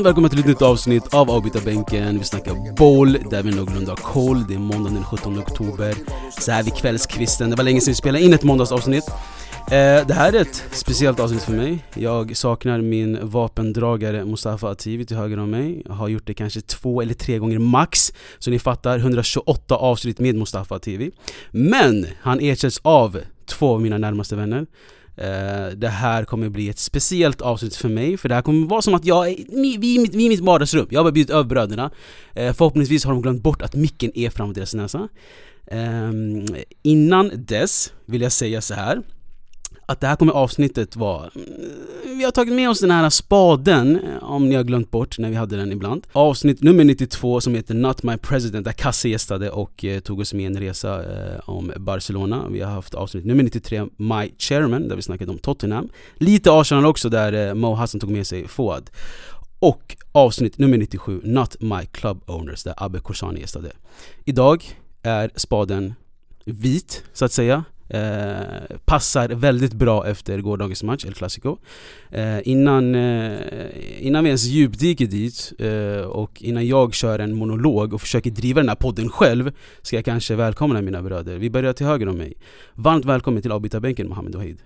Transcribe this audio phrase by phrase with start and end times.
[0.00, 2.18] Varmt välkommen till ett nytt avsnitt av Avbytarbänken.
[2.18, 4.46] Vi snackar boll, där vi någorlunda har koll.
[4.48, 5.94] Det är måndagen den 17 oktober.
[6.40, 7.50] Så här vid kvällskvisten.
[7.50, 9.04] Det var länge sedan vi spelade in ett måndagsavsnitt.
[9.66, 11.84] Eh, det här är ett speciellt avsnitt för mig.
[11.94, 15.82] Jag saknar min vapendragare Mustafa Ativi till höger om mig.
[15.86, 18.12] Jag har gjort det kanske två eller tre gånger max.
[18.38, 21.10] Så ni fattar, 128 avsnitt med Mustafa Ativi.
[21.50, 24.66] Men han ersätts av två av mina närmaste vänner.
[25.20, 28.82] Eh, det här kommer bli ett speciellt avsnitt för mig, för det här kommer vara
[28.82, 30.86] som att jag är vi, vi, i mitt- i mitt vardagsrum.
[30.90, 31.90] Jag har bara bjudit över bröderna.
[32.34, 35.08] Eh, förhoppningsvis har de glömt bort att micken är framför deras näsa.
[35.66, 36.46] Ehm,
[36.82, 39.02] innan dess vill jag säga så här
[39.90, 41.30] att det här kommer avsnittet vara...
[41.34, 45.18] Mm, vi har tagit med oss den här spaden, eh, om ni har glömt bort
[45.18, 46.06] när vi hade den ibland.
[46.12, 50.34] Avsnitt nummer 92 som heter Not My President, där Kasse gästade och eh, tog oss
[50.34, 52.44] med en resa eh, om Barcelona.
[52.50, 55.88] Vi har haft avsnitt nummer 93, My Chairman, där vi snackade om Tottenham.
[56.14, 58.90] Lite Arsenal också, där eh, Mo Hassan tog med sig Fouad.
[59.58, 63.72] Och avsnitt nummer 97, Not My Club Owners, där Abbe Korsani gästade.
[64.24, 64.64] Idag
[65.02, 65.94] är spaden
[66.44, 67.64] vit, så att säga.
[67.90, 71.56] Eh, passar väldigt bra efter gårdagens match, El Clasico.
[72.10, 73.38] Eh, innan, eh,
[73.98, 78.60] innan vi ens djupdyker dit eh, och innan jag kör en monolog och försöker driva
[78.60, 79.52] den här podden själv
[79.82, 81.36] ska jag kanske välkomna mina bröder.
[81.36, 82.34] Vi börjar till höger om mig.
[82.74, 84.62] Varmt välkommen till avbytarbänken Mohammed Wahid.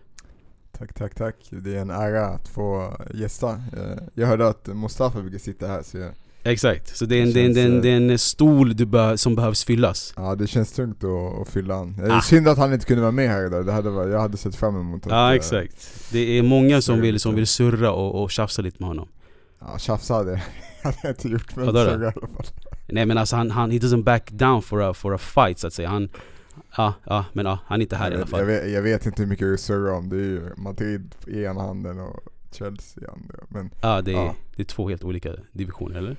[0.79, 1.37] Tack, tack, tack.
[1.51, 3.51] Det är en ära att få gästa.
[3.51, 6.11] Eh, jag hörde att Mustafa brukar sitta här så jag,
[6.47, 8.77] Exakt, så det är en, Det en, det är en, känns, det är en stol
[8.77, 10.13] du bör, som behövs fyllas.
[10.17, 11.97] ja det känns tungt att, att fylla an.
[11.97, 12.21] Det Ah.
[12.21, 14.77] synd att han inte kunde vara med här idag, det hade, jag hade sett fram
[14.81, 16.11] emot att Ja eh, exakt.
[16.13, 19.09] Det är många som vill, som vill surra och, och tjafsa lite med honom.
[19.61, 20.43] Ja, tjafsa hade
[21.03, 22.23] jag inte gjort men så i alla fall.
[22.89, 25.67] Nej men alltså han, han he doesn't back down for a, for a fight så
[25.67, 25.89] att säga.
[25.89, 26.09] Han,
[26.77, 28.41] ja, ja men ja, han är inte här i jag, alla vet, fall.
[28.41, 31.45] jag, vet, jag vet inte hur mycket du surrar om, det är ju Madrid i
[31.45, 32.21] ena handen och
[32.53, 33.35] Chelsea i andra.
[33.49, 34.35] Men Ja det är, Ja.
[34.57, 36.17] det är två helt olika divisioner eller?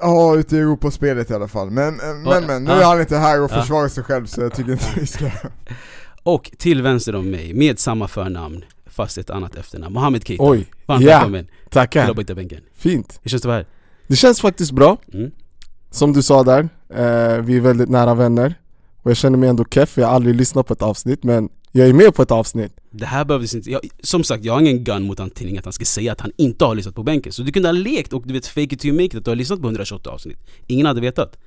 [0.00, 1.70] Ja, ute i Europaspelet i alla fall.
[1.70, 4.54] Men, eh, men, men nu är han inte här och försvarar sig själv så jag
[4.54, 5.30] tycker inte vi ska...
[6.22, 10.44] Och till vänster om mig, med samma förnamn fast ett annat efternamn, Mohammed Keita.
[10.44, 11.06] Oj, Varmt ja.
[11.08, 12.10] välkommen till tackar.
[12.10, 12.60] avbytarbänken.
[12.76, 13.20] Fint.
[13.22, 13.66] Hur känns det att vara här?
[14.06, 15.30] Det känns faktiskt bra, Mm.
[15.90, 16.60] som du sa där.
[16.88, 18.54] Eh, vi är väldigt nära vänner.
[19.02, 21.88] Och jag känner mig ändå keff, jag har aldrig lyssnat på ett avsnitt men jag
[21.88, 22.72] är med på ett avsnitt.
[22.90, 25.72] Det här behövdes inte, jag, som sagt jag har ingen gun mot Antinning att han
[25.72, 27.32] ska säga att han inte har lyssnat på bänken.
[27.32, 29.24] Så du kunde ha lekt och du vet fake it till you make it att
[29.24, 30.38] du har lyssnat på 128 avsnitt.
[30.66, 31.38] Ingen hade vetat.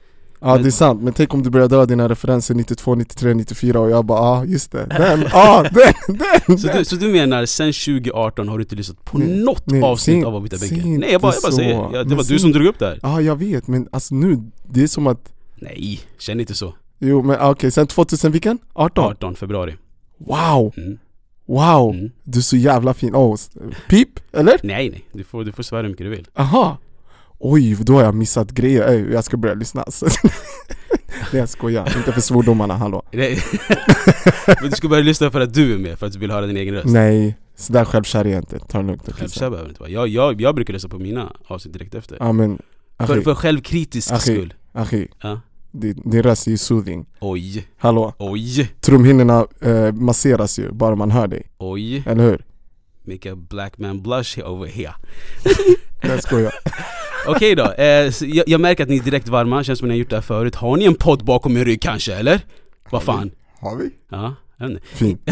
[0.42, 3.34] Ja Men- det är sant, men tänk om du börjar dra dina referenser 92, 93,
[3.34, 6.58] 94 och jag bara ah just det, den, ah den, den!
[6.60, 9.82] Så du, så du menar sen 2018 har du inte lyssnat på Nej, något nej,
[9.82, 10.82] avsnitt av avbytarbänken?
[10.82, 11.90] säg Nej jag bara, jag bara säger, så.
[11.94, 13.00] ja, det Men var säg- du som drog upp det här.
[13.04, 14.38] Ja jag vet, men alltså nu,
[14.70, 16.74] det är som att Nej, känn inte så.
[17.00, 18.58] Jo men ah, okej, sen 2000 vilken?
[18.74, 19.04] 18?
[19.12, 19.76] 18 februari.
[20.20, 20.74] Wow!
[20.78, 20.98] Mm.
[21.46, 21.96] Wow!
[21.96, 22.12] Mm.
[22.24, 23.36] Du är så jävla fin, oh,
[23.88, 24.60] pip, eller?
[24.64, 26.28] Nej nej, du får, du får svära hur mycket du vill.
[26.34, 26.78] Aha!
[27.40, 30.06] Oj, då har jag missat grejer, jag ska börja lyssna alltså.
[31.32, 33.40] Nej jag skojar, inte för svordomarna, hallå Nej.
[34.62, 36.48] Men du ska börja lyssna för att du är med, för att du vill höra
[36.48, 36.88] din egen röst.
[36.88, 39.90] Nej, sådär självkär är jag inte, ta det lugnt Självkär behöver inte vara.
[39.90, 42.18] Jag, jag, jag brukar lyssna på mina avsnitt direkt efter.
[42.20, 42.62] Ja men,
[43.00, 44.20] För, för självkritisk Achi.
[44.34, 44.54] skull.
[44.72, 45.40] Achi, Ja.
[45.72, 51.12] Din, din röst är ju soothing Oj, Hallå, oj, trumhinnorna eh, masseras ju bara man
[51.12, 52.04] hör dig, oj.
[52.06, 52.46] eller hur?
[53.04, 54.94] Make a black man blush over here.
[56.02, 56.54] Jag skojar
[57.28, 59.94] Okej då, eh, jag, jag märker att ni är direkt varma, känns som att ni
[59.96, 60.56] har gjort det här förut.
[60.56, 62.42] Har ni en podd bakom er rygg kanske, eller?
[62.90, 63.32] Vad fan?
[63.60, 63.90] Har vi?
[64.10, 64.88] Ja, jag vet inte.
[64.88, 65.22] Fint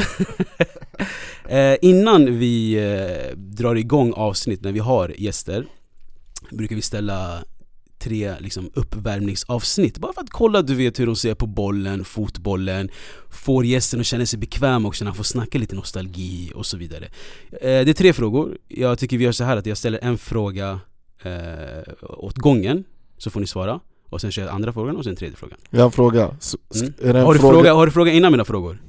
[1.49, 5.65] Eh, innan vi eh, drar igång avsnitt när vi har gäster
[6.51, 7.43] brukar vi ställa
[8.07, 12.89] tre liksom, uppvärmningsavsnitt bara för att kolla du vet hur de ser på bollen, fotbollen
[13.29, 16.77] Får gästen att känna sig bekväm också när han får snacka lite nostalgi och så
[16.77, 17.05] vidare
[17.51, 20.17] eh, Det är tre frågor, jag tycker vi gör så här att jag ställer en
[20.17, 20.79] fråga
[21.23, 22.83] eh, åt gången
[23.17, 25.79] Så får ni svara och sen kör jag andra frågan och sen tredje frågan Jag
[25.79, 26.55] har en fråga, S-
[27.01, 27.25] Mm.
[27.25, 27.53] har, du fråga?
[27.53, 28.81] fråga, har du fråga innan mina frågor?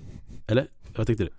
[0.46, 0.66] Eller?
[0.98, 1.30] Vad tänkte du?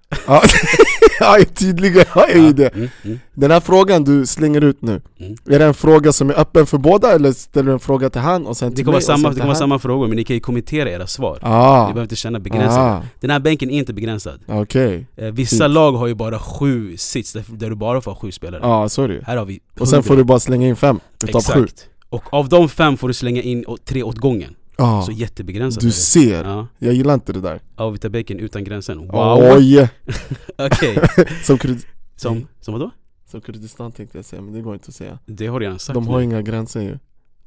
[1.19, 2.67] Ja, tydligen har jag ju det.
[2.67, 5.35] Mm, mm, Den här frågan du slänger ut nu, mm.
[5.49, 8.21] är det en fråga som är öppen för båda eller ställer du en fråga till
[8.21, 10.23] han och sen Det till kommer mig samma, det kommer vara samma frågor men ni
[10.23, 11.33] kan ju kommentera era svar.
[11.33, 13.03] Ni Ah, behöver inte känna begränsade ah.
[13.19, 14.39] Den här bänken är inte begränsad.
[14.47, 15.73] Okej, eh, Vissa Fint.
[15.73, 18.61] lag har ju bara sju sits där, där du bara får ha sju spelare.
[18.63, 19.21] Ja ah, så är det ju.
[19.21, 21.63] Här har vi Och sen får du bara slänga in fem utav sju.
[21.63, 21.85] Exakt.
[22.09, 25.91] Och av de fem får du slänga in tre åt gången ah, Så jättebegränsat Du
[25.91, 27.59] ser, Ja, jag gillar inte det där.
[27.75, 28.97] Avita-bänken utan gränsen.
[29.07, 29.39] Wow!
[29.57, 29.79] Oj!
[30.57, 30.97] Okej,
[31.43, 31.85] Som, Kurd-
[32.15, 32.91] som, som vadå?
[33.31, 35.19] som Kurdistan tänkte jag säga, men det går inte att säga.
[35.25, 36.23] Det har du redan sagt De har nu.
[36.23, 36.97] inga gränser ju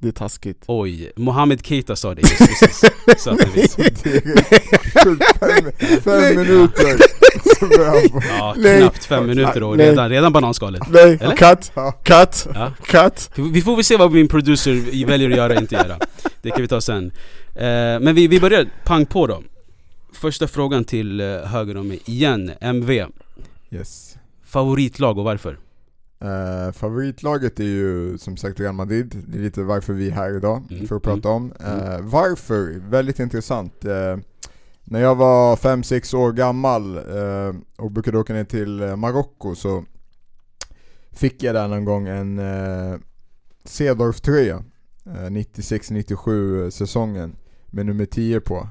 [0.03, 2.85] Det är taskigt Oj, Mohammed Keita sa det just precis
[3.19, 3.73] Så att du vet
[5.41, 5.71] fem,
[6.03, 6.97] fem minuter.
[8.39, 8.81] Ja, Nej.
[8.81, 9.91] knappt fem minuter och Nej.
[9.91, 10.83] redan, redan bananskalet.
[10.91, 11.37] Nej, Eller?
[11.37, 11.73] cut,
[12.03, 12.73] cut, Ja.
[12.87, 15.99] cut Vi får väl se vad min producer väljer att göra och inte göra.
[16.43, 17.13] Det kan vi ta sen.
[17.55, 17.63] Eh,
[18.01, 19.43] men vi, vi börjar pang på då.
[20.13, 22.91] Första frågan till eh, höger om mig igen, MV.
[23.71, 24.17] Yes.
[24.47, 25.59] Favoritlag och varför?
[26.23, 30.37] Eh, favoritlaget är ju som sagt Real Madrid, det är lite varför vi är här
[30.37, 31.53] idag Mm, för att prata om.
[31.61, 32.81] Eh, varför?
[32.91, 33.85] Väldigt intressant.
[33.85, 34.17] Eh,
[34.85, 36.99] när jag var 5-6 år gammal
[37.77, 39.85] och brukade åka ner till Marocko så
[41.13, 42.99] fick jag där någon gång en eh,
[43.65, 44.65] Cedorf-tröja.
[45.07, 47.37] Eh, 96-97 säsongen
[47.67, 48.69] med nummer 10 på.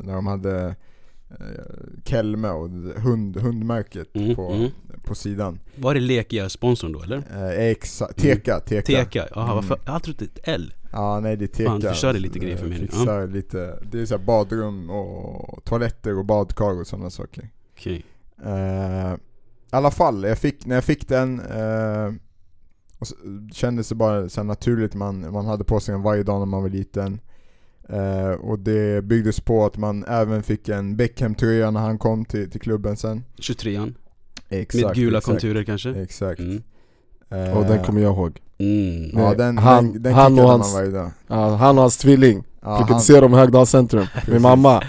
[0.00, 0.76] När de hade
[2.04, 2.68] Kelme och
[3.02, 4.70] hund, hundmärket Mm, på, mm.
[5.04, 5.58] på sidan.
[5.76, 7.16] Var det Lekia sponsorn då eller?
[7.34, 8.86] Eh, exakt, Teka, Teka.
[8.86, 9.28] Teka?
[9.34, 9.54] Jaha, Mm.
[9.54, 9.78] varför?
[9.84, 10.74] Jag har alltid ett L.
[10.92, 11.70] Ja nej det är Teka.
[11.70, 12.86] Fan, du förstörde lite grejer för mig nu.
[12.86, 17.48] Fixar lite, det är så badrum och toaletter och badkar och sådana saker.
[17.72, 18.04] Okej.
[18.44, 19.16] Eh, I
[19.70, 22.12] alla fall, jag fick, när jag fick den eh,
[22.98, 23.14] och så,
[23.52, 26.62] kändes det bara så naturligt, man, man hade på sig den varje dag när man
[26.62, 27.20] var liten.
[27.88, 32.50] Eh, och det byggdes på att man även fick en Beckham-tröja när han kom till,
[32.50, 33.24] till klubben sen.
[33.38, 33.94] 23an.
[34.48, 35.90] Exakt, Med gula exakt, konturer kanske?
[35.90, 36.40] Exakt.
[36.40, 36.62] Mm.
[37.30, 39.10] Eh, Och den kommer jag ihåg Mm.
[39.18, 41.10] Ja den, Han- den, den han och man hans- varje dag.
[41.28, 44.82] ja, Han och hans tvilling, Ja, brukade han- se dem i Högdals centrum Min mamma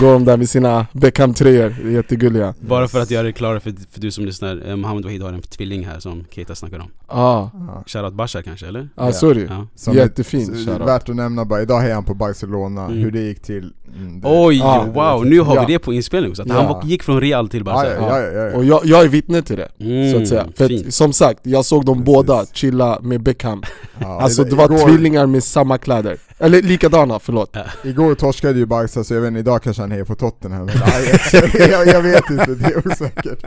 [0.00, 4.00] Går de där med sina Beckham-tröjor, jättegulliga Bara för att göra det klart för, för
[4.00, 6.90] du som lyssnar, eh, Mohammed Wahid har en tvilling här som Keita snackar om.
[7.08, 7.82] Ja, Ja.
[7.86, 8.88] Shoutout Bashar kanske eller?
[8.94, 9.12] ah, Ja.
[9.12, 9.66] sorry Ja.
[9.74, 10.88] Som Jättefin ett, shoutout.
[10.88, 12.98] Värt att nämna bara, idag hejar han på Barcelona, Mm.
[12.98, 15.26] hur det gick till mm, det, Oj, Ja, wow!
[15.26, 15.64] Nu har Ja.
[15.66, 16.54] vi det på inspelning också, att Ja.
[16.54, 17.94] han var- gick från Real till Barca.
[17.94, 18.56] ja, ja, ja, ja.
[18.56, 21.40] Och jag, jag är vittne till det, Mm, så att säga För att, som sagt,
[21.42, 22.06] jag såg dem Precis.
[22.14, 23.62] båda chilla med Beckham
[24.04, 29.04] Alltså det var igår, tvillingar med samma kläder Eller likadana, förlåt Igår torskade ju Barca
[29.04, 32.02] så jag vet inte, idag kanske han hejar på Tottenham men, nej, jag, jag, jag
[32.02, 33.44] vet inte, det är osäkert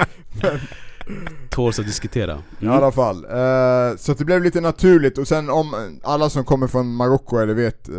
[1.49, 2.37] Tåls att diskutera.
[2.59, 2.77] I Mm.
[2.77, 6.67] alla fall, eh, så att det blev lite naturligt och sen om alla som kommer
[6.67, 7.95] från Marocko eller vet eh,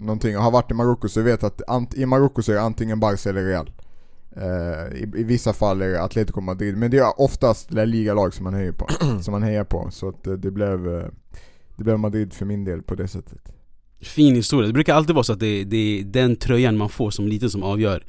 [0.00, 2.62] någonting och har varit i Marocko så vet att ant- i Marocko så är det
[2.62, 3.70] antingen Barca eller Real.
[4.36, 8.34] Eh, i, I vissa fall är det Atletico Madrid, men det är oftast La Liga-lag
[8.34, 8.88] som man hejar på.
[9.22, 11.04] som man hejar på, så att eh, det blev eh,
[11.76, 13.52] det blev Madrid för min del på det sättet.
[14.04, 14.66] Fin historia.
[14.66, 17.50] Det brukar alltid vara så att det, det är den tröjan man får som liten
[17.50, 18.04] som avgör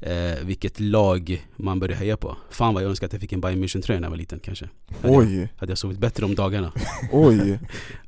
[0.00, 2.36] eh, vilket lag man börjar heja på.
[2.50, 4.68] Fan vad jag önskar att jag fick en Bayern München-tröja när jag var liten kanske.
[5.02, 6.72] Hade Jag, Oj, hade jag sovit bättre om dagarna.
[7.12, 7.58] oj,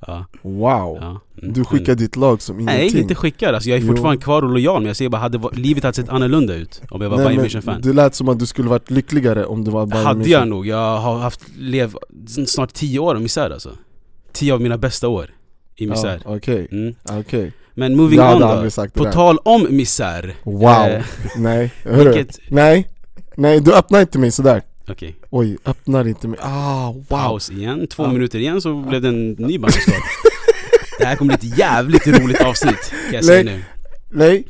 [0.06, 1.20] Ja, wow ja.
[1.42, 1.52] Mm.
[1.54, 3.52] Du skickar ditt lag som Nej, ingenting inte skickar.
[3.52, 3.88] Alltså, jag är Jo.
[3.88, 7.00] fortfarande kvar och lojal men jag säger bara, hade livet hade sett annorlunda ut om
[7.02, 7.80] jag var Nej, Bayern München-fan.
[7.82, 10.28] Det lät som att du skulle varit lyckligare om du var Bayern hade München.
[10.28, 10.66] jag nog.
[10.66, 11.94] Jag har haft, lev
[12.46, 13.70] snart tio år av misär alltså.
[14.32, 15.30] Tio av mina bästa år
[15.76, 16.20] i misär.
[16.24, 16.94] Ja, Okej, Mm.
[17.10, 18.86] okej Men moving Jag on då.
[18.94, 20.34] På tal om misär.
[20.44, 21.02] Wow, Eh,
[21.36, 22.88] nej, hörru, vilket, nej,
[23.36, 27.86] nej du öppnar inte mig sådär okej, Oj, öppnar inte mig, ah wow paus igen.
[27.86, 28.12] Två Ja.
[28.12, 29.94] minuter igen så blev det en ny bananskal.
[30.98, 33.54] det här kommer bli ett jävligt roligt avsnitt kan jag säga Nej.
[33.56, 33.64] nu.
[34.10, 34.44] Nej,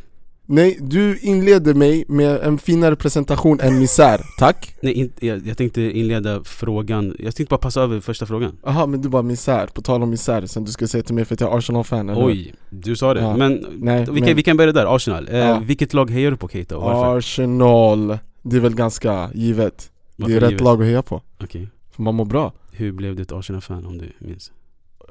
[0.46, 5.56] nej, du inledde mig med en finare presentation än misär, tack Nej, inte, jag, jag
[5.58, 7.16] tänkte inleda frågan.
[7.18, 8.56] Jag tänkte bara passa över första frågan.
[8.64, 11.24] Jaha men du bara misär, på tal om misär, sen du ska säga till mig
[11.24, 12.26] för att jag är Arsenal-fan eller?
[12.26, 13.20] Oj, du sa det.
[13.20, 13.36] Ja.
[13.36, 15.28] Men Nej, vi, kan, men- vi kan börja där, Arsenal.
[15.28, 15.58] Eh, Ja.
[15.64, 17.18] Vilket lag hejar du på Keita och varför?
[17.18, 20.64] Arsenal, det är väl ganska givet varför Det är rätt givet?
[20.64, 21.68] lag att heja på, Okej.
[21.90, 24.52] för man mår bra Hur blev du ett Arsenal-fan om du minns?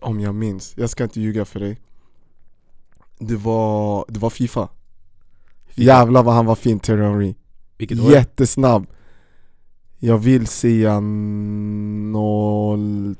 [0.01, 1.77] Om jag minns, jag ska inte ljuga för dig
[3.19, 4.69] Det var, det var Fifa
[5.75, 7.35] Jävlar vad han var fin Thierry Henry
[7.77, 8.11] Vilket år?
[8.11, 8.87] Jättesnabb
[9.99, 10.99] Jag vill säga
[12.11, 13.15] noll...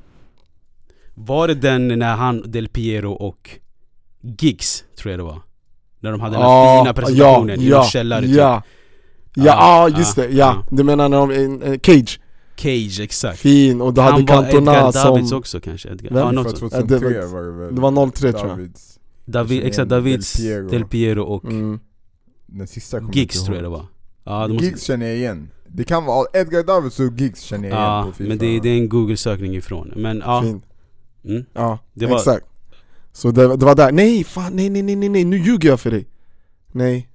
[1.16, 3.50] Var det den när han, Del Piero och
[4.40, 5.42] Giggs, tror jag det var?
[6.00, 8.36] När de hade den Ja, här fina presentationen i ja, källare typ.
[8.36, 8.64] Ja,
[9.36, 10.38] ja, Ja, ja just ja, det, ja.
[10.38, 10.66] ja.
[10.78, 12.20] Du menar när de, en, en Cage,
[12.56, 13.40] Cage, exakt.
[13.40, 15.38] fin och du hade han Cantona Davids som...
[15.40, 15.90] också kanske?
[15.90, 16.10] Edgar.
[16.10, 16.20] Vem?
[16.20, 16.72] Ja, något sånt.
[16.74, 18.58] 2003 Ja, det var det väl det var 03 tror jag.
[18.58, 19.00] Davids.
[19.26, 20.70] David, exakt, Davids, Del Piero.
[20.70, 21.80] Del Piero och Mm.
[22.54, 23.86] Den sista kommer Giggs inte tror jag det var.
[24.24, 25.50] Ja, det måste, Giggs känner jag igen.
[25.68, 28.28] Det kan vara Edgar Davids och Giggs känner jag igen ja på FIFA.
[28.30, 29.94] men det, det är en google-sökning ifrån.
[29.96, 30.62] Men ja, Fin,
[31.26, 31.46] mm.
[31.54, 32.46] ja, Det var- exakt
[33.12, 35.80] Så det, det var där, nej fan nej nej nej nej nej, nu ljuger jag
[35.80, 36.08] för dig
[36.72, 37.10] Nej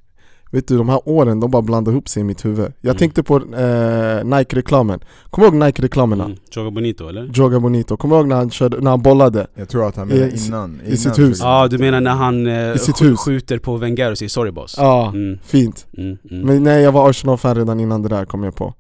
[0.50, 2.96] Vet du de här åren, de bara blandade ihop sig i mitt huvud Jag Mm.
[2.98, 5.00] tänkte på eh, Nike-reklamen
[5.30, 6.24] Kommer du ihåg Nike-reklamerna?
[6.24, 6.36] mm.
[6.50, 7.30] Joga Bonito eller?
[7.34, 9.46] Joga Bonito, kommer du ihåg när han, körde, när han bollade?
[9.54, 11.38] Jag tror att han menar I- innan, i innan sitt hus.
[11.40, 13.18] Ja, du menar när han eh, I sitt sk- hus.
[13.18, 15.38] skjuter på Wenger och säger 'sorry boss' Ja, mm.
[15.44, 16.18] fint Mm, mm.
[16.30, 18.74] Men, Men nej jag var Arsenal-fan redan innan det där kom jag på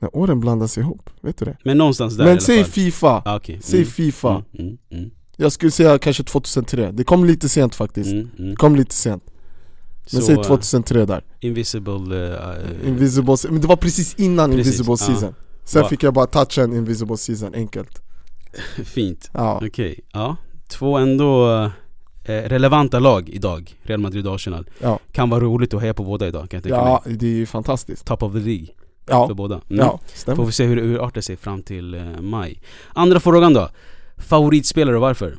[0.00, 1.74] När åren blandas ihop, vet du det?
[1.74, 2.64] någonstans där i Men säg.
[2.64, 3.58] Fifa, ah, okay.
[3.60, 8.12] säg Fifa mm, mm, mm, Jag skulle säga kanske 2003, det kom lite sent faktiskt
[8.12, 8.50] mm, mm.
[8.50, 9.22] Det kom lite sent
[10.12, 12.34] Men Så, säg eh, 2003 där Invisible...
[12.34, 14.96] eh, Invisible, men det var precis innan Precis, Invisible.
[14.96, 18.02] Season Sen Va- fick jag bara toucha en Invisible Season, enkelt
[18.84, 19.30] Fint.
[19.34, 20.36] Ja, Okej, ja.
[20.68, 21.50] Två ändå
[22.24, 23.74] eh, relevanta lag idag.
[23.82, 24.68] Real Madrid och Arsenal.
[24.78, 24.98] Ja.
[25.12, 27.16] Kan vara roligt att heja på båda idag kan jag tänka ja mig.
[27.16, 28.66] det är ju fantastiskt Top of the League
[29.06, 29.54] för Ja, båda.
[29.54, 29.78] Mm.
[29.86, 32.60] ja, Får stämmer vi se hur det urartar sig fram till eh, maj.
[32.94, 33.68] Andra frågan då.
[34.16, 35.36] Favoritspelare och varför?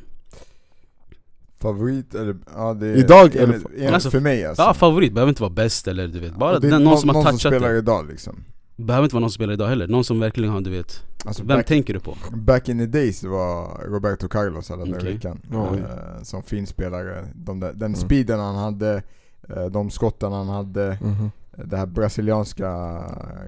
[1.62, 5.12] Favorit eller, ja det är Idag eller- enligt, enligt Alltså, för mig alltså Ja favorit,
[5.12, 6.34] behöver inte vara bäst eller du vet.
[6.36, 7.78] Bara det den, någon som har touchat som spelar det.
[7.78, 8.44] idag liksom
[8.76, 9.88] Behöver inte vara någon som spelar idag heller.
[9.88, 11.02] Någon som verkligen har du vet.
[11.24, 12.16] alltså, Vem back, tänker du på?
[12.32, 15.12] back in the days det var Roberto Carlos alla den Okej.
[15.14, 15.78] veckan Oj.
[15.78, 17.96] eh, Som fin spelare, de där, den Mm.
[18.00, 19.02] speeden han hade,
[19.48, 21.30] eh, de skotten han hade Mhm.
[21.68, 23.00] Det här brasilianska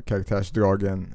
[0.07, 1.15] karaktärsdragen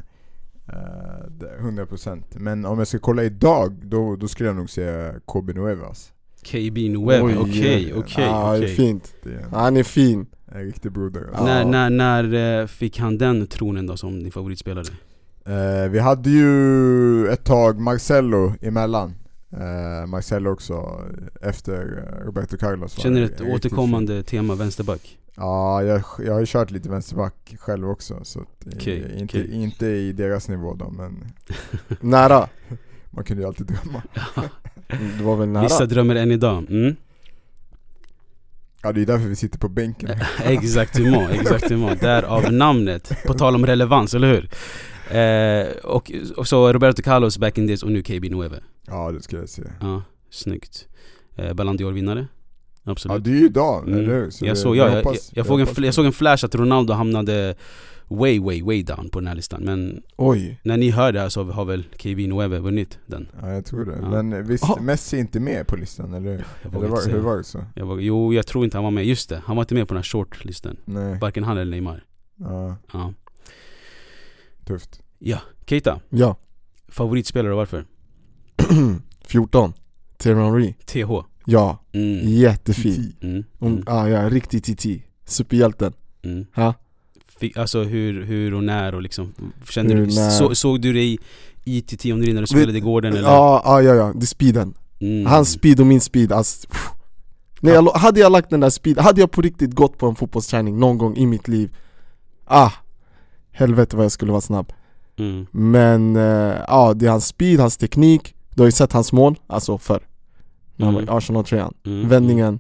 [1.29, 5.53] det- 100% Men om jag ska kolla idag, då, då skulle jag nog säga KB
[5.53, 6.12] Nuevas
[6.43, 8.67] KB Oj, okej, okej, okej.
[8.67, 9.13] Fint
[9.51, 11.43] Han är fin en riktig broder Ja.
[11.46, 14.86] När, när, när eh, fick han den tronen då som din favoritspelare?
[15.46, 19.15] Eh, vi hade ju ett tag Marcelo emellan
[19.51, 21.01] eh, Marcelo också
[21.41, 25.01] efter eh, Roberto Carlos Känner en ett återkommande tema vänsterback?
[25.01, 25.15] fin.
[25.36, 29.24] Ja, jag, jag har ju kört lite vänsterback själv också så att, eh, Okej, inte,
[29.24, 29.63] okej.
[29.63, 31.25] inte i deras nivå då men
[32.10, 32.48] Nära
[33.10, 34.03] man kunde ju alltid drömma
[35.17, 35.63] Det var väl nära?
[35.63, 36.96] Vissa drömmer än idag, mm.
[38.84, 40.10] Ja det är därför vi sitter på bänken
[40.43, 42.01] Exactement, exactement.
[42.01, 43.12] Därav namnet.
[43.27, 44.50] På tal om relevans, eller hur?
[45.17, 48.60] Eh, och, och så Roberto Carlos back in days och nu KB Nueve.
[48.88, 50.88] Ja det ska jag säga Ja, snyggt.
[51.36, 52.27] Eh, Ballon d'Or-vinnare.
[52.84, 53.24] Ja Absolut.
[53.24, 54.00] det är ju idag, Mm.
[54.00, 54.29] eller hur?
[54.29, 56.55] Så jag, såg, ja, jag, jag, hoppas- jag, såg en, jag såg en flash att
[56.55, 57.55] Ronaldo hamnade
[58.10, 59.63] way, way, way down på den här listan.
[59.63, 63.28] Men Oj när ni hör det här så har väl KB Nueve vunnit den.
[63.42, 64.10] Ja jag tror det, Ja.
[64.24, 64.78] men visst, Ah.
[64.82, 66.32] Messi är inte med på listan eller
[66.63, 67.66] Eller var, hur var det så?
[67.75, 69.06] Jag vågar, jo, jag tror inte han var med.
[69.06, 70.78] Just det, han var inte med på den här shortlisten.
[70.86, 72.04] Nej, Varken han eller Neymar.
[72.39, 73.13] ja, Ja.
[74.66, 75.01] tufft
[75.66, 76.36] Keita, Ja
[76.88, 77.86] favoritspelare och varför?
[79.28, 79.74] 14
[80.18, 81.24] Thierry Henry TH.
[81.46, 82.20] Ja, Mm.
[82.24, 83.44] jättefin Mm.
[83.62, 83.84] Mm.
[83.88, 86.46] ah, ja, riktig TT Superhjälten Mm.
[86.56, 86.74] Ha?
[87.39, 89.34] Fick, alltså hur, hur och när och liksom
[89.69, 91.17] Kände Hur, du, så, såg du dig
[91.65, 93.29] i om du när du spelade i gården eller?
[93.29, 95.25] Ja, ah, ja, ja, det är speeden Mm.
[95.25, 96.89] Hans speed och min speed, alltså, pff.
[97.62, 100.15] Nej, jag, hade jag lagt den där speed, hade jag på riktigt gått på en
[100.15, 101.75] fotbollsträning någon gång i mitt liv
[102.46, 102.72] Ah,
[103.51, 104.74] helvete vad jag skulle vara snabb
[105.17, 105.46] Mm.
[105.51, 109.36] Men eh, ja, det är hans speed, hans teknik Du har ju sett hans mål,
[109.48, 110.08] alltså förr
[110.75, 111.13] När han var Mm.
[111.13, 112.10] i Arsenal-tröjan Mm.
[112.10, 112.60] Vändningen,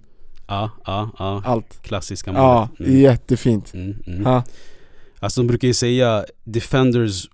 [0.49, 1.41] Ja, ja, ja.
[1.45, 1.81] Allt.
[1.81, 2.89] Klassiska Ja, målet.
[2.89, 3.01] Mm.
[3.01, 3.73] jättefint.
[3.73, 4.25] Mm, mm.
[4.25, 4.43] ha?
[5.19, 7.29] Alltså de brukar ju säga Defenders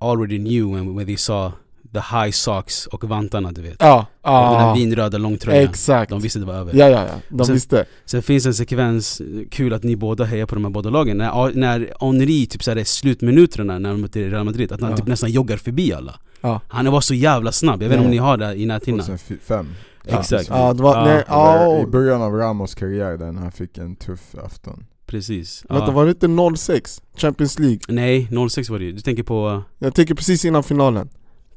[0.00, 1.52] already knew when, when they saw
[1.92, 3.76] the high socks och vantarna du vet.
[3.78, 5.64] Ja, och Den här vinröda långtröjan.
[5.70, 6.10] Exakt.
[6.10, 6.74] De visste det var över.
[6.74, 7.84] Ja ja ja, de Sen- visste.
[8.04, 11.18] Sen finns en sekvens, kul att ni båda hejar på de här båda lagen.
[11.18, 14.96] När, när Henri typ såhär i slutminuterna när de mötte Real Madrid Att han Ja.
[14.96, 16.20] typ nästan joggar förbi alla.
[16.40, 16.60] Ja.
[16.68, 19.38] Han var så jävla snabb, jag vet inte om ni har det i näthinnan 2005
[19.48, 19.64] Ja.
[20.06, 20.48] Exakt.
[20.48, 21.04] Ja, det var, Ja.
[21.04, 24.86] nej, Det var I ja, början av Ramos karriär där han fick en tuff afton
[25.06, 25.92] Precis vänta ja.
[25.92, 27.02] var det inte 06?
[27.16, 27.78] Champions League?
[27.88, 31.08] Nej, 06 var det ju, du tänker på, Jag tänker precis innan finalen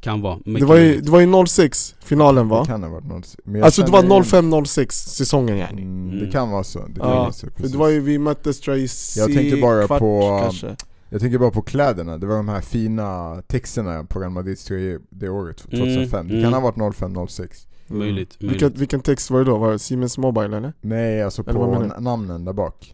[0.02, 2.66] kan vara Det var ju, det var ju 06 finalen Det va?
[2.66, 6.32] kan ha varit något men jag Alltså det var 05-06 säsongen yani mm, Det Mm.
[6.32, 7.72] kan vara så, det kan Ja, vara så precis.
[7.72, 8.88] det var ju, vi möttes tror jag i
[9.18, 10.76] Jag tänker bara kvart, på- kanske.
[11.10, 15.02] Jag tänker bara på kläderna, det var de här fina texterna på Real Madrids tröjor
[15.10, 16.54] det året, 2005 Mm, Det kan mm.
[16.54, 18.62] ha varit 05-06 Möjligt, möjligt.
[18.62, 19.58] Vilken, vilken text var det då?
[19.58, 20.74] Var det Siemens Mobile eller?
[20.82, 22.94] Nej alltså Eller på namnen där bak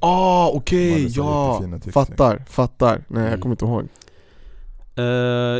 [0.00, 1.62] Ah okej, så ja!
[1.92, 3.04] Fattar, fattar.
[3.08, 3.40] Nej jag Mm.
[3.40, 3.88] kommer inte ihåg
[4.96, 5.04] Eh,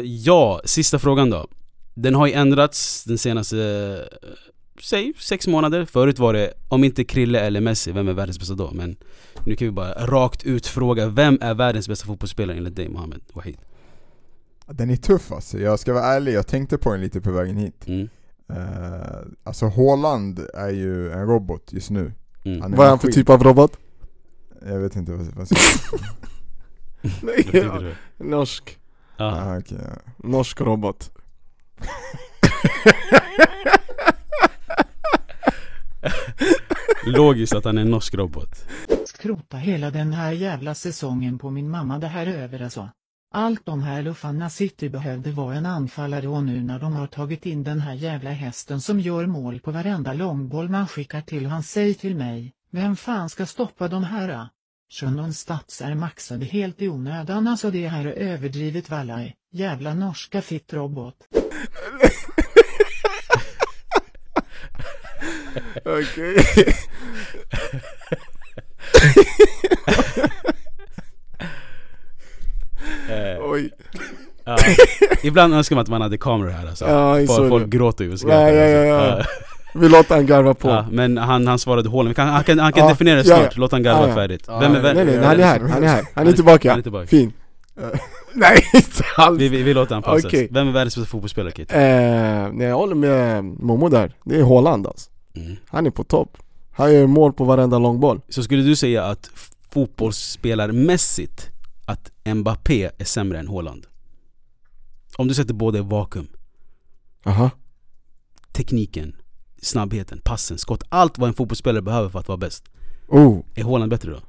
[0.04, 1.46] ja, sista frågan då.
[1.94, 3.58] Den har ju ändrats den senaste,
[4.22, 4.28] eh,
[4.82, 5.84] säg sex månader.
[5.84, 8.70] Förut var det, om inte Krille eller Messi, vem är världens bästa då?
[8.74, 8.96] Men
[9.46, 13.20] nu kan vi bara rakt ut fråga, vem är världens bästa fotbollsspelare enligt dig Mohammed
[13.32, 13.56] Wahid?
[14.66, 17.56] Den är tuff alltså, jag ska vara ärlig, jag tänkte på den lite på vägen
[17.56, 18.08] hit Mm.
[18.50, 18.56] Uh,
[19.44, 22.12] Alltså Haaland är ju en robot just nu
[22.44, 22.62] Mm.
[22.62, 23.20] Han är Vad är han för maskin.
[23.22, 23.76] typ av robot?
[24.66, 25.56] Jag vet inte vad, vad jag ska
[27.02, 27.94] Nej, Vad tyckte du?
[28.24, 28.78] norsk
[29.16, 29.24] Ja.
[29.42, 29.96] ah, okay, ja.
[30.16, 31.10] Norsk robot
[37.06, 38.64] Logiskt att han är en norsk robot.
[39.06, 42.88] Skrota hela den här jävla säsongen på min mamma det här är över alltså.
[43.30, 47.46] Allt de här luffarna City behövde var en anfallare och nu när de har tagit
[47.46, 51.62] in den här jävla hästen som gör mål på varenda långboll man skickar till han
[51.62, 54.48] säger till mig, vem fan ska stoppa de här?
[54.90, 60.42] Shannon Stats är maxade helt i onödan alltså det här är överdrivet vallaj, jävla norska
[60.42, 61.16] fittrobot.
[65.84, 66.44] Okej
[75.22, 76.84] Ibland önskar man att man hade kameror här alltså.
[76.84, 78.84] Ja, folk, folk gråter ju och Ja, ja, ja,
[79.18, 79.24] ja.
[79.74, 80.68] Vi låter han garva på.
[80.68, 83.36] Ja, men han, han svarade hålen, kan, han kan, han kan Ja, definiera det ja,
[83.36, 83.60] snart, ja.
[83.60, 84.14] låt han garva Ja, ja.
[84.14, 84.96] färdigt Ja, Vem är nej, vän?
[84.96, 86.70] Nej nej, Ja, han är här, han är här, han Han är tillbaka.
[86.70, 87.06] han är tillbaka.
[87.06, 87.32] Fin
[87.80, 87.84] Eh,
[88.34, 89.40] Nej inte alls!
[89.40, 90.24] Vi, vi, vi låter han pausas.
[90.24, 90.48] Okej.
[90.50, 91.72] Vem är världens bästa fotbollsspelare Kit?
[91.72, 95.10] Eh, nej, jag håller med Momo där, det är Haaland alltså.
[95.36, 95.56] Mm.
[95.68, 96.36] Han är på topp
[96.72, 99.30] Han gör mål på varenda långboll Så skulle du säga att
[99.72, 101.50] fotbollsspelarmässigt
[101.88, 103.86] att Mbappé är sämre än Haaland?
[105.16, 106.26] Om du sätter båda i vakuum
[107.24, 107.50] Aha.
[108.52, 109.16] Tekniken,
[109.62, 112.64] snabbheten, passen, skott, allt vad en fotbollsspelare behöver för att vara bäst
[113.08, 114.20] Oh, Är Haaland bättre då?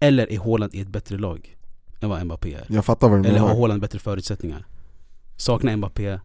[0.00, 1.56] Eller är Haaland i ett bättre lag
[2.00, 2.66] än vad Mbappé är?
[2.68, 4.66] jag fattar vad du Eller har menar Haaland bättre förutsättningar?
[5.36, 6.20] Saknar Mbappé eh,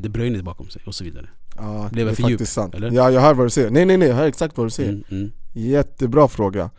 [0.00, 2.74] De Bruyne bakom sig och så vidare Ja, Blev det är för djup, faktiskt sant
[2.74, 2.90] eller?
[2.90, 3.70] Ja, jag hör vad du säger.
[3.70, 5.32] Nej nej nej, jag hör exakt vad du säger mm, mm.
[5.52, 6.70] Jättebra fråga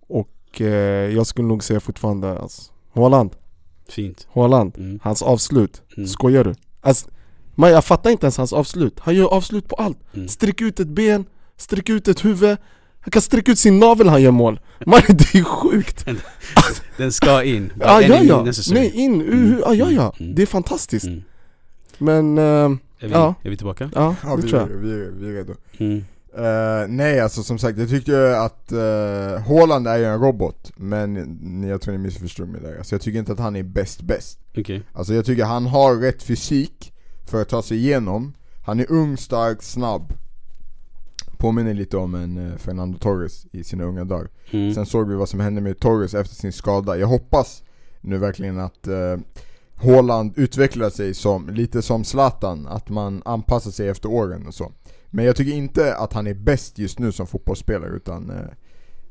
[0.00, 0.28] Och
[0.60, 0.68] eh,
[1.14, 2.62] jag skulle nog säga fortfarande alltså,
[2.94, 3.30] Haaland,
[3.88, 4.98] Fint Haaland, mm.
[5.02, 6.08] hans avslut, Mm.
[6.08, 6.54] skojar du?
[6.80, 7.08] Alltså,
[7.54, 10.28] man, jag fattar inte ens hans avslut, han gör avslut på allt Mm.
[10.28, 11.24] Sträck ut ett ben,
[11.56, 12.56] sträck ut ett huvud
[13.00, 16.06] Han kan sträcka ut sin navel han gör mål Man, det är sjukt!
[16.96, 18.80] Den ska in, Ja Any ja ja, necessary.
[18.80, 20.34] nej in, uh, ja ja ja, Mm.
[20.34, 21.22] det är fantastiskt mm.
[21.98, 23.34] Men, eh, är, vi, Ja.
[23.42, 23.90] är vi tillbaka?
[23.94, 25.54] ja, Ja, det vi, tror jag vi, vi är redo.
[25.78, 26.04] Mm.
[26.36, 30.72] Eh, nej alltså som sagt, jag tyckte ju att uh, Haaland är ju en robot,
[30.76, 32.78] men jag tror ni missförstod mig där.
[32.78, 34.38] Alltså jag tycker inte att han är bäst bäst.
[34.56, 36.92] Okej, Alltså jag tycker han har rätt fysik
[37.26, 38.32] för att ta sig igenom.
[38.62, 40.12] Han är ung, stark, snabb.
[41.38, 44.28] Påminner lite om en eh, Fernando Torres i sina unga dagar.
[44.50, 44.74] mm.
[44.74, 46.96] Sen såg vi vad som hände med Torres efter sin skada.
[46.96, 47.62] Jag hoppas
[48.00, 49.18] nu verkligen att uh,
[49.74, 54.72] Haaland utvecklar sig som, lite som Zlatan, att man anpassar sig efter åren och så.
[55.10, 58.36] Men jag tycker inte att han är bäst just nu som fotbollsspelare utan eh,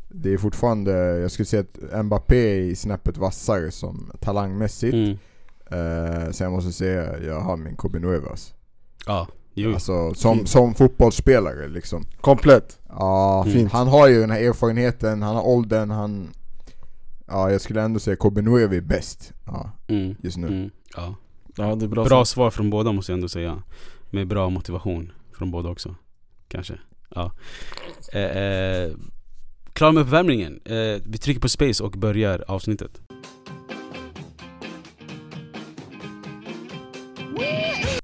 [0.10, 4.94] det är fortfarande, jag skulle säga att Mbappé är i snäppet vassare som talangmässigt.
[4.94, 5.18] Mm.
[5.72, 8.54] Eh, sen jag måste säga, jag har min Kobe Nuevas.
[9.06, 10.50] Ja, jo Alltså som, Fint.
[10.50, 12.04] som fotbollsspelare liksom.
[12.22, 13.54] Komplett Ja, Mm.
[13.58, 13.72] Fint.
[13.72, 16.30] han har ju den här erfarenheten, han har åldern, han...
[17.28, 19.34] Ja, jag skulle ändå säga Kobe Nuevi är bäst.
[19.46, 20.16] Ja, mm.
[20.22, 20.48] just nu.
[20.48, 20.70] Mm.
[20.96, 21.16] Ja.
[21.58, 23.64] Ja det är bra, Bra svar från båda måste jag ändå säga
[24.10, 25.96] Med bra motivation från båda också.
[26.48, 26.80] Kanske.
[27.16, 27.32] Ja.
[28.14, 28.92] Eh, eh,
[29.74, 30.60] Klar med uppvärmningen.
[30.66, 33.02] Eh, Vi trycker på space och börjar avsnittet.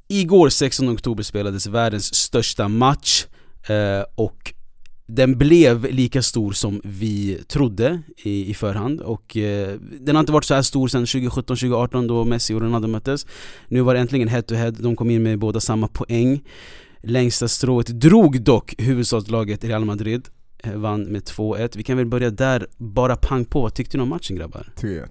[0.08, 3.26] Igår 16 oktober spelades världens största match
[3.70, 4.54] eh, och
[5.08, 9.02] den blev lika stor som vi trodde i, i förhand.
[9.02, 12.88] Och eh, den har inte varit så här stor sedan 2017-2018 då Messi och Ronaldo
[12.88, 13.26] möttes.
[13.68, 16.42] Nu var det äntligen head to head, de kom in med båda samma poäng.
[17.06, 20.28] Längsta strået drog dock huvudstadslaget Real Madrid
[20.64, 24.04] eh, Vann med 2-1, vi kan väl börja där, bara pang på, vad tyckte ni
[24.04, 24.74] om matchen grabbar?
[24.78, 25.08] 3-1,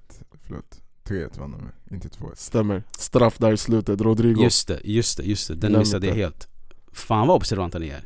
[0.47, 0.81] förlåt.
[1.09, 2.31] 3-1 vann de med, inte 2-1.
[2.35, 4.43] Stämmer, straff där i slutet, Rodrigo.
[4.43, 6.49] Just det, just det, just det, den Glöm missade jag helt.
[6.93, 8.05] Fan vad observanta ni är.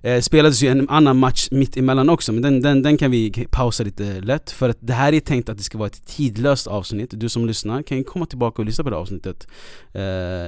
[0.00, 3.46] Eh, Spelades ju en annan match mitt emellan också, men den, den, den kan vi
[3.50, 4.50] pausa lite lätt.
[4.50, 7.10] För att det här är tänkt att det ska vara ett tidlöst avsnitt.
[7.12, 9.46] Du som lyssnar kan ju komma tillbaka och lyssna på det här avsnittet.
[9.92, 10.00] Eh,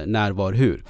[0.05, 0.83] När, var, hur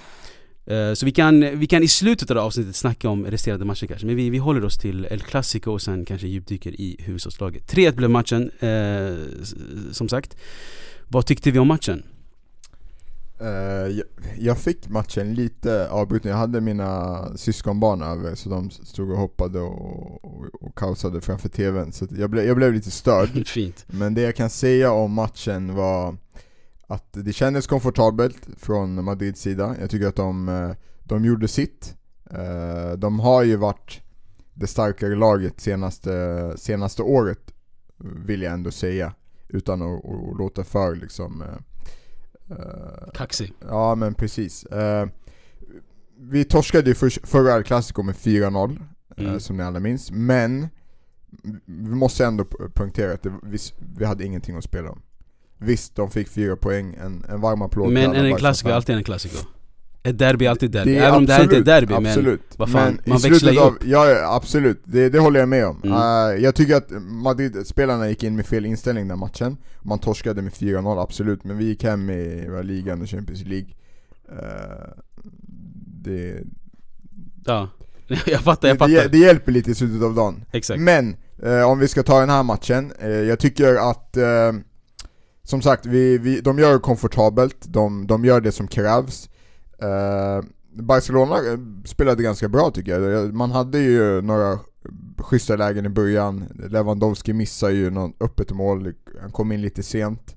[0.95, 4.07] Så vi kan, vi kan i slutet av det avsnittet snacka om resterande matcher kanske
[4.07, 7.73] Men vi, vi håller oss till El Clasico och sen kanske djupdyker i huvudstadslaget.
[7.73, 10.37] 3-1 blev matchen, eh, som sagt.
[11.07, 12.03] Vad tyckte vi om matchen?
[13.41, 14.01] Eh,
[14.37, 19.59] jag, fick matchen lite avbruten, jag hade mina syskonbarn över så de stod och hoppade
[19.59, 21.91] och, och, och kaosade framför tvn.
[21.91, 23.29] Så jag, blev, jag blev lite störd.
[23.47, 23.85] Fint.
[23.87, 26.17] Men det jag kan säga om matchen var
[26.89, 29.75] att det kändes komfortabelt från Madrids sida.
[29.79, 30.71] Jag tycker att de, eh,
[31.03, 31.95] de gjorde sitt.
[32.31, 34.01] Eh, De har ju varit
[34.53, 37.53] det starkare laget senaste, senaste året,
[38.25, 39.13] vill jag ändå säga.
[39.47, 41.41] Utan att, att låta för liksom...
[42.49, 44.65] eh, Kaxig Ja men precis.
[46.17, 48.79] Vi torskade ju för, förra El Clasico med 4-0,
[49.17, 49.39] eh, Mm.
[49.39, 50.11] som ni alla minns.
[50.11, 50.67] Men
[51.65, 53.57] vi måste ändå poängtera att det, vi,
[53.97, 55.01] vi hade ingenting att spela om.
[55.59, 59.03] Visst, de fick fyra poäng, en, en varm applåd Men en klassiker är alltid en
[59.03, 59.39] klassiker
[60.03, 62.41] Ett derby är alltid derby, Det är även om det här inte är derby absolut.
[62.49, 65.67] men vad fan, Men man växlar ju upp Ja, absolut, det, det håller jag med
[65.67, 65.81] om.
[65.83, 65.95] Mm.
[65.95, 69.57] Eh, jag tycker att Madrid-spelarna gick in med fel inställning den matchen.
[69.81, 71.43] Man torskade med 4-0, absolut.
[71.43, 73.69] Men vi gick hem med ligan och Champions League.
[74.31, 74.89] Eh,
[76.03, 76.43] det,
[77.45, 77.69] Ja,
[78.25, 80.45] jag fattar, jag det, det, fattar det hjälper lite i slutet av dagen.
[80.51, 84.17] Exakt Men, eh, om vi ska ta den här matchen, jag tycker att
[85.49, 89.29] som sagt, vi, vi, de gör det komfortabelt, de, de gör det som krävs
[89.81, 94.59] eh, Barcelona eh, spelade ganska bra tycker jag, eh, man hade ju några
[95.17, 100.35] schyssta lägen i början Lewandowski missar ju något öppet mål, han kom in lite sent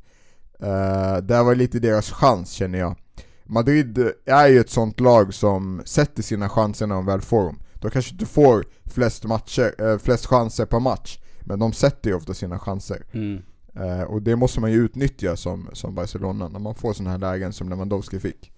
[0.63, 2.97] Eh, det var lite deras chans känner jag.
[3.45, 7.59] Madrid är ju ett sånt lag som sätter sina chanser när de väl får dem.
[7.75, 12.17] De kanske inte får flest, matcher, eh, flest chanser per match, men de sätter ju
[12.17, 13.05] ofta sina chanser.
[13.13, 13.43] Mm.
[13.77, 17.19] Uh, och det måste man ju utnyttja som, som Barcelona, när man får sådana här
[17.19, 18.53] lägen som Lewandowski fick.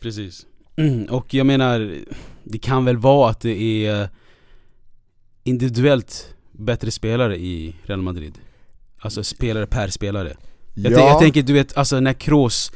[0.00, 0.46] Precis.
[1.10, 1.98] Och jag menar,
[2.44, 4.08] det kan väl vara att det är
[5.42, 8.38] individuellt bättre spelare i Real Madrid.
[8.98, 10.36] Alltså spelare per spelare.
[10.74, 12.72] Jag, ja, jag tänker, du vet, alltså när Kroos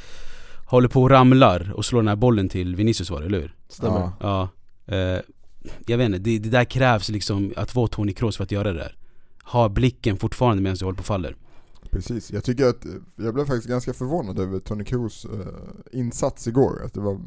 [0.67, 3.55] håller på och ramlar och slår den här bollen till Vinicius var det, eller hur?
[3.69, 4.11] Stämmer.
[4.21, 4.49] Ja.
[4.85, 4.95] Ja.
[4.95, 5.21] Eh,
[5.87, 8.73] jag vet inte, det, det där krävs liksom att vara Toni Kroos för att göra
[8.73, 8.97] det där.
[9.45, 11.37] Ha blicken fortfarande medan du håller på och faller.
[11.91, 15.31] Precis, jag tycker att, jag blev faktiskt ganska förvånad över Tony Kroos uh,
[15.93, 16.83] insats igår.
[16.85, 17.21] Att det var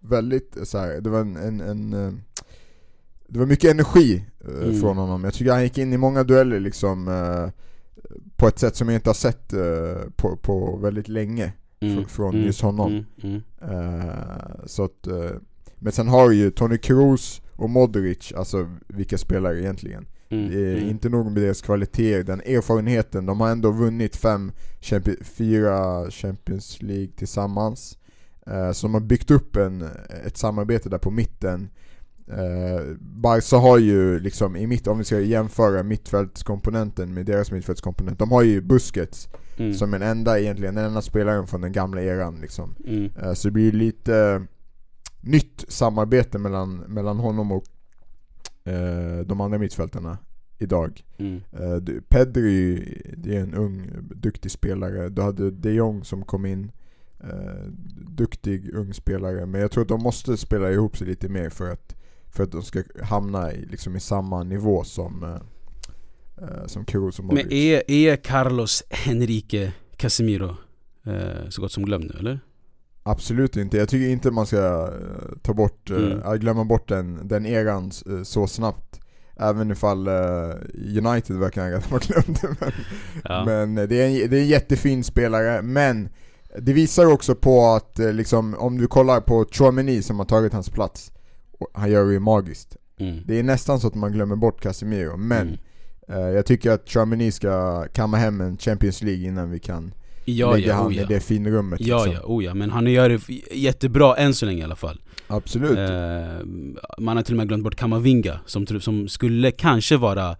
[0.00, 2.12] väldigt så här, det var en, en, en uh,
[3.28, 4.80] det var mycket energi uh, Mm.
[4.80, 5.24] från honom.
[5.24, 7.06] Jag tycker han gick in i många dueller liksom
[8.36, 9.54] på ett sätt som jag inte har sett
[10.16, 13.04] på, på väldigt länge fr- från just honom.
[13.22, 14.10] Mm, mm.
[14.66, 15.08] så att,
[15.78, 20.06] men sen har ju Tony Kroos och Modric, alltså vilka spelare egentligen?
[20.28, 20.88] Mm, är mm.
[20.88, 26.82] Inte nog med deras kvaliteter, den erfarenheten, de har ändå vunnit fem, champi- fyra Champions
[26.82, 27.98] League tillsammans.
[28.46, 29.88] Eh, så de har byggt upp en,
[30.26, 31.68] ett samarbete där på mitten.
[32.28, 38.18] Eh, Barca har ju liksom, i mitt, om vi ska jämföra mittfältskomponenten med deras mittfältskomponent,
[38.18, 39.74] de har ju Busquets Mm.
[39.74, 42.74] som en enda egentligen, den enda spelaren från den gamla eran liksom.
[42.86, 43.10] Mm.
[43.22, 44.42] Eh, Så det blir lite
[45.20, 47.75] nytt samarbete mellan, mellan honom och eh,
[49.26, 50.18] de andra mittfältarna
[50.58, 51.04] idag.
[51.18, 51.40] Mm.
[51.52, 52.82] Eh, du- Pedri,
[53.16, 55.08] det är en ung, duktig spelare.
[55.08, 56.72] Du hade de Jong som kom in.
[57.20, 57.64] Eh,
[58.08, 59.46] duktig, ung spelare.
[59.46, 61.96] Men jag tror att de måste spela ihop sig lite mer för att,
[62.28, 67.18] för att de ska hamna i, liksom i samma nivå som, eh, eh, som Kroos
[67.18, 67.44] och Modric.
[67.44, 70.56] Men är, är Carlos Henrique Casemiro
[71.06, 72.40] eh, så gott som glömd nu eller?
[73.06, 73.76] Absolut inte.
[73.76, 74.56] Jag tycker inte man ska
[74.92, 76.38] eh, ta bort, eh, Mm.
[76.38, 79.00] glömma bort den, den eran eh, så snabbt.
[79.38, 80.08] Även ifall
[81.04, 82.48] United verkar ha glömt det.
[82.60, 82.72] Men,
[83.24, 83.44] Ja.
[83.44, 86.08] men det, är en, det är en jättefin spelare, men
[86.58, 90.70] det visar också på att liksom, om du kollar på Chouameni som har tagit hans
[90.70, 91.12] plats,
[91.72, 92.76] han gör det ju magiskt.
[93.00, 93.18] Mm.
[93.26, 95.58] Det är nästan så att man glömmer bort Casemiro, men
[96.08, 96.34] Mm.
[96.34, 99.94] jag tycker att Chouameni ska kamma hem en Champions League innan vi kan
[100.28, 102.14] Ja lägga ja, han i det finrummet Ja liksom.
[102.14, 105.00] ja, oh, ja, men han gör det jättebra än så länge i alla fall.
[105.26, 105.78] Absolut.
[105.78, 106.46] Eh,
[106.98, 110.36] man har till och med glömt bort Kamavinga som, som skulle kanske vara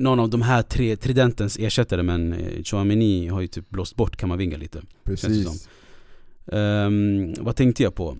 [0.00, 4.16] någon av de här tre tridentens ersättare men eh, Chouameni har ju typ blåst bort
[4.16, 4.82] Kamavinga lite.
[5.04, 5.68] Precis.
[6.52, 8.16] Ehm, vad tänkte jag på?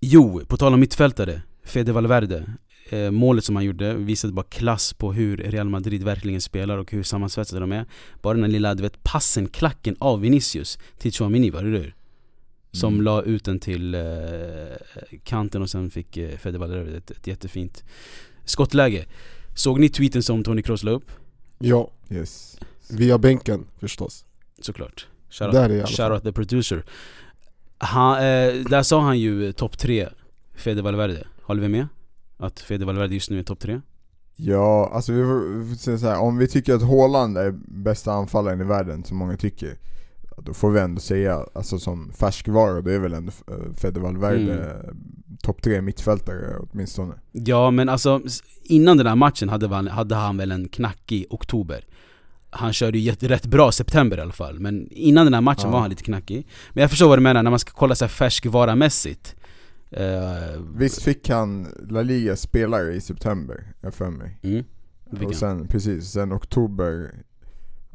[0.00, 2.44] Jo, på tal om mittfältare, Fede Valverde.
[2.92, 6.92] Eh, målet som han gjorde visade bara klass på hur Real Madrid verkligen spelar och
[6.92, 7.84] hur sammansvetsade de är.
[8.22, 11.92] Bara den lilla, du vet, passen, klacken av Vinicius till Chouamini, var det du?
[12.72, 13.04] Som Mm.
[13.04, 14.00] la ut den till eh,
[15.24, 17.84] kanten och sen fick eh, Fede Valverde ett, ett jättefint
[18.44, 19.06] skottläge.
[19.54, 21.10] Såg ni tweeten som Tony Kroos la upp?
[21.58, 22.58] Ja, Yes.
[22.90, 24.24] via bänken förstås.
[24.60, 25.06] Såklart.
[25.30, 26.84] Shoutout, Där är shoutout the producer.
[27.78, 30.08] Han, eh, där sa han ju eh, topp tre,
[30.54, 31.26] Fede Valverde.
[31.42, 31.86] Håller vi med?
[32.42, 33.80] Att Fede Valverde just nu är topp tre?
[34.36, 37.50] Ja, alltså vi får, vi får säga så här, om vi tycker att Haaland är
[37.68, 39.78] bästa anfallaren i världen, som många tycker
[40.38, 44.54] Då får vi ändå säga, alltså som färskvara, då är väl ändå uh, Fede Valverde
[44.54, 44.96] Mm.
[45.42, 48.20] topp tre mittfältare åtminstone Ja men alltså,
[48.62, 51.84] innan den här matchen hade han, hade han väl en knackig oktober
[52.50, 55.70] Han körde ju rätt bra september i alla fall, men innan den här matchen Ja.
[55.70, 58.04] var han lite knackig Men jag förstår vad du menar, när man ska kolla så
[58.04, 59.36] här färskvaramässigt
[59.92, 64.38] eh, Visst fick han La Liga spelare i september, jag för mig.
[64.42, 64.64] Mm,
[65.10, 65.34] Och han.
[65.34, 67.10] sen, precis, sen oktober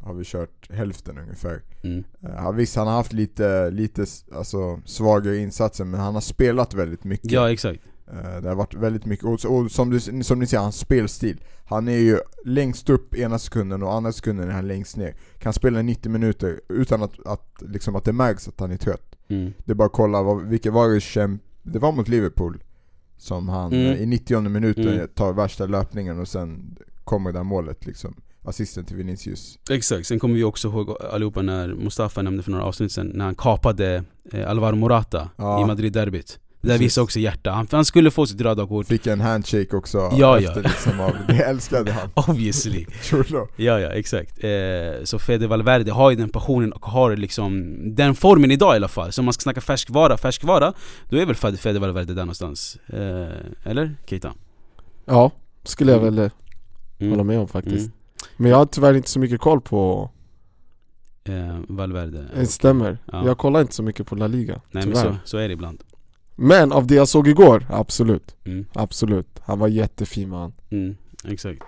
[0.02, 1.62] har vi kört hälften ungefär.
[1.84, 2.04] Mm.
[2.20, 4.06] Ja, visst, han har haft lite, lite
[4.36, 7.32] alltså, svagare insatser men han har spelat väldigt mycket.
[7.32, 7.82] Ja exakt.
[8.08, 11.44] Eh, Det har varit väldigt mycket, och, och som, du, som ni ser, hans spelstil.
[11.66, 15.16] Han är ju längst upp ena sekunden och andra sekunden är han längst ner.
[15.40, 19.16] Kan spela 90 minuter utan att, att, liksom att det märks att han är trött.
[19.30, 19.54] Mm.
[19.66, 21.02] Det är bara att kolla, vad, vilka var det
[21.74, 22.64] Det var mot Liverpool
[23.18, 23.86] Som han Mm.
[23.94, 25.08] eh, i 90 minuten Mm.
[25.16, 30.20] tar värsta löpningen och sen kommer det där målet liksom Assisten till Vinicius Exakt, sen
[30.20, 34.04] kommer vi också ihåg allihopa när Mustafa nämnde för några avsnitt sen när han kapade
[34.34, 35.62] eh, Alvaro Morata Ja.
[35.64, 39.22] i Madrid-derbyt där visar också hjärta, han, han skulle få sitt röda kort Fick en
[39.22, 40.68] handshake också Ja, efter ja.
[40.70, 44.44] liksom av, det älskade han Obviously Chulo Ja ja, exakt.
[44.44, 44.50] Eh,
[45.04, 48.88] så Fede Valverde har ju den passionen och har liksom den formen idag i alla
[48.88, 49.12] fall.
[49.12, 50.74] Så om man ska snacka färskvara, färskvara,
[51.10, 52.78] då är väl Fede Valverde där någonstans.
[52.88, 53.96] Eh, eller?
[54.06, 54.34] Keita?
[55.06, 55.32] Ja,
[55.64, 56.16] skulle jag Mm.
[56.16, 56.32] väl eh,
[57.00, 57.12] Mm.
[57.12, 57.76] hålla med om faktiskt.
[57.86, 57.92] Mm.
[58.38, 60.12] Men jag har tyvärr inte så mycket koll på
[61.24, 62.26] eh, Valverde.
[62.36, 62.98] Det stämmer.
[63.12, 63.26] Ja.
[63.26, 65.12] Jag kollar inte så mycket på La Liga, Nej men tyvärr.
[65.12, 65.84] så, så är det ibland.
[66.40, 68.36] Men av det jag såg igår, absolut.
[68.46, 68.66] Mm.
[68.74, 69.40] Absolut.
[69.42, 70.54] Han var jättefin man.
[70.70, 71.64] Mm, exakt.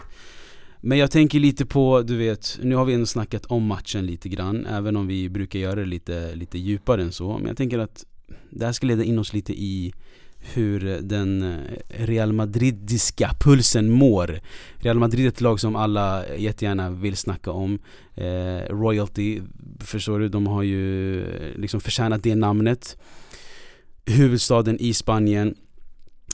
[0.82, 4.30] Men jag tänker lite på, du vet, nu har vi ändå snackat om matchen lite
[4.30, 7.38] grann, även om vi brukar göra det lite, lite djupare än så.
[7.38, 8.06] Men jag tänker att
[8.50, 9.94] det här ska leda in oss lite i
[10.54, 14.40] hur den eh, Real Madridiska pulsen mår.
[14.78, 17.80] Real Madrid är ett lag som alla jättegärna vill snacka om.
[18.16, 19.42] Eh, royalty,
[19.80, 22.98] förstår du, de har ju eh, liksom förtjänat det namnet.
[24.10, 25.56] Huvudstaden i Spanien.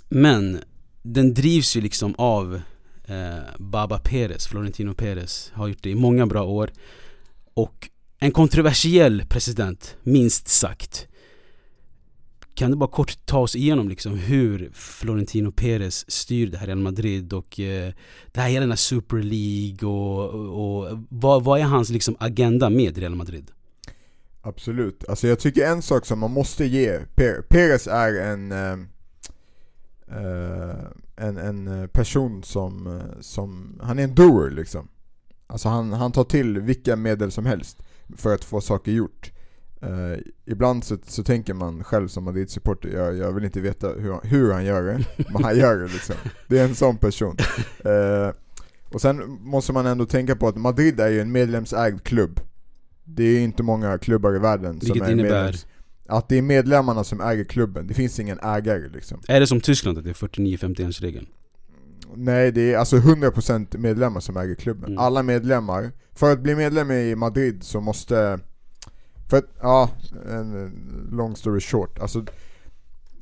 [0.09, 0.59] Men
[1.01, 2.61] den drivs ju liksom av
[3.07, 6.71] eh, Baba Perez, Florentino Perez, har gjort det i många bra år.
[7.53, 11.07] Och en kontroversiell president, minst sagt.
[12.53, 16.79] Kan du bara kort ta oss igenom liksom hur Florentino Perez styr det här Real
[16.79, 17.93] Madrid och eh,
[18.31, 22.15] det här hela den här Super League och, och, och vad, vad är hans liksom
[22.19, 23.51] agenda med Real Madrid?
[24.45, 25.09] Absolut.
[25.09, 26.99] Alltså jag tycker en sak som man måste ge,
[27.47, 28.77] Perez är en, eh,
[30.17, 30.75] eh,
[31.15, 34.87] en, en eh, person som, som, han är en doer liksom.
[35.47, 37.83] Alltså han, han tar till vilka medel som helst
[38.17, 39.31] för att få saker gjort.
[39.83, 44.11] Uh, ibland så, så tänker man själv som Madrid-supporter, jag, jag vill inte veta hur,
[44.11, 46.15] han- hur han gör det, men han gör det liksom.
[46.47, 47.37] Det är en sån person.
[47.85, 48.33] Uh,
[48.93, 52.39] och sen måste man ändå tänka på att Madrid är ju en medlemsägd klubb.
[53.05, 55.43] Det är inte många klubbar i världen som Vilket är innebär?
[55.43, 55.65] medlems...
[56.07, 59.19] Att det är medlemmarna som äger klubben, det finns ingen ägare liksom.
[59.27, 61.27] Är det som Tyskland att det är 49-51 regeln?
[62.15, 64.89] Nej, det är alltså 100% medlemmar som äger klubben.
[64.89, 64.99] Mm.
[64.99, 65.91] Alla medlemmar.
[66.13, 68.39] För att bli medlem i Madrid så måste...
[69.29, 69.89] För att, ja,
[70.29, 70.71] en
[71.11, 71.99] long story short.
[71.99, 72.25] Alltså,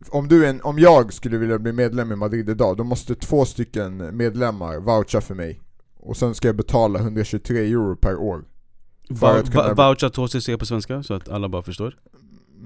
[0.09, 3.45] om, du en, om jag skulle vilja bli medlem i Madrid idag, då måste två
[3.45, 5.59] stycken medlemmar voucha för mig.
[5.97, 8.43] Och sen ska jag betala 123 euro per år.
[9.19, 11.95] För att kunna- Va- Voucha 2CC på svenska så att alla bara förstår?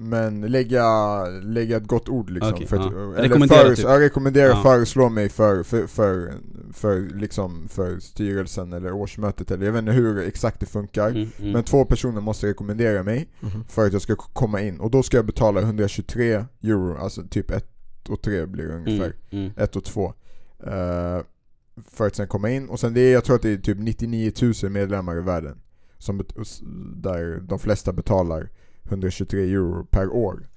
[0.00, 0.84] Men lägga,
[1.28, 2.54] lägga ett gott ord liksom.
[2.54, 2.98] Okej, för att, ja.
[2.98, 3.84] eller Rekommendera föres- typ.
[3.84, 4.62] Jag rekommenderar Ja.
[4.62, 6.32] föreslå mig för, för, för,
[6.72, 11.08] för, liksom, för styrelsen eller årsmötet eller jag vet inte hur exakt det funkar.
[11.10, 11.52] Mm, mm.
[11.52, 13.64] Men två personer måste rekommendera mig Mhm.
[13.68, 14.80] för att jag ska komma in.
[14.80, 17.64] Och då ska jag betala 123 euro, alltså typ 1
[18.08, 19.12] och 3 blir det ungefär.
[19.30, 19.52] mm, mm.
[19.56, 20.12] 1 och 2.
[20.66, 21.20] Eh,
[21.92, 22.68] för att sen komma in.
[22.68, 25.58] Och sen det är, jag tror att det är typ 99 000 medlemmar i världen.
[25.98, 26.22] Som
[26.96, 28.50] där de flesta betalar
[28.84, 30.48] 123 euro per år.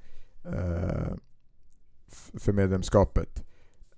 [0.45, 1.15] eh,
[2.33, 3.43] för medlemskapet.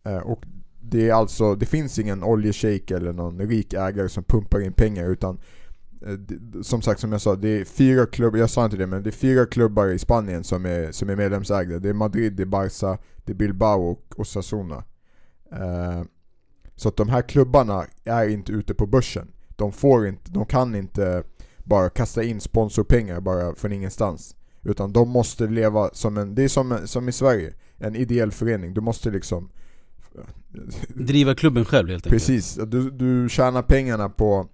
[0.04, 0.44] Eh, och
[0.82, 5.10] det är alltså, det finns ingen oljeshejk eller någon rik ägare som pumpar in pengar
[5.10, 5.40] utan
[6.02, 6.18] eh,
[6.62, 9.10] som sagt som jag sa, det är fyra klubbar, jag sa inte det men det
[9.10, 11.80] är fyra klubbar i Spanien som är, som är medlemsägda.
[11.80, 14.84] Det är Madrid, det är Barca, det är Bilbao och Osasuna.
[15.52, 16.04] Eh,
[16.76, 19.28] så att de här klubbarna är inte ute på börsen.
[19.56, 21.24] De får inte, de kan inte
[21.64, 24.36] bara kasta in sponsorpengar bara från ingenstans.
[24.64, 28.74] Utan de måste leva som en, det är som, som i Sverige, en ideell förening.
[28.74, 29.50] Du måste liksom
[30.88, 34.48] Driva klubben själv helt enkelt Precis, du, du tjänar pengarna på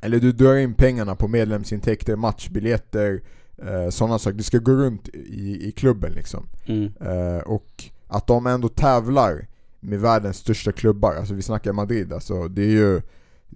[0.00, 3.22] Eller du drar in pengarna på medlemsintäkter, matchbiljetter,
[3.58, 4.36] eh, sådana saker.
[4.36, 6.48] Det ska gå runt i, i klubben liksom.
[6.66, 6.92] mm.
[7.00, 9.46] Eh, och att de ändå tävlar
[9.80, 13.00] med världens största klubbar, alltså vi snackar Madrid, alltså det är ju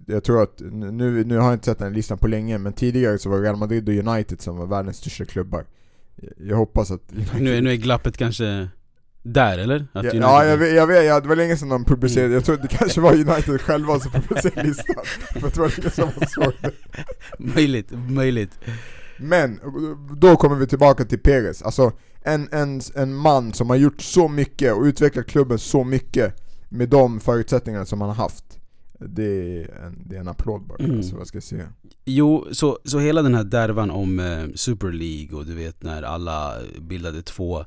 [0.05, 3.17] jag tror att, nu, nu har jag inte sett den listan på länge, men tidigare
[3.19, 5.65] så var Real Madrid och United som var världens största klubbar.
[6.37, 7.41] Jag- hoppas att United...
[7.41, 8.67] nu, är- nu är glappet kanske
[9.23, 9.87] där eller?
[9.93, 12.45] Att Ja, ja jag vet, jag vet ja, det var länge sedan de publicerade, jag
[12.45, 14.95] tror det kanske var United själva som publicerade listan
[15.33, 16.71] För det var länge sedan man såg det.
[17.55, 18.59] Möjligt, möjligt.
[19.19, 19.59] Men,
[20.17, 24.27] då kommer vi tillbaka till Perez, alltså en, en, en man som har gjort så
[24.27, 26.35] mycket och utvecklat klubben så mycket
[26.69, 28.45] Med de förutsättningarna som han har haft
[28.99, 30.97] Det är en, det är en applåd bara, Mm.
[30.97, 31.67] alltså vad ska jag säga?
[32.05, 36.03] Jo, så, så hela den här därvan om eh, Super League och du vet när
[36.03, 37.65] alla bildade två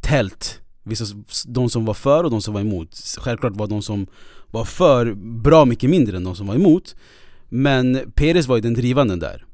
[0.00, 0.60] tält.
[0.82, 1.04] Vissa,
[1.46, 2.94] de som var för och de som var emot.
[3.18, 4.06] Självklart var de som
[4.50, 6.96] var för bra mycket mindre än de som var emot.
[7.48, 9.44] Men Perez var ju den drivande där.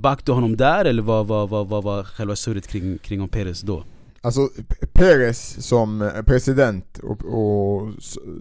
[0.00, 3.28] Backade du honom där eller vad vad, vad, vad var själva surret kring, kring om
[3.28, 3.84] Perez då?
[4.24, 4.48] Alltså
[4.92, 7.92] Perez som eh, president och, och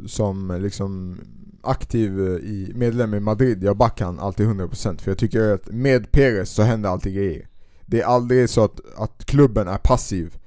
[0.08, 1.20] som liksom
[1.62, 5.68] aktiv eh, i medlem i Madrid, jag backar han alltid 100% för jag tycker att
[5.68, 7.48] med Perez så händer alltid grejer.
[7.86, 10.38] Det är aldrig så att, att klubben är passiv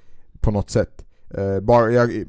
[0.40, 1.04] på något sätt.
[1.30, 2.24] Eh, bara jag,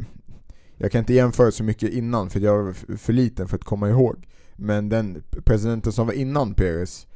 [0.77, 3.89] jag kan inte jämföra så mycket innan för jag var för liten för att komma
[3.89, 4.27] ihåg.
[4.55, 7.07] Men den presidenten som var innan Perez,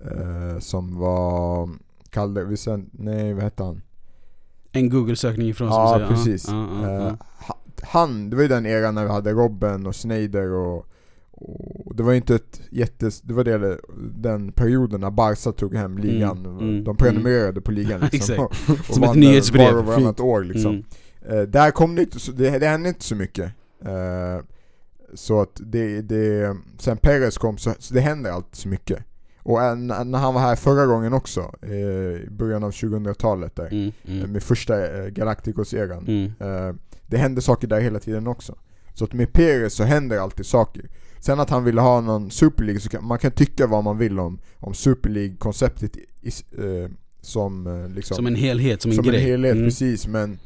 [0.00, 1.70] eh, som var
[2.10, 2.56] Calde,
[2.92, 3.82] nej vad hette han?
[4.72, 6.48] En google-sökning ifrån som Ja säger precis.
[6.48, 7.14] ja, ja, ja, Eh,
[7.46, 10.86] ha- han, det var ju den eran när vi hade Robben och Sneijder och,
[11.32, 13.20] och det var inte ett jättes...
[13.20, 13.78] Det var det,
[14.14, 16.38] den perioden när Barca tog hem ligan.
[16.46, 18.38] Mm, mm, de prenumererade på ligan liksom.
[18.44, 18.52] Och,
[18.88, 19.72] och Som ett nyhetsbrev.
[19.72, 20.70] Var och varannat år liksom.
[20.72, 20.84] Mm.
[21.38, 23.52] Eh, där kom det inte, så, det, det hände inte så mycket.
[23.84, 24.44] Eh,
[25.14, 28.98] så att det, det, sen Perez kom så, så det händer alltid så mycket.
[29.50, 33.92] Och en, när han var här förra gången också, i början av 2000-talet där, Mm,
[34.08, 36.04] mm, med första eh, Galacticos-eran.
[36.08, 36.32] mm.
[36.68, 36.74] Eh,
[37.06, 38.58] det hände saker där hela tiden också.
[38.94, 40.88] Så att med Perez så händer alltid saker.
[41.20, 43.98] Sen att han ville ha någon Super League, så kan, man kan tycka vad man
[43.98, 45.96] vill om, om Super League-konceptet
[46.58, 49.16] eh, som liksom Som en helhet, som en som grej.
[49.16, 49.64] en helhet, Mm.
[49.66, 50.38] precis men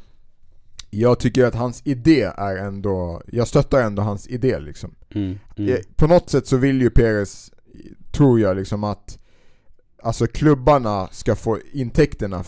[0.89, 5.77] Jag tycker att hans idé är ändå, jag stöttar ändå hans idé liksom Mm, mm.
[5.95, 7.51] På något sätt så vill ju Perez,
[8.15, 9.19] tror jag liksom att
[10.03, 12.43] Alltså klubbarna ska få intäkterna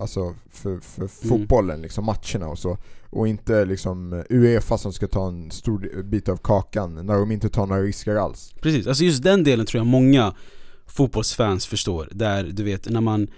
[0.00, 2.78] alltså för, för fotbollen, liksom matcherna och så
[3.10, 7.48] Och inte liksom Uefa som ska ta en stor bit av kakan när de inte
[7.48, 10.34] tar några risker alls Precis, alltså just den delen tror jag många
[10.86, 12.08] fotbollsfans förstår.
[12.12, 13.28] Där du vet, när man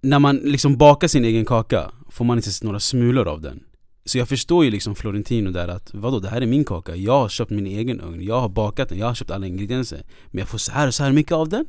[0.00, 3.62] När man liksom bakar sin egen kaka får man inte några smulor av den.
[4.10, 7.12] Så jag förstår ju liksom Florentino där att vadå, det här är min kaka, jag
[7.12, 10.02] har köpt min egen ugn, jag har bakat den, jag har köpt alla ingredienser.
[10.30, 11.66] Men jag får så här och så här mycket av den.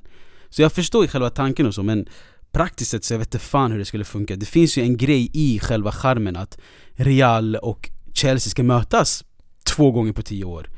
[0.50, 2.08] Så jag förstår ju själva tanken och så men
[2.52, 4.36] Praktiskt sett så jag vet inte fan hur det skulle funka.
[4.36, 6.58] Det finns ju en grej i själva charmen att
[6.96, 9.24] Real och Chelsea ska mötas
[9.64, 10.70] två gånger på tio år.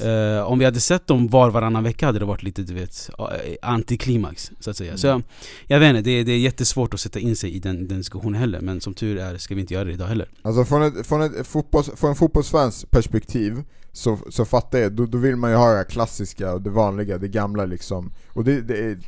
[0.00, 3.10] Eh, om vi hade sett dem var varannan vecka hade det varit lite du vet
[3.18, 3.26] eh,
[3.62, 4.96] antiklimax så att säga.
[4.96, 5.22] Så jag,
[5.66, 7.98] jag vet inte, det är, det är jättesvårt att sätta in sig i den, den
[7.98, 10.28] diskussionen heller men som tur är ska vi inte göra det idag heller.
[10.42, 15.06] Alltså från, ett, från, ett fotbolls, från en fotbollsfans perspektiv så, så fattar jag, då,
[15.06, 18.60] då vill man ju ha det klassiska och det vanliga, det gamla liksom Och det,
[18.60, 18.98] det är,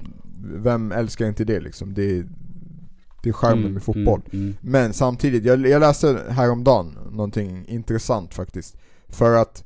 [0.43, 1.95] vem älskar inte det liksom?
[1.95, 2.27] Det är,
[3.23, 8.35] det är charmen med fotboll Mm, mm, Men samtidigt, jag, jag läste häromdagen någonting intressant
[8.35, 8.77] faktiskt
[9.09, 9.65] För att,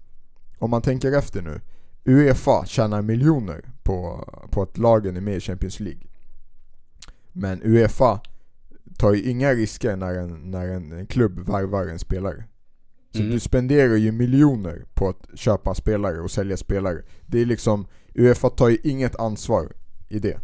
[0.58, 1.60] om man tänker efter nu
[2.04, 6.02] Uefa tjänar miljoner på, på att lagen är med i Champions League
[7.32, 8.20] Men Uefa
[8.98, 12.44] tar ju inga risker när en, när en, klubb värvar en spelare
[13.12, 13.32] Så Mm.
[13.32, 18.50] du spenderar ju miljoner på att köpa spelare och sälja spelare Det är liksom, Uefa
[18.50, 19.72] tar ju inget ansvar
[20.08, 20.38] i det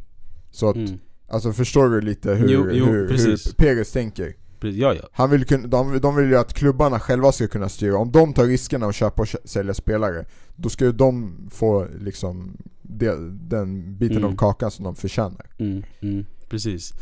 [0.50, 0.98] Så att, mm.
[1.28, 3.54] alltså förstår du lite hur, Jo, jo, hur, hur.
[3.56, 4.34] Perez tänker?
[4.68, 5.08] Ja, ja.
[5.12, 8.32] Han vill kunna, de, de vill ju att klubbarna själva ska kunna styra, om de
[8.32, 10.24] tar riskerna att köpa och sälja spelare
[10.56, 14.30] Då ska ju de få liksom det, den biten Mm.
[14.32, 16.92] av kakan som de förtjänar Mm, mm, precis.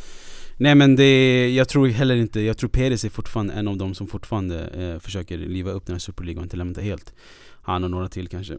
[0.56, 3.94] Nej men det, jag tror heller inte, jag tror Perez är fortfarande en av de
[3.94, 7.14] som fortfarande eh, försöker liva upp den här Superligan inte lämna helt.
[7.62, 8.58] Han och några till kanske.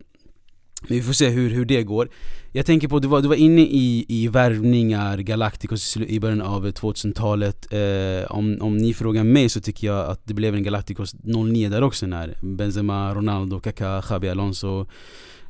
[0.82, 2.10] Men vi får se hur, hur det går.
[2.52, 6.68] Jag tänker på, du var, du var inne i, i värvningar, Galacticos i början av
[6.68, 7.74] 2000-talet.
[7.74, 11.70] Eh, om, om ni frågar mig så tycker jag att det blev en Galacticos 09
[11.70, 14.86] där också när Benzema, Ronaldo, Kaká, Xabi Alonso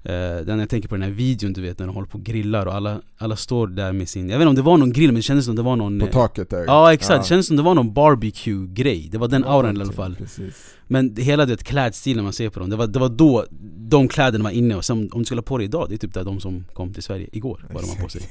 [0.03, 2.23] Eh, den jag tänker på den här videon du vet när de håller på och
[2.23, 4.93] grillar och alla, alla står där med sin, jag vet inte om det var någon
[4.93, 7.27] grill men det kändes som det var någon På eh, taket där Ja exakt, det
[7.27, 10.75] kändes som det var någon barbecue-grej, det var den Ja, auran i alla fall Precis.
[10.91, 13.45] Men hela det klädstilen man ser på dem, det var, det var då
[13.89, 15.97] de kläderna var inne och sen om du skulle ha på det idag, det är
[15.97, 18.21] typ där de som kom till Sverige igår, vad de har på sig.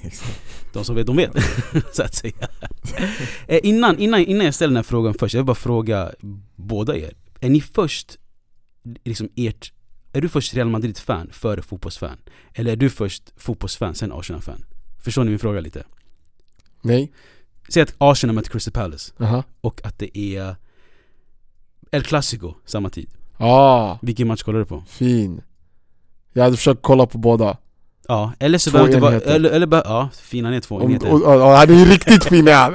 [0.73, 1.33] De som vet, de vet,
[1.92, 2.49] så att säga
[3.47, 6.12] eh, innan, innan, innan jag ställer den här frågan först, jag vill bara fråga
[6.57, 8.18] båda er Är ni först,
[9.05, 9.73] liksom ert,
[10.12, 12.18] är du först Real Madrid-fan före fotbollsfan?
[12.55, 14.64] Eller är du först fotbollsfan, sen Arsenal-fan?
[15.05, 15.85] Förstår ni min fråga lite?
[16.83, 17.12] Nej?
[17.68, 19.44] Säg att Arsenal möter Crystal Palace Aha.
[19.61, 20.57] och att det är
[21.90, 24.83] El Clasico samma tid Ah, Vilken match kollar du på?
[24.88, 25.40] fin.
[26.33, 27.57] Jag hade försökt kolla på båda.
[28.09, 29.35] Ja, eller så Två behöver det vara, enheter.
[29.35, 31.85] eller, eller bara, ja, fina ner två Om, enheter och, och, och, han är ju
[31.85, 32.74] riktigt fin är han.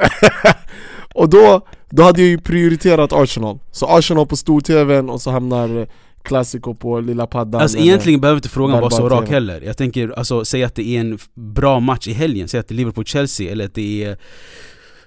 [1.16, 3.59] Och då, då hade jag ju prioriterat Arsenal.
[3.72, 5.88] Så Arsenal på stor-tvn och så hamnar
[6.24, 7.61] Clasico på lilla paddan.
[7.61, 9.34] Alltså eller- egentligen behöver inte frågan vara så rak TV.
[9.36, 12.59] heller Jag tänker, alltså säg att det är en f- bra match i helgen Säg
[12.59, 14.18] att det är Liverpool-Chelsea eller att det är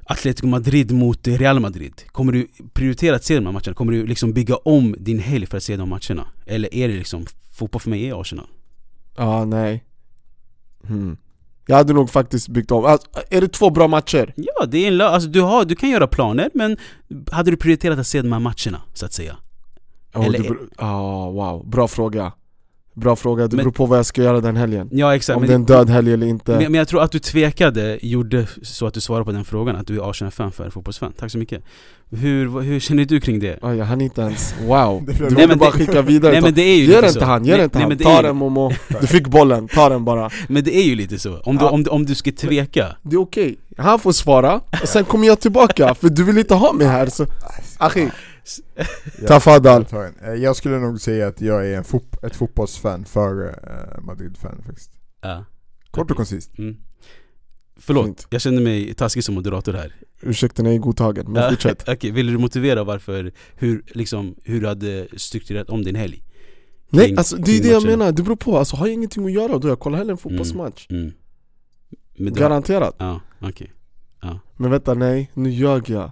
[0.09, 3.75] Atletico Madrid mot Real Madrid Kommer du prioritera att se de här matcherna?
[3.75, 6.27] Kommer du liksom bygga om din helg för att se de matcherna?
[6.47, 8.47] Eller är det liksom, fotboll för mig är Arsenal?
[9.17, 9.85] Ja, nej.
[10.87, 11.17] Hmm.
[11.67, 12.85] Jag hade nog faktiskt byggt om.
[12.85, 14.33] Alltså, är det två bra matcher?
[14.37, 16.77] Ja, det är en alltså, du, har, du kan göra planer men
[17.33, 19.37] hade du prioriterat att se de här matcherna, så att säga?
[20.15, 21.69] Oh, Eller- beror- Ja, wow.
[21.71, 22.33] Bra fråga.
[22.97, 23.47] Bra fråga.
[23.49, 24.89] Det Men- beror på vad jag ska göra den helgen.
[24.93, 26.53] Ja exakt Om men, det är en död helg eller inte.
[26.53, 29.77] men, men jag tror att du tvekade gjorde så att du svarade på den frågan,
[29.77, 31.13] att du är Arsenal-fan för fotbollsfan.
[31.19, 31.63] Tack så mycket.
[32.11, 33.59] Hur, hur känner du kring det?
[33.63, 35.05] Oj, jag hann inte ens, wow.
[35.07, 36.33] Du borde Nej, men bara det- skicka vidare.
[36.33, 37.19] Nej Ta- men det är ju Ge lite den så.
[37.19, 38.17] till han, ge Nej, den till nej, han.
[38.17, 38.73] Ta den Momo.
[39.01, 40.31] Du fick bollen, ta den bara.
[40.49, 41.71] Men det är ju lite så, om du, Ja.
[41.71, 43.57] om, du- om du ska tveka Det är okej.
[43.79, 47.07] Han får svara, och sen kommer jag tillbaka för du vill inte ha mig här
[47.07, 47.27] så...
[47.79, 48.09] Achi,
[49.21, 49.29] Jag
[50.07, 50.15] en.
[50.25, 54.63] Eh, Jag skulle nog säga att jag är en fot- ett fotbollsfan före eh, Madrid-fan
[54.67, 54.91] faktiskt.
[55.21, 55.45] Ja.
[55.91, 56.59] Kort och koncist.
[56.59, 56.77] Mm.
[57.79, 58.27] Förlåt, Fint.
[58.31, 59.95] jag känner mig taskig som moderator här.
[60.21, 61.89] Ursäkten är godtagen, men fortsätt.
[61.89, 66.23] Okej, vill du motivera varför, hur, liksom, hur du hade strukturerat om din helg?
[66.91, 69.27] Nej Kring- alltså det är det jag menar, det beror på, alltså har jag ingenting
[69.27, 71.13] att göra då jag kollar hellre en fotbollsmatch Mm.
[72.17, 73.73] Du- Garanterat Ja, okej.
[74.57, 76.11] Men vänta nej, nu ljög jag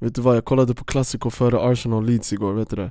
[0.00, 2.90] Vet du vad, jag kollade på Clasico före Arsenal Leeds igår, vet du det?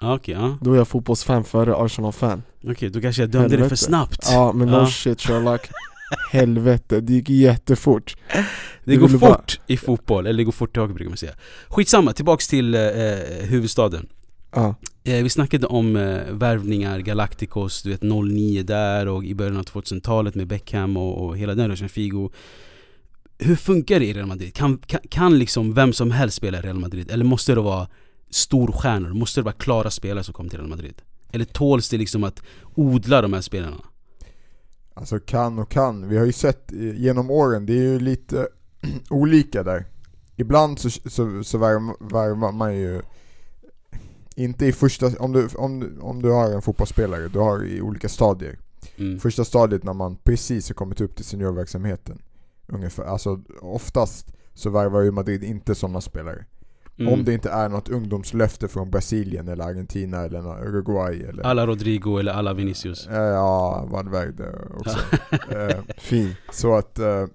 [0.00, 0.58] Ja, Okej, ja.
[0.60, 3.76] Då är jag fotbollsfan före Arsenal-fan Okej, då kanske jag dömde dig för Helvete.
[3.84, 4.28] snabbt.
[4.32, 4.86] Ja men no Ja.
[4.86, 5.60] shit Sherlock
[6.32, 8.16] Helvete, det gick jättefort
[8.84, 11.32] Det går fort bara- i fotboll, eller det går fort i hockey brukar man säga.
[11.68, 12.80] Skitsamma, tillbaks till eh,
[13.42, 14.06] huvudstaden.
[14.54, 14.74] Ja,
[15.06, 19.62] Eh, vi snackade om eh, värvningar, Galacticos, du vet 09 där och i början av
[19.64, 22.30] 2000-talet med Beckham och, och hela den ruschen, Figo.
[23.38, 24.54] Hur funkar det i Real Madrid?
[24.54, 27.10] Kan, kan, kan liksom vem som helst spela i Real Madrid?
[27.10, 27.88] Eller måste det vara
[28.30, 29.12] storstjärnor?
[29.12, 31.02] Måste det vara klara spelare som kommer till Real Madrid?
[31.32, 32.42] Eller tåls det liksom att
[32.74, 33.76] odla de här spelarna?
[34.94, 36.08] Alltså kan och kan.
[36.08, 38.48] Vi har ju sett eh, genom åren, det är ju lite
[39.10, 39.84] olika där.
[40.36, 43.02] Ibland så, så, så värvar värvar man ju
[44.36, 47.80] inte i första, om du, om, du- om du har en fotbollsspelare, du har i
[47.80, 48.58] olika stadier.
[48.96, 49.20] Mm.
[49.20, 52.18] Första stadiet när man precis har kommit upp till seniorverksamheten.
[52.66, 56.44] Ungefär, alltså oftast så värvar ju Madrid inte sådana spelare.
[56.98, 57.12] Mm.
[57.12, 62.18] Om det inte är något ungdomslöfte från Brasilien eller Argentina eller Uruguay eller Alla Rodrigo
[62.18, 63.08] eller alla Vinicius.
[63.10, 64.98] Ja, Valverde också.
[65.50, 67.26] Eh, fin så att, eh,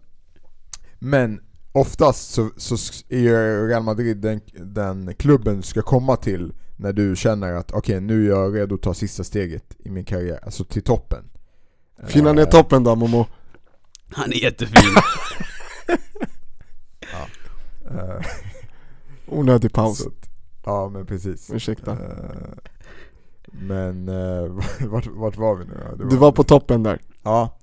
[0.99, 2.75] men oftast så, så
[3.09, 7.71] är ju Real Madrid den, den klubben du ska komma till när du känner att
[7.71, 11.29] okej nu är jag redo att ta sista steget i min karriär, alltså till toppen.
[12.07, 13.25] Fina ner Eh, toppen då Momo
[14.11, 14.95] Han är jättefin.
[17.91, 18.25] eh,
[19.27, 20.07] Onödig paus,
[20.65, 21.49] ja men precis.
[21.53, 21.97] ursäkta Eh,
[23.51, 24.51] men eh,
[24.89, 25.95] vart, vart var vi nu då?
[26.03, 27.55] Det Du var på toppen där, Ja,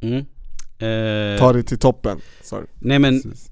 [0.00, 0.24] Mm.
[0.78, 2.66] Eh, ta dig till toppen Sorry.
[2.78, 3.50] nej men, precis.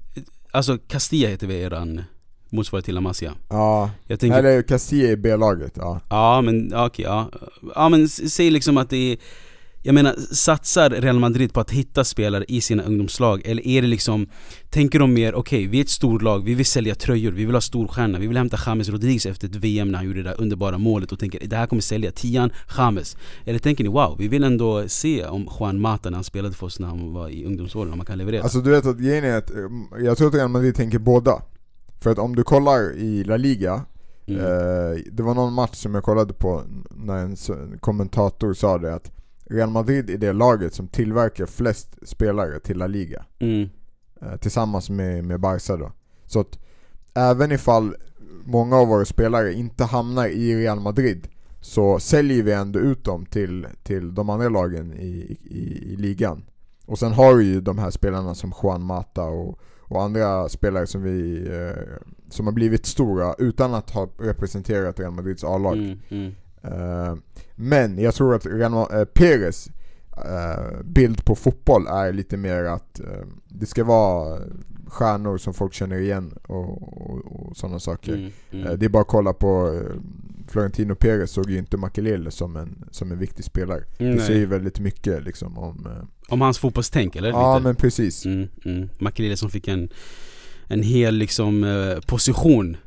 [0.51, 2.03] alltså Castilla heter väl eran
[2.49, 3.33] motsvarighet till La Masia?
[3.49, 6.01] Ja, Jag tänker eller Castilla i B-laget, ja.
[6.09, 7.29] Ja men ja, okej, ja.
[7.75, 9.17] Ja men säg liksom att det är
[9.81, 13.41] Jag menar, satsar Real Madrid på att hitta spelare i sina ungdomslag?
[13.45, 14.27] Eller är det liksom
[14.69, 17.61] Tänker de mer, okej vi är ett storlag, vi vill sälja tröjor, vi vill ha
[17.61, 20.77] storstjärna Vi vill hämta James Rodriguez efter ett VM när han gjorde det där underbara
[20.77, 24.43] målet och tänker det här kommer sälja, tian, James Eller tänker ni wow, vi vill
[24.43, 27.93] ändå se om Juan Mata när han spelade för oss när han var i ungdomsåren,
[27.93, 29.57] om han kan leverera Alltså du vet att grejen är att, eh,
[29.99, 31.41] jag tror att Real Madrid tänker båda.
[31.99, 33.85] För att om du kollar i La Liga,
[34.25, 34.41] mm.
[34.41, 37.37] eh, det var någon match som jag kollade på när en
[37.79, 39.11] kommentator sa det att
[39.49, 43.25] Real Madrid är det laget som tillverkar flest spelare till La Liga.
[43.39, 43.69] Mm.
[44.21, 45.91] Eh, tillsammans med, med Barca då.
[46.25, 46.59] Så att
[47.13, 47.95] även ifall
[48.45, 51.27] många av våra spelare inte hamnar i Real Madrid
[51.61, 56.45] så säljer vi ändå ut dem till, till de andra lagen i, i, i ligan.
[56.85, 60.87] Och sen har vi ju de här spelarna som Juan Mata och, och andra spelare
[60.87, 65.77] som vi eh, som har blivit stora utan att ha representerat Real Madrids A-lag.
[65.77, 65.99] Mm.
[66.09, 66.35] Mm.
[66.63, 67.15] Eh,
[67.55, 69.69] men jag tror att Real eh, Perez
[70.17, 73.01] eh, bild på fotboll är lite mer att
[73.47, 74.39] det ska vara
[74.87, 78.13] stjärnor som folk känner igen och, och, och sådana saker.
[78.13, 78.31] Mm.
[78.51, 78.79] Mm.
[78.79, 79.81] Det är bara att kolla på
[80.47, 83.83] Florentino Perez såg ju inte Makelele som en, som en viktig spelare.
[83.97, 84.19] Det Nej.
[84.19, 85.87] säger ju väldigt mycket liksom om...
[86.29, 87.29] Om hans fotbollstänk eller?
[87.29, 87.63] ja Lite?
[87.63, 88.25] men precis.
[88.25, 88.89] Mm, mm.
[88.99, 89.89] Makrille som fick en,
[90.67, 91.65] en hel liksom
[92.07, 92.77] position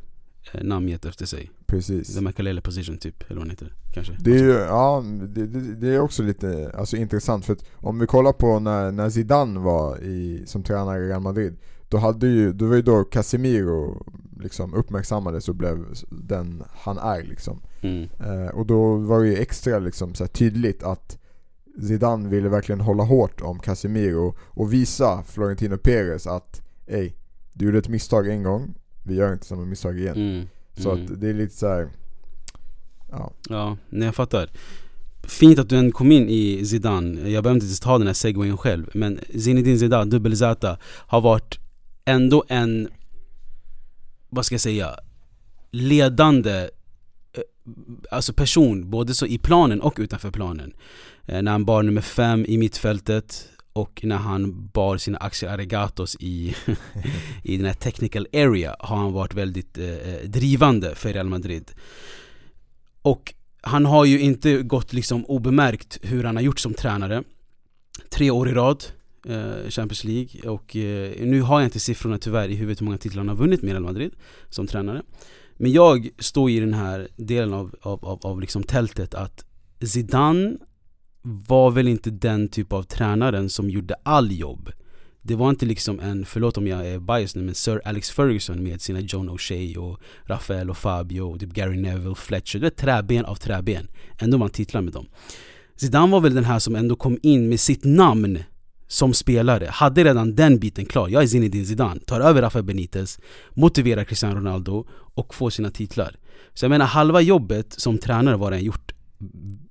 [0.63, 1.51] namngett efter sig.
[1.71, 2.15] Precis.
[2.15, 4.17] The Makalele position typ, eller vad den heter kanske.
[4.21, 7.99] Det är ju, ja, det, det, det är också lite alltså, intressant för att om
[7.99, 11.57] vi kollar på när, när Zidane var i, som tränare i Real Madrid
[11.89, 14.07] Då hade ju, då var ju då Casemiro
[14.41, 18.09] liksom uppmärksammades och blev den han är liksom Mm.
[18.21, 21.19] eh, Och då var det ju extra liksom så tydligt att
[21.83, 27.13] Zidane ville verkligen hålla hårt om Casemiro och visa Florentino Perez att Ey,
[27.53, 30.47] du gjorde ett misstag en gång, vi gör inte samma misstag igen Mm.
[30.77, 31.05] Så Mm.
[31.05, 31.89] att det är lite så här.
[33.11, 34.51] Ja, Ja, nej jag fattar.
[35.23, 38.57] Fint att du än kom in i Zidane, jag behöver inte ta den här segwayen
[38.57, 41.59] själv Men Zinedine Zidane, dubbel Z, har varit
[42.05, 42.89] ändå en,
[44.29, 44.97] vad ska jag säga,
[45.71, 46.69] ledande
[47.33, 47.43] eh,
[48.11, 50.73] Alltså person, både så i planen och utanför planen
[51.27, 55.67] eh, När han bar nummer fem i mittfältet och när han bar sina aktier
[56.21, 56.55] i,
[57.43, 61.71] i den här technical area har han varit väldigt eh, eh, drivande för Real Madrid.
[63.03, 67.23] Och han har ju inte gått liksom obemärkt hur han har gjort som tränare.
[68.11, 68.85] Tre år i rad
[69.27, 70.51] eh, Champions League.
[70.51, 73.37] Och eh, nu har jag inte siffrorna tyvärr i huvudet hur många titlar han har
[73.37, 74.13] vunnit med Real Madrid
[74.49, 75.03] som tränare.
[75.57, 79.45] Men jag står i den här delen av, av, av, av liksom tältet att
[79.81, 80.57] Zidane
[81.23, 84.71] var väl inte den typ av tränaren som gjorde all jobb
[85.23, 88.63] Det var inte liksom en, förlåt om jag är biased nu men Sir Alex Ferguson
[88.63, 92.71] med sina John O'Shea och Rafael och Fabio och typ Gary Neville, Fletcher Det är
[92.71, 95.07] träben av träben Ändå man titlar med dem
[95.77, 98.39] Zidane var väl den här som ändå kom in med sitt namn
[98.91, 101.09] som spelare, hade redan den biten klar.
[101.09, 103.19] Jag är Zinedine Zidane, tar över Rafael Benitez,
[103.51, 106.17] motiverar Cristiano Ronaldo och får sina titlar.
[106.55, 108.93] Så jag menar halva jobbet som tränare var redan gjort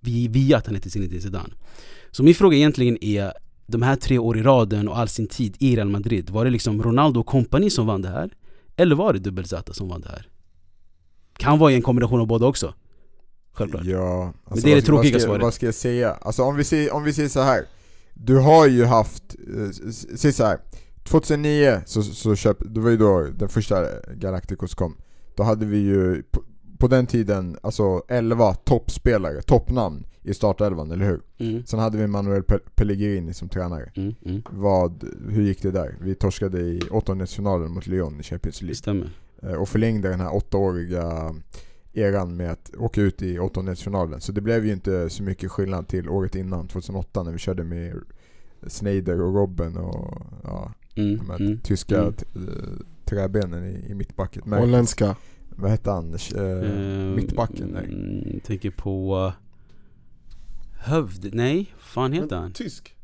[0.02, 1.54] via att han heter Zinedine Zidane.
[2.12, 3.34] Så min fråga egentligen är,
[3.68, 6.52] de här tre år i raden och all sin tid i Real Madrid, var det
[6.52, 8.34] liksom Ronaldo och kompani som vann det här?
[8.76, 10.28] Eller var det Dubbelzata som vann det här?
[11.38, 12.74] Kan vara i en kombination av båda också.
[13.54, 13.86] Självklart.
[13.86, 15.42] Ja, alltså Men det är det tråkiga vad ska, svaret.
[15.42, 16.12] Vad ska jag säga?
[16.12, 17.66] Alltså om vi säger, om vi säger så här.
[18.14, 20.60] Du har ju haft, eh, säg så här.
[21.04, 24.98] 2009 så, så köp, det var ju då den första Galacticos kom.
[25.36, 26.24] Då hade vi ju
[26.80, 31.22] på, den tiden alltså 11 toppspelare, toppnamn i startelvan, eller hur?
[31.38, 33.92] Mm, Sen hade vi Manuel Pe- Pellegrini som tränare.
[33.96, 34.42] mm, mm.
[34.50, 35.96] Vad, hur gick det där?
[36.02, 38.76] Vi torskade i åttondelsfinalen mot Lyon i Champions Det League.
[38.76, 39.10] stämmer.
[39.44, 41.36] Eh, och förlängde den här åttaåriga
[41.94, 44.22] eran med att åka ut i åttondelsfinalen.
[44.22, 47.64] Så det blev ju inte så mycket skillnad till året innan, 2008, när vi körde
[47.64, 47.96] med
[48.68, 52.14] Sneijder och Robben och ja, Mm, de här mm, tyska mm.
[52.36, 54.44] eh, träbenen i, i mittbacket.
[54.46, 55.16] Holländska.
[55.62, 56.14] Vad hette han?
[56.36, 57.68] Eh, Eh, mittbacken?
[57.68, 57.86] Nej.
[57.86, 59.32] mm, Tänker på
[60.80, 62.52] Hövd, nej, fan heter han?
[62.54, 62.96] Tysk.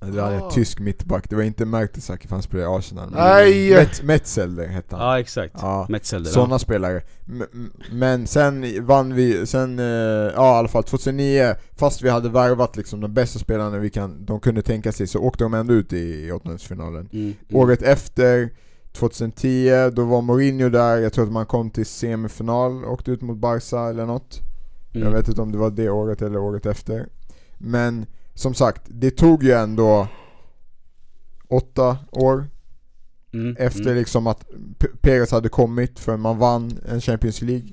[0.00, 0.50] Det var en Ah.
[0.50, 3.10] tysk mittback, det var inte Mertesacker för han spelade i Arsenal.
[3.10, 3.70] men Nej!
[3.74, 5.06] Met- Metzelder hette han.
[5.06, 5.86] Ja exakt, Ja.
[5.88, 7.02] Metzelder Sådana spelare.
[7.28, 12.08] M- m- Men sen vann vi, sen, eh, ja i alla fall 2009, fast vi
[12.08, 15.54] hade värvat liksom de bästa spelarna vi kan, de kunde tänka sig, så åkte de
[15.54, 17.08] ändå ut i, i åttondelsfinalen.
[17.12, 17.34] mm, mm.
[17.52, 18.50] Året efter,
[18.92, 23.38] 2010, då var Mourinho där, jag tror att man kom till semifinal, åkte ut mot
[23.38, 24.40] Barca eller något.
[24.94, 25.06] mm.
[25.06, 27.08] Jag vet inte om det var det året eller året efter.
[27.58, 30.08] Men som sagt, det tog ju ändå
[31.48, 32.46] åtta år
[33.32, 33.96] Mm, efter mm.
[33.96, 34.44] liksom att
[34.78, 37.68] P- Perez hade kommit för man vann en Champions League.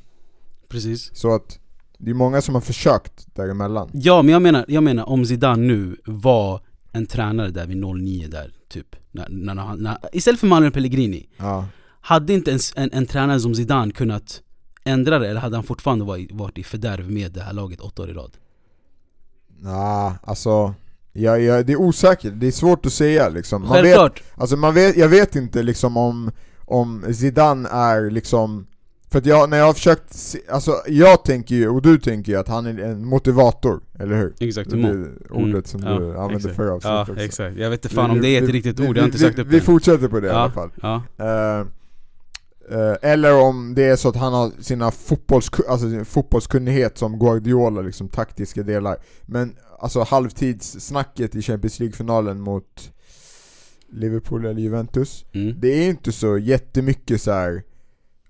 [0.70, 1.60] Precis Så att
[1.98, 3.90] det är många som har försökt däremellan.
[3.94, 6.62] Ja men jag menar, jag menar om Zidane nu var
[6.92, 8.96] en tränare där vid 09 där, typ
[9.30, 11.66] när, när, när, Istället för Manuel Pellegrini Ja.
[12.02, 14.42] Hade inte en, en, en tränare som Zidane kunnat
[14.84, 18.02] ändra det eller hade han fortfarande varit, varit i fördärv med det här laget åtta
[18.02, 18.32] år i rad?
[19.60, 20.74] Nah, alltså
[21.14, 23.62] ja, ja, det är osäkert, det är svårt att säga liksom.
[23.62, 24.24] Man vet, Självklart!
[24.36, 26.32] alltså man vet, jag vet inte liksom om,
[26.66, 28.68] om Zidane är liksom
[29.10, 32.32] för att jag, när jag har försökt, se, alltså jag tänker ju, och du tänker
[32.32, 34.34] ju att han är en motivator, eller hur?
[34.40, 36.56] Exakt, Det är ordet som Mm, du ja, använde exakt.
[36.56, 37.16] förra avsnittet Ja också.
[37.24, 39.08] exakt, jag vet inte fan om det är ett vi- riktigt vi- ord, jag har
[39.08, 40.70] inte vi, sagt upp Vi det fortsätter på det i ja, alla fall.
[40.82, 41.66] Ja, eh,
[43.02, 47.82] eller om det är så att han har sina fotbolls, alltså sin fotbollskunnighet som Guardiola,
[47.82, 48.98] liksom taktiska delar.
[49.26, 52.92] Men alltså halvtidssnacket i Champions League-finalen mot
[53.92, 55.26] Liverpool eller Juventus.
[55.34, 55.60] mm.
[55.60, 57.64] Det är inte så jättemycket så här,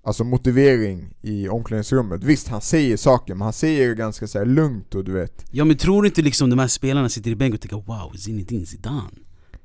[0.02, 2.24] alltså motivering i omklädningsrummet.
[2.24, 5.44] Visst, han säger saker, men han säger det ganska så här lugnt och du vet.
[5.50, 8.16] ja men tror du inte liksom de här spelarna sitter i bänken och tänker 'Wow,
[8.16, 9.18] Zinedine Zidane'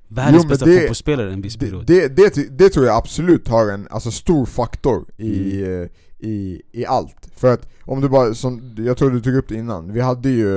[0.08, 3.48] Världens men bästa det- fotbollsspelare en viss Det, period det, det, det tror jag absolut
[3.48, 5.82] har en alltså, stor faktor i, Mm.
[5.84, 5.88] eh,
[6.20, 7.30] i, i allt.
[7.36, 10.30] För att om du bara, som, jag tror du tog upp det innan, vi hade
[10.30, 10.48] ju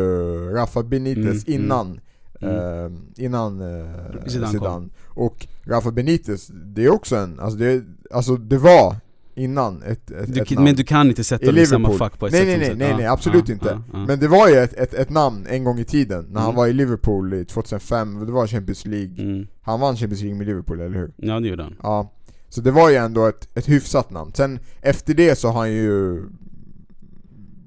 [0.51, 2.01] Rafa Benitez Mm, innan
[2.41, 2.57] Mm.
[2.57, 4.89] eh, innan eh, Zidane Zidane.
[5.07, 8.97] Och Rafa Benitez, det är också en, alltså det, alltså det var
[9.37, 10.65] innan ett, ett, du, ett namn.
[10.65, 12.69] Men du kan inte sätta dem i samma fack på ett Nej, sätt nej, nej,
[12.69, 13.69] sätt- nej, nej, absolut ja, inte.
[13.69, 14.07] ja, ja.
[14.07, 16.57] Men det var ju ett, ett, ett namn en gång i tiden, när han Mm.
[16.57, 19.47] var i Liverpool i 2005, det var Champions League Mm.
[19.63, 21.13] Han vann Champions League med Liverpool, eller hur?
[21.17, 22.13] Ja det gjorde han Ja,
[22.49, 24.33] så det var ju ändå ett, ett hyfsat namn.
[24.35, 26.23] Sen efter det så har han ju...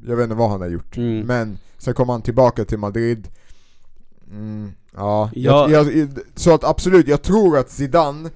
[0.07, 0.97] Jag vet inte vad han har gjort.
[0.97, 1.19] Mm.
[1.27, 3.27] Men sen kom han tillbaka till Madrid.
[4.31, 5.69] Mm, ja, Ja.
[5.71, 8.29] Jag, jag, så att absolut, jag tror att Zidane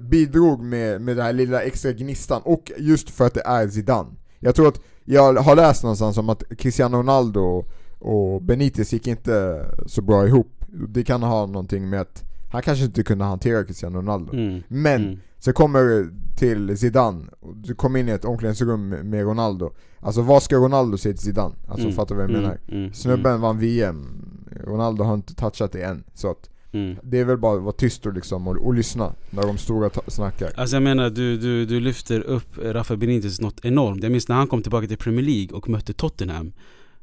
[0.00, 2.42] bidrog med, med den här lilla extra gnistan.
[2.44, 4.10] Och just för att det är Zidane.
[4.40, 7.64] Jag tror att, jag har läst någonstans om att Cristiano Ronaldo
[7.98, 10.64] och Benitez gick inte så bra ihop.
[10.88, 14.32] Det kan ha någonting med att han kanske inte kunde hantera Cristiano Ronaldo.
[14.32, 14.62] mm.
[14.68, 15.18] Men mm.
[15.38, 17.24] så kommer du till Zidane,
[17.54, 19.70] du kommer in i ett omklädningsrum med- Ronaldo
[20.00, 21.54] Alltså vad ska Ronaldo säga till Zidane?
[21.68, 22.58] Alltså Mm, fattar du vad jag mm, menar?
[22.68, 24.06] mm, Snubben vann VM,
[24.64, 26.96] Ronaldo har inte touchat det än Så att mm.
[27.02, 29.90] det är väl bara att vara tyst och, liksom, och, och lyssna när de stora
[30.06, 34.28] snackar Alltså jag menar, du, du, du lyfter upp Rafa Benitez något enormt Jag minns
[34.28, 36.52] när han kom tillbaka till Premier League och mötte Tottenham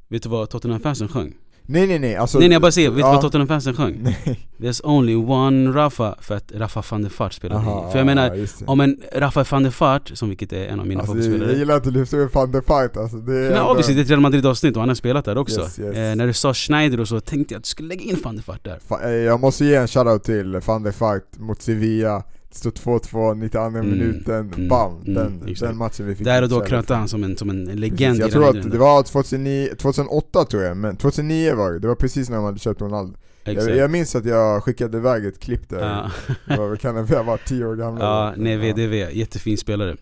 [0.07, 1.34] Vet du vad Tottenham-fansen sjöng?
[1.68, 3.11] Nej nej nej, alltså Nej nej jag bara säger, vet du ja.
[3.11, 3.97] vad Tottenham-fansen sjöng?
[4.03, 4.47] Nej.
[4.59, 7.91] There's only one Rafa, för att Rafa van der Fart spelade Aha, i.
[7.91, 10.99] För jag menar, om en Rafa van der Fart, som vilket är en av mina
[11.01, 13.59] Alltså, jag favoritspelare gillar att du lyfter upp van der Fight alltså, det är Nej
[13.59, 15.61] ändå- obviously, det är ett Real Madrid-avsnitt och han har spelat där också.
[15.61, 15.95] Yes, yes.
[15.95, 18.36] Eh, när du sa Schneider och så tänkte jag att du skulle lägga in van
[18.36, 18.80] der Fart där.
[19.03, 22.24] Eh, Jag måste ge en shoutout till van der Fight mot Sevilla
[22.58, 25.01] står 2-2, 92 Mm, minuten, mm, bam!
[25.01, 27.64] mm, den, den matchen vi fick Där och då krönte han som en, som en
[27.66, 31.88] legend Jag tror att det var 2009, 2008 tror jag, men 2009 var det, det
[31.88, 33.18] var precis när de hade köpt Ronaldo.
[33.43, 36.10] Jag, jag minns att jag skickade iväg ett klipp där,
[36.47, 36.76] Ja.
[36.76, 38.01] kan det vara, jag var 10 år gammal.
[38.01, 39.95] Ja, nej VDV, jättefin spelare.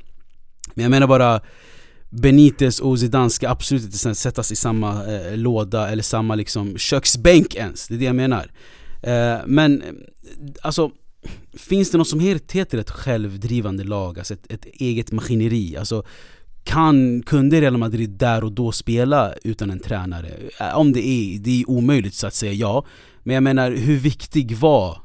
[0.74, 1.42] Men jag menar bara
[2.10, 7.56] Benitez och Zidane ska absolut inte sättas i samma eh, låda eller samma liksom köksbänk
[7.56, 8.52] ens, det är det jag menar.
[9.02, 9.84] Eh, men
[10.62, 10.92] alltså,
[11.54, 15.78] finns det något som heter ett självdrivande lag, alltså ett, ett eget maskineri?
[15.78, 16.04] Alltså,
[16.64, 20.34] kan, kunde Real Madrid där och då spela utan en tränare?
[20.60, 22.86] Äh, om det är, det är omöjligt så att säga ja.
[23.24, 25.04] Men jag menar, hur viktig var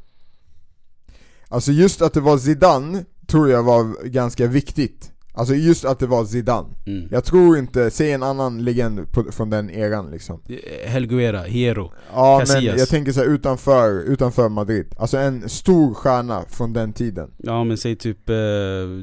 [1.49, 6.07] Alltså just att det var Zidane tror jag var ganska viktigt Alltså just att det
[6.07, 7.09] var Zidane mm.
[7.11, 10.41] Jag tror inte, säg en annan legend på, från den eran liksom
[10.87, 11.93] Helguera, Hero?
[12.15, 12.65] Ja Casillas.
[12.73, 17.31] men jag tänker så här, utanför, utanför Madrid Alltså en stor stjärna från den tiden
[17.37, 18.35] Ja men säg typ eh,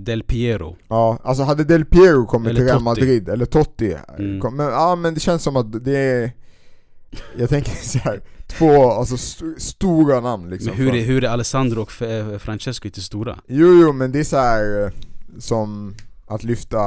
[0.02, 2.82] Del Piero Ja, alltså hade Del Piero kommit Eller till Real.
[2.84, 4.40] Madrid, eller Totti Mm.
[4.42, 6.32] kom, men, Ja men det känns som att det är
[7.38, 11.30] Jag tänker så här, två alltså st- stora namn liksom Men hur är, hur är
[11.30, 13.40] Alessandro och eh, Francesco inte stora?
[13.48, 14.92] Jo jo men det är så här eh,
[15.40, 15.96] som
[16.28, 16.78] att lyfta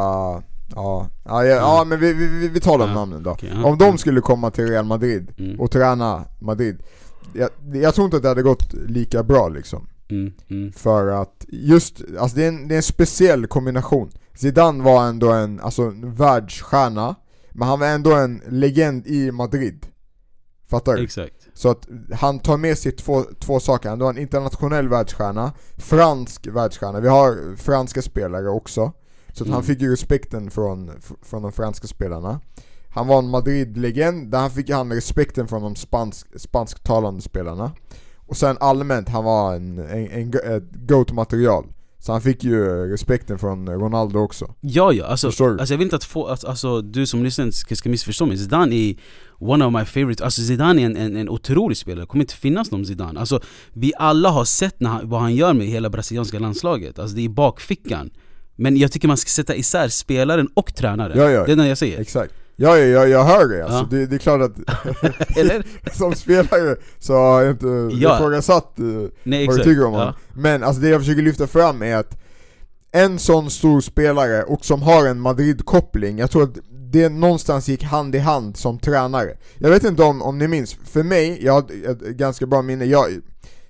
[0.74, 3.36] Ja, ja, ja, ja men vi, vi, vi tar de Ja, namnen då.
[3.40, 3.64] Ja.
[3.64, 6.82] Om de skulle komma till Real Madrid Mm, och träna Madrid
[7.32, 9.88] jag, jag tror inte att det hade gått lika bra liksom.
[10.10, 10.72] Mm, mm.
[10.72, 14.10] För att just, alltså det är en, det är en speciell kombination.
[14.34, 17.14] Zidane var ändå en, alltså en världsstjärna
[17.52, 19.86] Men han var ändå en legend i Madrid.
[20.70, 21.04] Fattar du?
[21.04, 21.34] Exakt.
[21.54, 26.46] Så att han tar med sig två, två saker, han var en internationell världsstjärna Fransk
[26.46, 28.92] världsstjärna, vi har franska spelare också
[29.38, 29.54] Så Mm.
[29.54, 30.90] han fick ju respekten från,
[31.22, 32.40] från de franska spelarna.
[32.90, 37.72] Han var en Madrid-legend, där han fick han respekten från de spansk, spansktalande spelarna.
[38.16, 41.64] Och sen allmänt, han var en, en, en, ett GOAT-material.
[41.98, 44.54] Så han fick ju respekten från Ronaldo också.
[44.60, 47.76] Ja ja, alltså, alltså jag vill inte att få, alltså, alltså du som lyssnar ska,
[47.76, 48.38] ska missförstå mig.
[48.38, 48.96] Zidane är
[49.38, 52.34] one of my favorites, alltså Zidane är en, en, en otrolig spelare, det kommer inte
[52.34, 53.20] finnas någon Zidane.
[53.20, 53.40] Alltså
[53.72, 57.20] vi alla har sett när han, vad han gör med hela brasilianska landslaget, alltså det
[57.20, 58.10] är i bakfickan
[58.58, 61.44] Men jag tycker man ska sätta isär spelaren och tränaren, Ja, ja.
[61.44, 63.86] det är det jag säger Exakt Ja, ja, jag, jag hör det alltså, Ja.
[63.90, 64.56] det, det är klart att
[65.38, 65.66] Eller?
[65.96, 68.16] som spelare så har jag inte Ja.
[68.16, 68.84] ifrågasatt eh,
[69.22, 70.12] Nej vad du tycker om honom.
[70.16, 70.22] ja.
[70.40, 72.18] Men alltså det jag försöker lyfta fram är att
[72.92, 76.58] en sån stor spelare och som har en Madrid-koppling, jag tror att
[76.92, 79.36] det någonstans gick hand i hand som tränare.
[79.58, 82.84] Jag vet inte om, om ni minns, för mig, jag har ett ganska bra minne,
[82.84, 83.06] jag,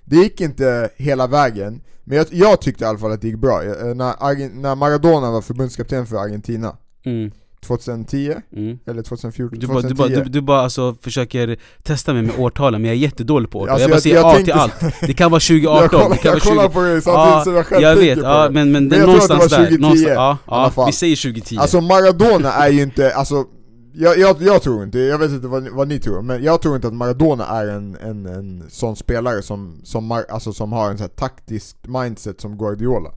[0.09, 3.37] det gick inte hela vägen, men jag, jag tyckte i alla fall att det gick
[3.37, 3.63] bra.
[3.63, 7.31] Jag, när, när Maradona var förbundskapten för Argentina, Mm,
[7.65, 8.79] 2010 mm.
[8.87, 12.39] eller 2014, Du bara, 2010 du, bara, du, du bara alltså försöker testa mig med
[12.39, 13.69] årtalen, men jag är jättedålig på årtal.
[13.73, 15.89] Alltså, Jag bara jag- säger jag ja tänkte till allt, det kan vara jag 2018,
[15.89, 16.73] kollar, det kan jag vara kollar 20...
[16.73, 18.95] på det samtidigt Ja, som jag själv jag vet, på ja, men, men, Men det
[18.95, 20.37] jag är någonstans där, 2010 någonstans, ja,
[20.75, 23.45] ja, vi säger 2010 Alltså Maradona är ju inte, alltså
[23.93, 26.61] jag, jag, jag tror inte, jag vet inte vad, ni- vad ni tror, men jag
[26.61, 30.71] tror inte att Maradona är en, en, en sån spelare som, som, Mar- alltså, som
[30.71, 33.11] har en sån här taktiskt mindset som Guardiola.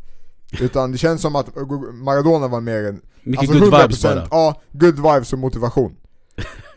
[0.61, 1.47] Utan det känns som att
[1.95, 5.97] Maradona var mer en Mycket alltså good vibes 100% bara Ja, good vibes och motivation.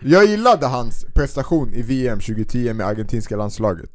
[0.02, 3.90] Jag gillade hans prestation i VM 2010 med argentinska landslaget.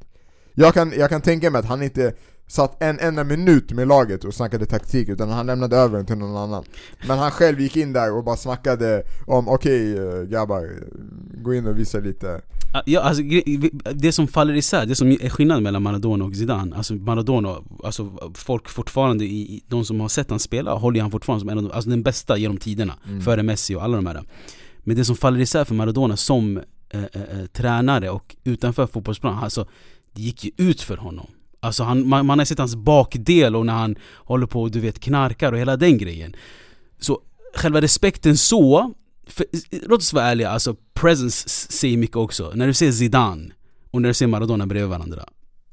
[0.55, 2.14] Jag kan, jag kan tänka mig att han inte
[2.51, 6.16] satt en enda minut med laget och snackade taktik utan han lämnade över den till
[6.16, 6.64] någon annan.
[7.09, 10.68] Men han själv gick in där och bara snackade om okej eh, grabbar,
[11.42, 12.40] gå in och visa lite.
[12.86, 13.22] Ja, alltså,
[13.94, 18.32] det som faller isär, det som är skillnaden mellan Maradona och Zidane Alltså Maradona, alltså
[18.34, 21.64] folk fortfarande, i, de som har sett han spela håller han fortfarande som en av
[21.64, 23.20] de, alltså den bästa genom tiderna Mm.
[23.20, 24.22] Före Messi och alla de här.
[24.78, 26.57] Men det som faller isär för Maradona som
[26.90, 29.66] eh, eh, eh, tränare och utanför fotbollsplan, alltså
[30.12, 31.26] det gick ju ut för honom
[31.61, 34.80] Alltså han, man, man har sett hans bakdel och när han håller på och du
[34.80, 36.36] vet knarkar och hela den grejen.
[36.98, 37.20] Så
[37.54, 38.94] själva respekten så,
[39.26, 42.52] för, låt oss vara ärliga, alltså presence säger mycket också.
[42.54, 43.50] När du ser Zidane
[43.90, 45.24] och när du ser Maradona bredvid varandra.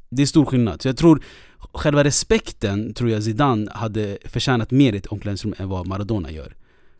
[0.09, 1.23] Det är stor skillnad, så jag tror
[1.73, 6.55] Själva respekten tror jag Zidane hade förtjänat mer i ett omklädningsrum än vad Maradona gör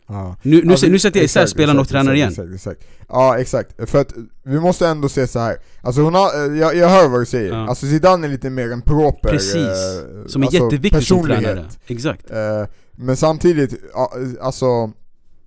[0.08, 0.36] ja.
[0.42, 2.82] Nu, nu, Alltså, nu sätter jag isär spelaren och tränaren igen exakt, exakt.
[3.10, 5.58] Ja exakt, för att vi måste ändå se så här.
[5.82, 7.68] Alltså hon har, eh, jag, jag hör vad du säger, Ja.
[7.70, 11.66] alltså Zidane är lite mer en proper Precis, eh, Som är alltså, jätteviktig som tränare,
[11.88, 13.74] exakt Eh, Men samtidigt,
[14.42, 14.92] alltså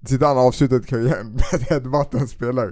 [0.07, 2.71] Zidane har avslutat karriären med att headbutta en spelare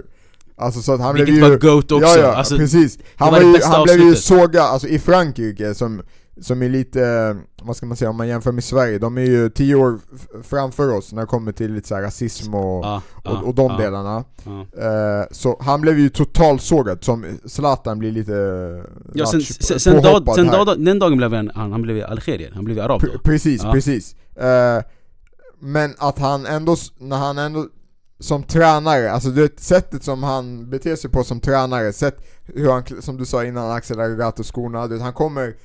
[0.57, 1.49] Alltså så att han Vilket blev ju...
[1.49, 2.07] var GOAT också.
[2.07, 2.99] Ja, ja, alltså, precis.
[3.15, 6.01] Han, var var ju, han blev ju sågad, alltså i Frankrike som,
[6.41, 9.49] som är lite, vad ska man säga om man jämför med Sverige, de är ju
[9.49, 9.99] tio år
[10.43, 13.55] framför oss när det kommer till lite så här rasism och, ja, ja, och, och
[13.55, 14.23] de ja, delarna.
[14.43, 14.59] Ja.
[14.61, 18.31] Eh, så han blev ju totalsågad, som Zlatan blir lite
[19.13, 22.51] Ja, sen, ratch- sen, sen, dag, sen dag, den dagen blev han, han, blev algerier,
[22.55, 23.19] han blev arab då.
[23.23, 24.15] Precis, precis.
[24.35, 24.83] Eh,
[25.59, 27.65] men att han ändå, när han ändå
[28.19, 32.83] som tränare, alltså det sättet som han beter sig på som tränare, sätt hur han,
[33.01, 35.55] som du sa innan Axel Aggregato skorna, du vet, han kommer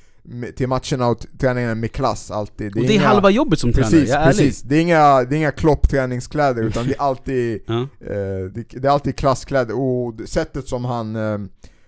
[0.55, 2.75] till matcherna och träningarna med klass alltid.
[2.77, 4.37] Och det är halva jobbet som tränare, Precis, jag är ärlig.
[4.37, 4.61] precis.
[4.61, 7.81] Det är inga, det är inga klopp träningskläder utan det är alltid Ja.
[7.81, 11.37] Eh, det, det är alltid klasskläder och det- sättet som han eh,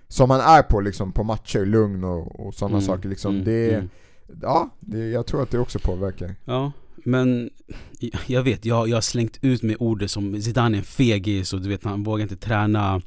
[0.08, 3.46] Som han är på liksom på matcher, lugn och, och sådana Mm, saker liksom mm,
[3.46, 3.90] det, mm.
[4.42, 6.72] Ja, det, jag tror att det också påverkar Ja,
[7.06, 7.50] men
[8.26, 11.62] jag vet, jag, jag har slängt ut med ordet som Zidane är en fegis och
[11.62, 13.02] du vet han vågar inte träna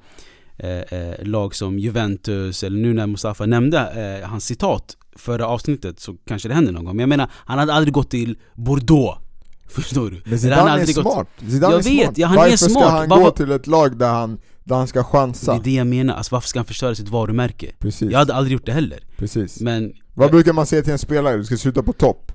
[0.57, 3.79] eh, eh, lag som Juventus eller nu när Mustafa nämnde
[4.23, 6.97] eh, hans citat förra avsnittet så kanske det händer någon gång.
[6.97, 9.19] Men jag menar, han hade aldrig gått till Bordeaux.
[9.69, 10.21] Förstår du?
[10.25, 12.19] Men han Zidane hade är aldrig gått- smart, Zidane Jag är vet, smart.
[12.19, 12.71] ja, han är Varför smart.
[12.71, 15.55] ska han Varför- gå till ett lag där han, där han ska Det chansa?
[15.55, 17.73] är det jag menar, alltså varför ska han förstöra sitt varumärke?
[17.79, 18.99] Precis, Jag hade aldrig gjort det heller.
[19.17, 21.37] precis Men, Vad brukar man säga till en spelare?
[21.37, 22.33] Du ska sluta på topp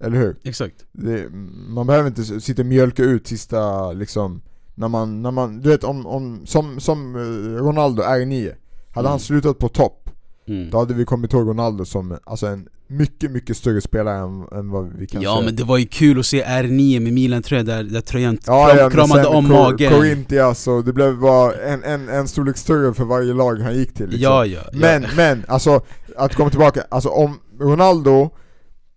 [0.00, 0.36] Eller hur?
[0.42, 0.74] exakt.
[0.92, 1.26] Det,
[1.68, 4.42] man behöver inte sitta och mjölka ut sista liksom
[4.74, 8.52] När man, när man, du vet om, om som, som eh, Ronaldo, R9
[8.94, 9.10] Hade Mm.
[9.10, 10.05] han slutat på topp
[10.48, 10.70] Mm.
[10.70, 14.70] Då hade vi kommit ihåg Ronaldo som alltså en mycket, mycket större spelare än, än
[14.70, 17.82] vad vi kan Ja men det var ju kul att se R9 med Milan-tröja där,
[17.82, 19.92] där tröjan ja, kram, ja, men kramade om Cor- magen.
[19.92, 23.94] Corinthians och det blev bara en, en, en storlek större för varje lag han gick
[23.94, 24.22] till liksom.
[24.22, 24.78] Ja, ja, ja.
[24.78, 25.80] Men, men, alltså
[26.16, 28.30] att komma tillbaka, alltså om Ronaldo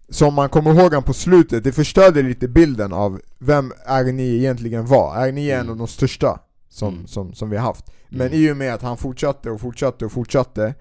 [0.09, 4.85] som man kommer ihåg han på slutet, det förstörde lite bilden av vem R9 egentligen
[4.85, 5.15] var.
[5.15, 5.71] R9 är en Mm.
[5.71, 6.39] av de största
[6.69, 7.07] som, Mm.
[7.07, 7.85] som, som vi har haft.
[8.09, 8.39] Men Mm.
[8.39, 10.73] i och med att han fortsatte och fortsatte och fortsatte,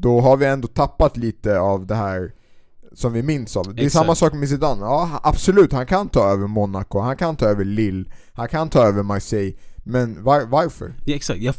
[0.00, 2.32] då har vi ändå tappat lite av det här
[2.94, 3.74] som vi minns av.
[3.74, 4.04] Det är Exakt.
[4.04, 7.64] samma sak med Zidane, ja absolut han kan ta över Monaco, han kan ta över
[7.64, 10.94] Lille, han kan ta över Marseille, men var, varför?
[11.04, 11.54] Ja, exakt, jag,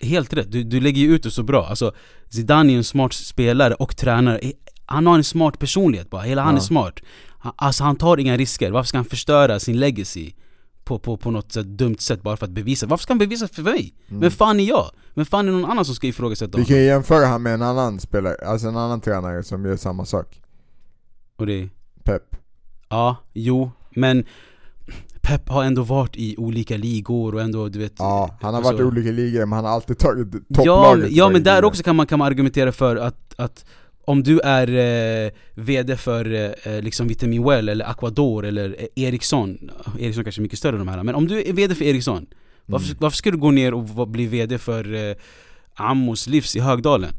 [0.00, 0.52] helt rätt.
[0.52, 1.66] Du, du lägger ju ut det så bra.
[1.66, 1.92] Alltså,
[2.28, 4.40] Zidane är en smart spelare och tränare.
[4.86, 6.60] Han har en smart personlighet bara, hela han Ja.
[6.60, 7.00] är smart.
[7.38, 10.32] Han, alltså han tar inga risker, varför ska han förstöra sin legacy?
[10.84, 13.48] På, på, på något sätt, dumt sätt bara för att bevisa, varför ska han bevisa
[13.48, 13.94] för mig?
[14.08, 14.20] Mm.
[14.20, 14.90] Men fan är jag?
[15.14, 16.66] Men fan är någon annan som ska ifrågasätta Vi honom?
[16.66, 20.04] kan ju jämföra han med en annan spelare, alltså en annan tränare som gör samma
[20.04, 20.40] sak.
[21.36, 21.68] Och det,
[22.04, 22.22] Pep.
[22.88, 24.24] ja, jo, men
[25.20, 28.72] Pep har ändå varit i olika ligor och ändå du vet Ja, han har alltså-
[28.72, 31.64] varit i olika ligor men han har alltid tagit Ja, topplaget ja varje men där
[31.64, 33.64] också kan man, kan man argumentera för att, att
[34.04, 34.68] om du är
[35.26, 40.42] eh, VD för eh, liksom Vitamin Well eller Aquador eller eh, Ericsson Ericsson kanske är
[40.42, 42.26] mycket större än de här men om du är VD för Ericsson
[42.66, 42.96] varför, Mm.
[43.00, 45.16] varför ska du gå ner och bli VD för eh,
[45.74, 47.14] Ammos Livs i Högdalen?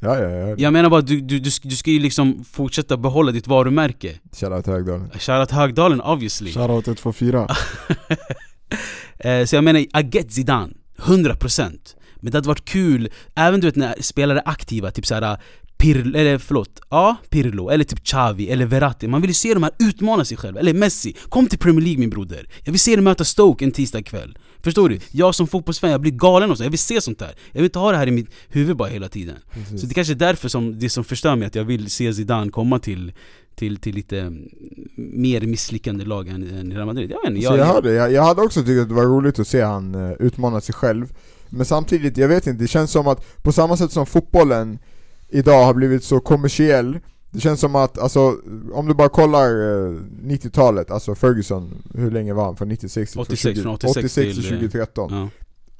[0.00, 0.54] Ja, ja, ja.
[0.58, 4.12] Jag menar bara du, du, du, ska- du ska ju liksom fortsätta behålla ditt varumärke
[4.32, 5.10] Shoutout Högdalen.
[5.18, 7.48] Shoutout Högdalen obviously Shoutout 124
[9.18, 11.78] Eh, Så jag menar, I get Zidane, 100%
[12.20, 15.38] Men det hade varit kul, även du vet när spelare är aktiva, typ såhär
[15.78, 19.62] Pirlo, eller förlåt, ja Pirlo, eller typ Xavi, eller Verratti Man vill ju se de
[19.62, 22.96] här utmana sig själva, eller Messi Kom till Premier League min broder Jag vill se
[22.96, 25.00] dig möta Stoke en tisdag kväll Förstår du?
[25.10, 26.64] Jag som fotbollsfan, jag blir galen och så.
[26.64, 28.88] jag vill se sånt här Jag vill inte ha det här i mitt huvud bara
[28.88, 29.80] hela tiden Precis.
[29.80, 32.50] Så det kanske är därför som det som förstör mig, att jag vill se Zidane
[32.50, 33.12] komma till
[33.56, 34.48] till, till lite mm,
[34.96, 37.10] mer misslyckande lag än, än Real Madrid.
[37.10, 39.38] Jag vet inte, Så jag hörde, jag, jag hade också tyckt att det var roligt
[39.38, 41.12] att se han uh, utmana sig själv
[41.48, 44.78] Men samtidigt, jag vet inte, det känns som att på samma sätt som fotbollen
[45.28, 46.98] idag har blivit så kommersiell
[47.30, 48.34] Det känns som att, alltså,
[48.72, 52.56] om du bara kollar eh, 90-talet, alltså Ferguson, hur länge var han?
[52.56, 55.28] Från 96 till 86, 20, från 86 86 till till, eh, 2013 Ja.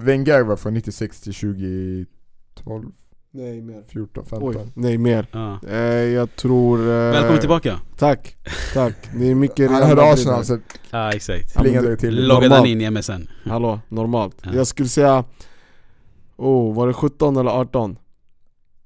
[0.05, 2.85] Wenger var från 96 till 2012,
[3.31, 5.59] Nej mer 14, 15 Oj, nej mer Ja.
[5.69, 6.79] eh, Jag tror...
[6.79, 7.79] Eh, Välkommen tillbaka!
[7.97, 8.35] Tack,
[8.73, 8.95] tack.
[9.15, 10.43] Det är mycket Han hörde Arsenal här.
[10.43, 10.59] så
[10.91, 11.55] Ja exakt.
[11.57, 13.27] Plingade till Loggade han in i MSN?
[13.45, 14.35] Hallå, normalt.
[14.43, 14.49] Ja.
[14.53, 15.23] Jag skulle säga...
[16.37, 17.97] Oh, var det 17 eller 18?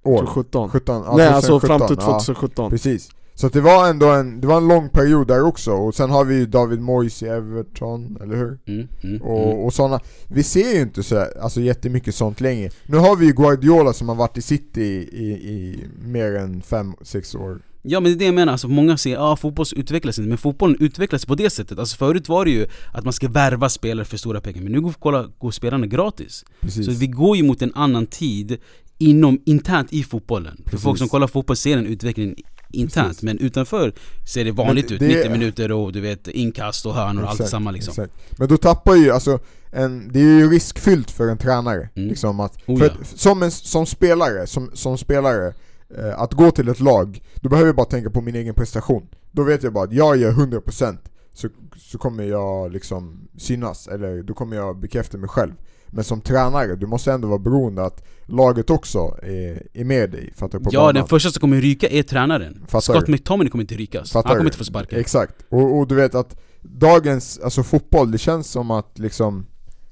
[0.03, 2.19] År 17 17, ja, Nej alltså fram 2017, till ja.
[2.19, 3.09] 2017 Precis.
[3.35, 6.09] Så att det var ändå en, det var en lång period där också, och sen
[6.09, 8.59] har vi ju David Moyes i Everton, eller hur?
[8.65, 9.21] Mm, mm, mm.
[9.21, 12.69] Och, och såna, vi ser ju inte så, alltså jättemycket sånt längre.
[12.85, 16.61] Nu har vi ju Guardiola som har varit i City i, i, i mer än
[16.61, 17.61] 5-6 år.
[17.83, 20.29] Ja men det är det jag menar, alltså många säger att ah, fotboll utvecklas inte,
[20.29, 21.79] men fotbollen utvecklas på det sättet.
[21.79, 24.81] Alltså förut var det ju att man ska värva spelare för stora pengar, men nu
[24.81, 26.45] går, kolla, går spelarna gratis.
[26.59, 26.85] Precis.
[26.85, 28.57] Så vi går ju mot en annan tid
[29.01, 30.55] inom, internt i fotbollen.
[30.57, 30.83] För Precis.
[30.83, 32.35] folk som kollar fotboll ser en utveckling
[32.73, 33.23] internt Precis.
[33.23, 33.93] Men utanför
[34.33, 37.29] ser det vanligt Men ut, det- 90 minuter och du vet inkast och hörnor och
[37.29, 38.39] allt är Exakt, samma liksom exakt.
[38.39, 39.39] Men då tappar ju, alltså,
[39.71, 41.89] en, det är ju riskfyllt för en tränare.
[41.95, 42.09] Mm.
[42.09, 42.85] Liksom att, Oh, ja.
[42.85, 45.53] att, som, en, som spelare, som, som spelare
[45.97, 49.07] eh, att gå till ett lag, då behöver jag bara tänka på min egen prestation.
[49.31, 50.97] Då vet jag bara att jag gör 100%
[51.33, 51.47] så,
[51.77, 55.51] så kommer jag liksom synas, eller då kommer jag bekräfta mig själv.
[55.91, 60.33] Men som tränare, du måste ändå vara beroende att laget också är, är med dig,
[60.35, 60.63] fattar du?
[60.63, 60.95] På Ja banan.
[60.95, 63.07] den första som kommer ryka är tränaren Fattar Scott?
[63.07, 64.47] McTominay kommer inte rykas, Fattar han kommer du?
[64.47, 68.71] inte få sparken Exakt, och, och du vet att dagens alltså fotboll, det känns som
[68.71, 69.45] att liksom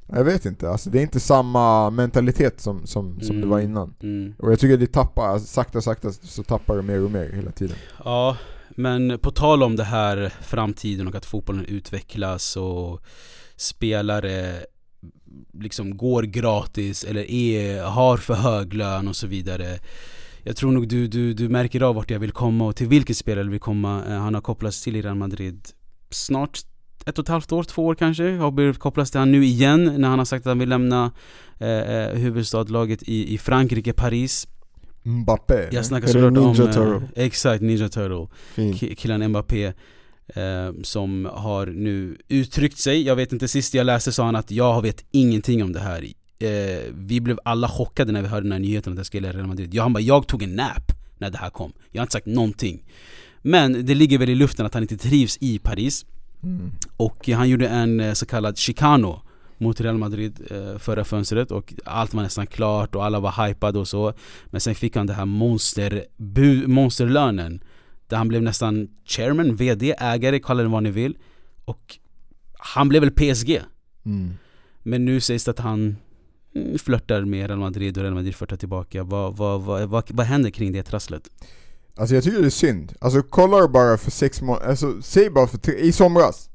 [0.08, 3.50] Jag vet inte, alltså det är inte samma mentalitet som, som, som det Mm.
[3.50, 4.34] var innan mm.
[4.40, 7.76] Och jag tycker det tappar, sakta sakta så tappar det mer och mer hela tiden
[8.06, 8.38] Ja,
[8.70, 13.02] men på tal om det här framtiden och att fotbollen utvecklas och
[13.56, 14.54] spelare
[15.54, 19.80] liksom går gratis eller är, har för hög lön och så vidare.
[20.44, 23.16] Jag tror nog du, du, du märker av vart jag vill komma och till vilken
[23.16, 24.04] spelare jag vill komma.
[24.08, 25.68] Eh, Han har kopplats till Real Madrid
[26.10, 26.60] snart
[27.06, 28.32] ett och ett halvt år, två år kanske.
[28.32, 31.12] Har blivit kopplats till han nu igen när han har sagt att han vill lämna
[31.60, 34.48] eh, eh, huvudstadslaget i, i Frankrike, Paris.
[35.04, 35.68] Mbappé.
[35.72, 36.44] Jag snackar såklart om...
[36.44, 37.08] Ninja eh, Turtle?
[37.16, 38.28] Exakt, Ninja Turtle.
[38.54, 38.74] Fin.
[38.74, 39.74] Killen Mbappé
[40.84, 44.82] Som har nu uttryckt sig, jag vet inte, sist jag läste sa han att jag
[44.82, 46.04] vet ingenting om det här.
[46.40, 46.50] Eh,
[46.94, 49.74] Vi blev alla chockade när vi hörde den här nyheten att jag skulle Real Madrid.
[49.74, 51.74] Ja, Han bara 'Jag tog en nap' när det här kom.
[51.92, 52.84] Jag har inte sagt någonting.
[53.42, 56.06] Men det ligger väl i luften att han inte trivs i Paris.
[56.44, 56.72] Mm.
[56.98, 59.22] och han gjorde en eh, så kallad chicano
[59.58, 61.52] mot Real Madrid eh, förra fönstret.
[61.52, 64.14] Och allt var nästan klart och alla var hypade och så.
[64.46, 67.64] Men sen fick han det här monster, bu, monsterlönen
[68.10, 71.18] Där han blev nästan chairman, VD, ägare, kalla det vad ni vill.
[71.66, 71.98] Och
[72.54, 73.62] han blev väl PSG
[74.06, 74.34] Mm.
[74.84, 75.96] Men nu sägs det att han
[76.56, 79.04] mm, flörtar med Real Madrid och Real Madrid flörtar tillbaka.
[79.04, 81.30] Vad, vad, vad, vad, vad händer kring det trasslet?
[81.96, 85.48] Alltså jag tycker det är synd, alltså kolla bara för sex månader, alltså säg bara
[85.48, 86.49] för tre, i somras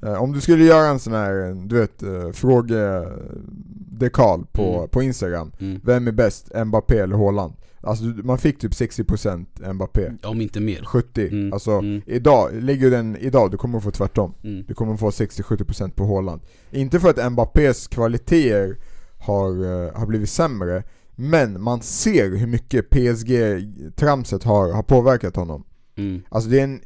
[0.00, 4.88] Om du skulle göra en sån här, du vet, eh, frågedekal på, Mm.
[4.88, 5.80] på instagram Mm.
[5.84, 7.54] Vem är bäst, Mbappé eller Haaland?
[7.80, 12.90] Alltså man fick typ 60% Mbappé, Om inte mer 70, Mm, alltså mm, idag, ligger
[12.90, 14.64] den idag, du kommer få tvärtom mm.
[14.68, 16.40] Du kommer få 60-70% på Haaland
[16.70, 18.76] Inte för att Mbappés kvaliteter
[19.18, 20.82] har, eh, har blivit sämre
[21.16, 25.64] Men man ser hur mycket PSG-tramset har, har påverkat honom
[25.96, 26.22] Mm.
[26.28, 26.80] Alltså det är en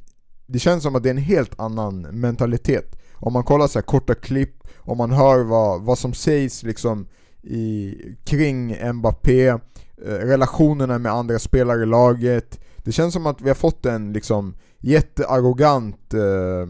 [0.46, 3.84] Det känns som att det är en helt annan mentalitet Om man kollar så här
[3.86, 7.06] korta klipp, om man hör vad, vad som sägs liksom
[7.42, 7.94] i,
[8.24, 9.58] kring Mbappé eh,
[10.04, 14.54] Relationerna med andra spelare i laget Det känns som att vi har fått en liksom
[14.78, 16.68] jättearrogant eh,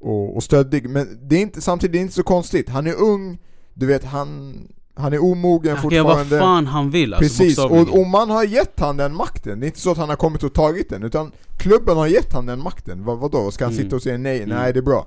[0.00, 2.94] och, och stöddig Men det är inte, samtidigt det är inte så konstigt, han är
[2.94, 3.38] ung
[3.74, 4.54] Du vet han,
[4.94, 8.30] han är omogen Han kan vad fortfarande fan han vill alltså, Precis, och, och man
[8.30, 9.60] har gett han den makten.
[9.60, 12.32] Det är inte så att han har kommit och tagit den, utan klubben har gett
[12.32, 13.04] han den makten.
[13.04, 13.50] Vad, vadå?
[13.50, 13.84] Ska han Mm.
[13.84, 14.42] sitta och säga nej?
[14.42, 14.56] Mm.
[14.58, 15.06] Nej, det är bra.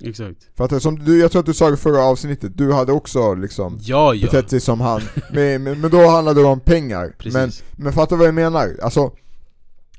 [0.00, 2.92] Exakt För att som du, jag tror att du sa i förra avsnittet, du hade
[2.92, 5.00] också liksom Ja ja, betett dig som han.
[5.32, 7.12] Men, men, men då handlade det om pengar.
[7.18, 7.50] precis Men,
[7.84, 8.76] men fattar du vad jag menar?
[8.82, 9.12] Alltså,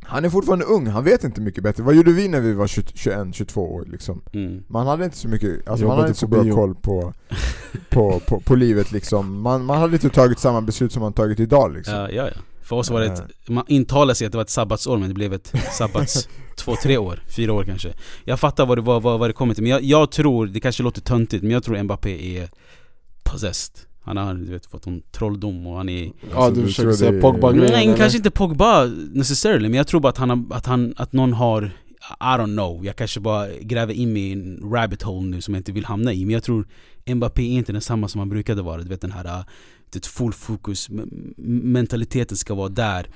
[0.10, 1.84] han är fortfarande ung, han vet inte mycket bättre.
[1.84, 4.22] Vad gjorde vi när vi var 21-22 år liksom?
[4.34, 4.64] mm.
[4.68, 6.56] Man hade inte så mycket, alltså man hade inte så bra bio.
[6.56, 7.14] koll på,
[7.90, 9.42] på, på, på livet liksom.
[9.42, 11.96] Man, man hade inte tagit samma beslut som man tagit idag liksom.
[11.96, 12.42] Ja, ja, ja.
[12.70, 15.14] För oss var det ett, man intalade sig att det var ett sabbatsår men det
[15.14, 17.94] blev ett sabbats två, tre år, fyra år kanske.
[18.26, 20.60] Jag fattar vad det, vad, vad, vad det kommer till, men jag, jag tror, det
[20.60, 22.50] kanske låter töntigt men jag tror Mbappé är
[23.24, 23.76] possessed.
[24.04, 26.92] Han har du vet, fått en trolldom och han är Ja Alltså, du du försöker
[26.92, 27.98] säga det- Pogba grejen Nej, eller?
[27.98, 31.34] kanske inte Pogba necessarily men jag tror bara att han, har, att han, att någon
[31.34, 31.64] har
[32.20, 35.54] I don't know, jag kanske bara gräver in mig i en rabbit hole nu som
[35.54, 36.68] jag inte vill hamna i Men jag tror
[37.16, 39.44] Mbappé är inte densamma som han brukade vara, du vet den här
[39.92, 40.88] det full fokus,
[41.38, 43.08] mentaliteten ska vara där.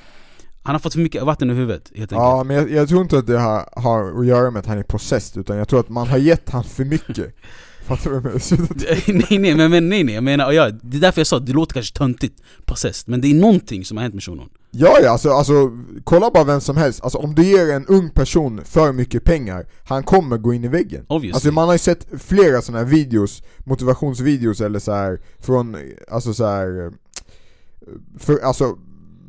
[0.64, 2.24] Han har fått för mycket vatten i huvudet helt enkelt.
[2.24, 4.78] Ja men jag, jag tror inte att det har, har att göra med att han
[4.78, 7.36] är possessed utan jag tror att man har gett han för mycket
[7.88, 9.14] Fattar du vad jag menar?
[9.30, 11.46] Nej nej men, men nej nej, jag menar, ja, det är därför jag sa att
[11.46, 14.50] det låter kanske töntigt possessed Men det är någonting som har hänt med shunon.
[14.72, 15.72] Ja ja, alltså, alltså
[16.04, 19.66] kolla bara vem som helst, alltså om du ger en ung person för mycket pengar,
[19.84, 21.06] han kommer gå in i väggen.
[21.08, 21.36] Obviously.
[21.36, 25.78] Alltså man har ju sett flera sådana här videos, motivationsvideos eller så här från,
[26.12, 26.92] alltså så här,
[28.20, 28.78] för, alltså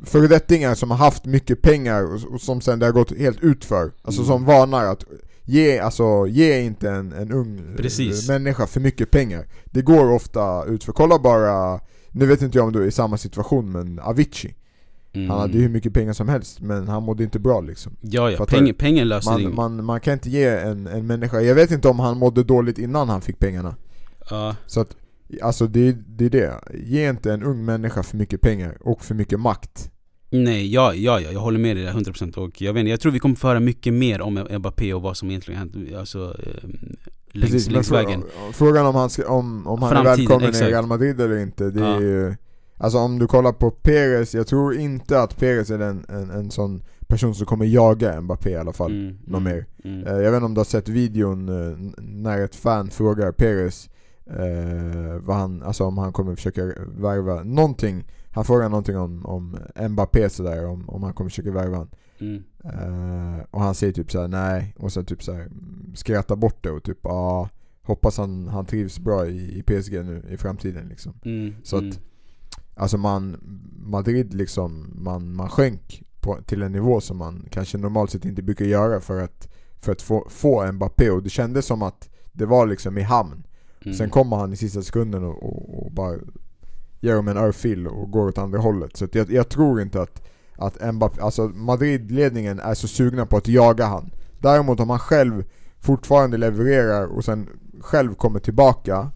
[0.03, 3.91] föredettingar som har haft mycket pengar och, och som sen det har gått helt utför.
[4.01, 4.27] Alltså Mm.
[4.27, 5.03] som varnar att
[5.45, 8.29] ge, alltså, ge inte en, en ung eh, Precis.
[8.29, 9.47] människa för mycket pengar.
[9.65, 11.79] Det går ofta utför, kolla bara,
[12.11, 14.55] nu vet inte jag om du är i samma situation men Avicii.
[15.13, 15.29] Mm.
[15.29, 17.95] Han hade ju hur mycket pengar som helst men han mådde inte bra liksom.
[18.01, 18.73] Ja ja, Peng, du?
[18.73, 19.53] pengen löser man, inget.
[19.53, 22.77] man, man kan inte ge en, en människa, jag vet inte om han mådde dåligt
[22.77, 23.75] innan han fick pengarna.
[24.29, 24.95] Ja, Så att,
[25.41, 29.15] alltså det, det är det, ge inte en ung människa för mycket pengar och för
[29.15, 29.91] mycket makt
[30.43, 32.99] Nej, ja, ja, ja, jag håller med dig där 100% och jag vet inte, jag
[32.99, 36.35] tror vi kommer få höra mycket mer om Mbappé och vad som egentligen hänt, alltså
[36.39, 36.69] eh,
[37.31, 38.23] längs, Precis, längs vägen.
[38.53, 40.67] Frågan om han, ska, om, om han är välkommen exakt.
[40.67, 41.95] i Real Madrid eller inte, det Ja.
[41.95, 42.35] är ju
[42.77, 46.51] Alltså om du kollar på Perez, jag tror inte att Perez är en, en, en
[46.51, 49.65] sån person som kommer jaga Mbappé i alla fall Mm, något mer.
[49.83, 50.07] Mm.
[50.07, 53.89] Eh, Jag vet inte om du har sett videon eh, när ett fan frågar Perez
[54.29, 56.61] eh, vad han, alltså om han kommer försöka
[56.97, 58.03] värva någonting
[58.35, 59.57] Han frågar någonting om, om
[59.89, 61.89] Mbappé sådär, om, om han kommer försöka värva han.
[62.19, 62.43] Mm.
[62.63, 65.49] Eh, Och han säger typ såhär nej, och sen typ såhär
[65.93, 67.49] skrattar bort det och typ ja
[67.81, 71.55] Hoppas han, han trivs bra i, i PSG nu i framtiden liksom Mm.
[71.63, 71.95] Så att- mm.
[72.77, 73.37] Alltså man,
[73.85, 78.41] Madrid liksom, man, man sjönk på, till en nivå som man kanske normalt sett inte
[78.43, 79.47] brukar göra för att,
[79.79, 83.43] för att få, få Mbappé och det kändes som att det var liksom i hamn.
[83.85, 83.97] Mm.
[83.97, 86.15] Sen kommer han i sista sekunden och, och, och bara
[87.11, 88.97] en örfil och går åt andra hållet.
[88.97, 90.27] Så jag, jag tror inte att,
[90.57, 94.11] att Mbappé, alltså Madrid-ledningen är så sugna på att jaga han.
[94.39, 95.43] Däremot om han själv
[95.79, 97.49] fortfarande levererar och sen
[97.79, 99.11] själv kommer tillbaka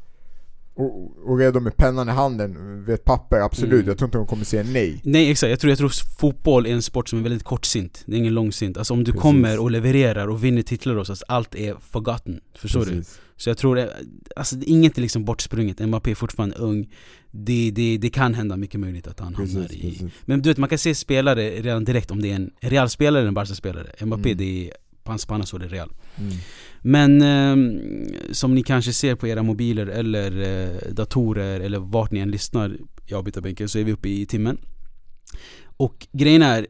[0.79, 3.73] och, och redo med pennan i handen vid ett papper, absolut.
[3.73, 3.87] Mm.
[3.87, 5.01] Jag tror inte de kommer säga nej.
[5.03, 8.15] Nej exakt, jag tror, jag tror fotboll är en sport som är väldigt kortsint, det
[8.15, 8.77] är ingen långsint.
[8.77, 9.21] Alltså om du Precis.
[9.21, 12.39] kommer och levererar och vinner titlar hos oss, allt är forgotten.
[12.55, 12.85] Förstår du?
[12.85, 13.19] Precis.
[13.35, 13.93] Så jag tror, det,
[14.35, 16.89] alltså inget är liksom bortsprunget, Mbappé är fortfarande ung
[17.31, 20.11] det, det, det kan hända mycket möjligt att han hamnar Precis, i precis.
[20.25, 23.27] Men du vet, man kan se spelare redan direkt om det är en Real-spelare eller
[23.27, 24.37] en Barca-spelare Mbappé, Mm.
[24.37, 24.73] det är,
[25.03, 26.33] hans panna så är det Real Mm.
[26.81, 27.79] Men ehm,
[28.31, 32.77] som ni kanske ser på era mobiler eller eh, datorer eller vart ni än lyssnar
[33.07, 34.57] i avbytarbänken så är vi uppe i timmen
[35.77, 36.67] Och grejen är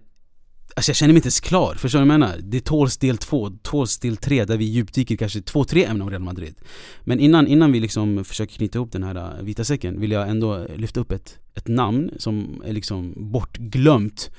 [0.76, 2.38] Alltså jag känner mig inte ens klar, förstår du vad jag menar?
[2.44, 6.10] Det tåls del två, tåls del tre där vi djupdyker kanske två, tre ämnen om
[6.10, 6.56] Real Madrid
[7.04, 10.30] Men innan, innan vi liksom försöker knyta ihop den här äh, vita säcken vill jag
[10.30, 14.30] ändå lyfta upp ett, ett namn som är liksom bortglömt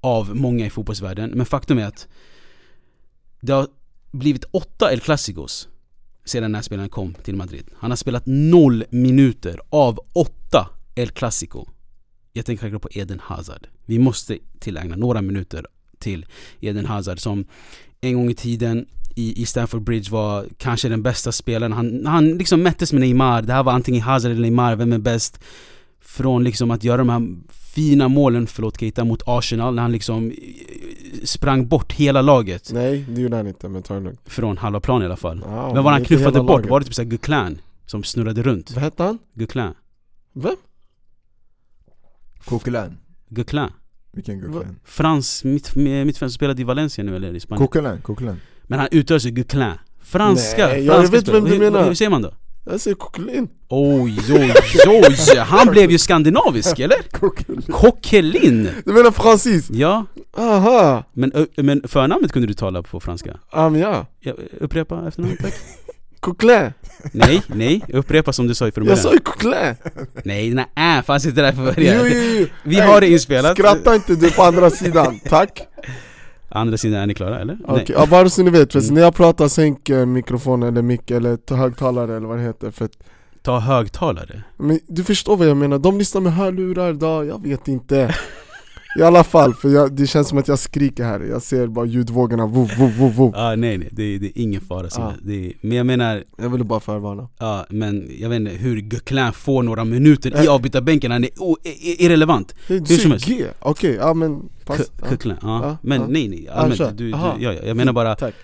[0.00, 2.08] av många i fotbollsvärlden Men faktum är att
[3.40, 3.68] det har
[4.10, 5.68] blivit åtta El Clasicos
[6.28, 7.70] sedan den här spelaren kom till Madrid.
[7.74, 11.66] Han har spelat noll minuter av åtta El Clasico.
[12.32, 13.68] Jag tänker självklart på Eden Hazard.
[13.84, 15.66] Vi måste tillägna några minuter
[15.98, 16.26] till
[16.60, 17.44] Eden Hazard som
[18.00, 21.72] en gång i tiden i, i Stamford Bridge var kanske den bästa spelaren.
[21.72, 23.42] Han, han liksom mättes med Neymar.
[23.42, 25.40] Det här var antingen Hazard eller Neymar, vem är bäst?
[26.00, 27.22] Från liksom att göra de här
[27.74, 30.36] fina målen, förlåt Keita, mot Arsenal när han liksom eh,
[31.24, 34.80] sprang bort hela laget Nej, det gjorde han inte men ta det lugnt från halva
[34.80, 35.40] plan i alla fall.
[35.44, 36.70] ja, Men var han knuffade bort, laget.
[36.70, 38.70] var det typ såhär Guclin som snurrade runt?
[38.70, 39.18] Vad hette han?
[39.34, 39.74] Guclin?
[40.32, 40.56] Vem?
[42.44, 42.96] Coquelin.
[43.28, 43.68] Guclin?
[44.12, 44.76] Vilken Coquelin?
[44.84, 48.36] Frans mitt, mittfältare som spelade i Valencia nu eller i Spanien Coquelin, Coquelin.
[48.62, 51.64] Men han uttalar sig Guclin Franska, Nej, jag franska vet vem du spelare.
[51.64, 51.88] hur, menar.
[51.88, 52.32] hur säger man då?
[52.64, 54.54] Jag säger Coquelin Oj, oj,
[54.86, 55.36] oj!
[55.38, 56.96] Han blev ju skandinavisk eller?
[57.72, 58.68] Coquelin.
[58.84, 59.70] Du menar Francis?
[59.70, 60.06] Ja,
[60.36, 61.04] Aha!
[61.12, 63.38] men, men förnamnet kunde du tala på franska?
[63.52, 65.54] Men ja, Ja, upprepa efternamnet tack
[66.20, 66.72] Coquelin!
[67.12, 69.74] Nej, nej, upprepa som du sa i från Jag sa början ju Coquelin!
[70.24, 72.46] Nej, den här äh fanns inte där Jo, början jo, jo.
[72.62, 75.60] Vi Nej, har det inspelat Skratta inte du på andra sidan, tack!
[76.48, 77.58] Andra sidan, är ni klara eller?
[77.66, 78.94] Okej, ja, bara så ni vet förresten, Mm.
[78.94, 82.70] när jag pratar sänk eh, mikrofon eller mick eller ta högtalare eller vad det heter
[82.70, 82.92] för att,
[83.42, 87.68] Ta högtalare men Du förstår vad jag menar, de lyssnar med hörlurar då, jag vet
[87.68, 88.14] inte
[88.98, 91.86] I alla fall, för jag, det känns som att jag skriker här, jag ser bara
[91.86, 93.34] ljudvågorna vov, vov, vov, vov.
[93.36, 95.12] ah, nej nej, det, är- det är ingen fara Ah.
[95.22, 97.28] det Men jag menar, Jag ville bara förvarna.
[97.38, 101.56] Ja men jag vet inte hur Guclin får några minuter i avbytarbänken, han är o-
[101.64, 102.54] i- i- irrelevant.
[102.66, 103.26] Som helst.
[103.26, 104.78] G, okej, ja men pass.
[105.00, 105.36] Gu- ja.
[105.42, 105.60] Ja.
[105.62, 106.06] Ja, Men ja.
[106.06, 108.34] nej nej, Ja, allmänt, du, du, ja, ja, jag menar bara Tack.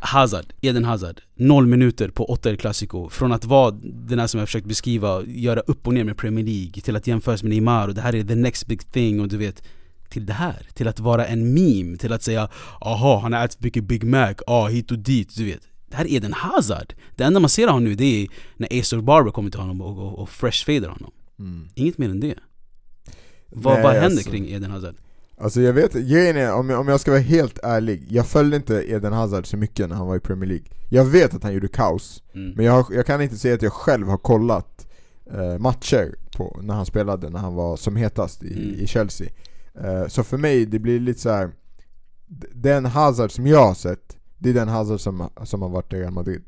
[0.00, 3.08] Hazard, Eden Hazard, noll minuter på åtta El Clasico.
[3.08, 6.44] Från att vara den här som jag försökt beskriva, göra upp och ner med Premier
[6.44, 9.28] League Till att jämföras med Neymar och det här är the next big thing och
[9.28, 9.62] du vet
[10.08, 12.48] Till det här, till att vara en meme, till att säga
[12.80, 16.04] Aha, han har ätit mycket Big Mac, ah hit och dit, du vet Det här
[16.04, 19.30] är Eden Hazard Det enda man ser av honom nu det är när Astor Barber
[19.30, 21.68] kommer till honom och, och, och fresh-fadar honom Mm.
[21.74, 22.34] Inget mer än det
[23.48, 24.30] Vad, Nej, vad händer alltså.
[24.30, 24.94] kring Eden Hazard?
[25.40, 28.56] Alltså jag vet, grejen är, om jag, om jag ska vara helt ärlig, jag följde
[28.56, 31.52] inte Eden Hazard så mycket när han var i Premier League Jag vet att han
[31.54, 32.52] gjorde kaos, Mm.
[32.56, 34.86] men jag, har, jag kan inte säga att jag själv har kollat
[35.32, 38.80] eh, matcher på, när han spelade, när han var som hetast i, Mm.
[38.80, 39.28] i Chelsea
[40.08, 41.50] Så för mig, det blir lite så här.
[42.52, 45.96] den Hazard som jag har sett, det är den Hazard som, som har varit i
[45.96, 46.42] Real Madrid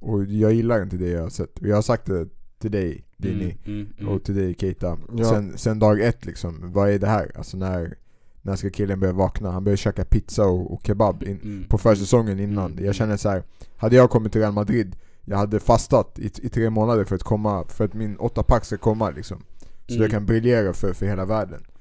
[0.00, 2.28] Och jag gillar inte det jag har sett, och jag har sagt det
[2.58, 4.12] till dig, Dini Mm, mm, mm.
[4.12, 5.24] och till dig Keita Ja.
[5.24, 7.32] sen, sen dag ett liksom, vad är det här?
[7.34, 7.94] Alltså när,
[8.42, 9.50] när ska killen börja vakna?
[9.50, 11.64] Han börjar käka pizza och, och kebab in, Mm.
[11.68, 12.84] på försäsongen innan Mm.
[12.84, 13.42] Jag känner så här.
[13.76, 17.22] hade jag kommit till Real Madrid Jag hade fastat i, i tre månader för att
[17.22, 19.38] komma, för att min åtta pack ska komma liksom
[19.86, 20.02] Så Mm.
[20.02, 21.75] jag kan briljera för, för hela världen Eh,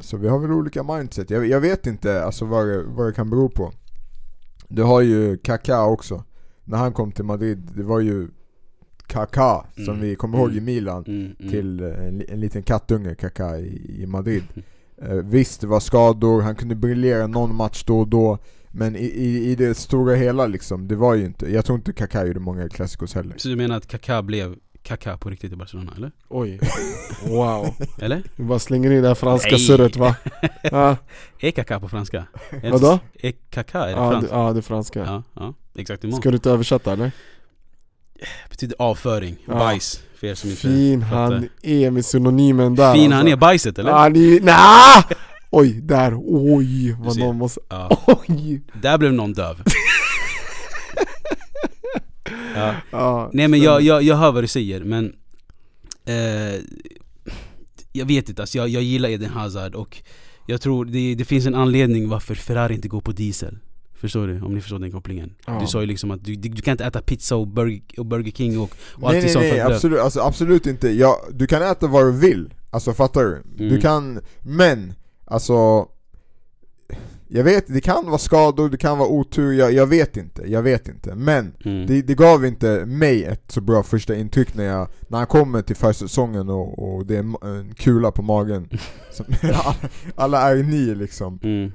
[0.00, 1.30] Så vi har väl olika mindset.
[1.30, 3.72] Jag, jag vet inte alltså vad det, vad det kan bero på.
[4.68, 6.24] Du har ju Kaká också.
[6.64, 8.28] När han kom till Madrid, det var ju
[9.06, 10.00] Kaká som Mm.
[10.00, 10.64] vi kommer ihåg i Mm.
[10.64, 11.04] Milan.
[11.06, 11.50] Mm, mm.
[11.50, 14.42] Till eh, en, en liten kattunge Kaká i, i Madrid.
[15.02, 18.38] Eh, visst, det var skador, han kunde briljera någon match då och då.
[18.70, 21.92] Men i, i, i det stora hela liksom, det var ju inte, jag tror inte
[21.92, 23.34] Kaká gjorde många klassikos heller.
[23.38, 26.12] Så du menar att Kaká blev Kaká på riktigt i Barcelona, eller?
[26.28, 26.60] Oj,
[27.26, 28.22] wow Eller?
[28.36, 30.16] Vi bara slänger in det här franska surret va?
[30.62, 30.96] Ja,
[31.40, 32.24] Är Kaká på franska?
[32.62, 32.98] Vadå?
[33.20, 34.30] Är Kaká, är det ja, det, franskt?
[34.32, 36.16] ja det är franska Ja, ja, exakt emot.
[36.20, 37.12] Ska du inte översätta eller?
[38.50, 39.54] betyder avföring, Ja.
[39.54, 41.16] bajs, för er som inte Fin fattar.
[41.16, 43.16] han är med synonymen där Fin alltså.
[43.16, 43.92] han är bajset eller?
[43.92, 45.04] Han är, nah!
[45.50, 47.98] Oj, där, oj vad någon måste, Ja.
[48.06, 48.62] oj!
[48.82, 49.62] Där blev någon döv.
[52.54, 52.74] ja.
[52.90, 55.12] Ja, Nej men jag, jag, jag hör vad du säger men
[56.04, 56.60] eh,
[57.92, 60.02] Jag vet inte alltså, jag, jag gillar Eden Hazard och
[60.46, 63.58] Jag tror det, det finns en anledning varför Ferrari inte går på diesel
[63.94, 64.40] Förstår du?
[64.40, 65.58] Om ni förstår den kopplingen Ja.
[65.60, 68.06] Du sa ju liksom att du, du, du kan inte äta pizza och Burger, och
[68.06, 68.62] Burger King och,
[68.92, 69.74] och nej allt nej sånt nej, blöda.
[69.74, 70.88] absolut, alltså, absolut inte.
[70.90, 73.42] Ja, du kan äta vad du vill, alltså fattar du?
[73.56, 73.80] Du Mm.
[73.80, 75.86] kan, men alltså
[77.32, 80.62] Jag vet, det kan vara skador, det kan vara otur, jag, jag vet inte, jag
[80.62, 81.14] vet inte.
[81.14, 81.86] Men mm.
[81.86, 85.62] det, det gav inte mig ett så bra första intryck när jag När han kommer
[85.62, 88.68] till försäsongen och, och det är en kula på magen
[89.12, 89.74] som, alla,
[90.14, 91.72] alla är ni liksom, Mm.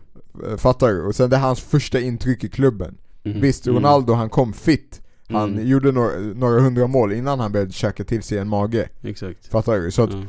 [0.48, 1.02] Eh, fattar du?
[1.02, 3.42] Och sen det är hans första intryck i klubben Mm.
[3.42, 3.68] Visst.
[3.68, 5.68] Ronaldo han kom fit Han Mm.
[5.68, 9.80] gjorde några, några hundra mål innan han började käka till sig en mage Exakt Fattar
[9.80, 9.92] du?
[9.92, 10.24] Så att ja.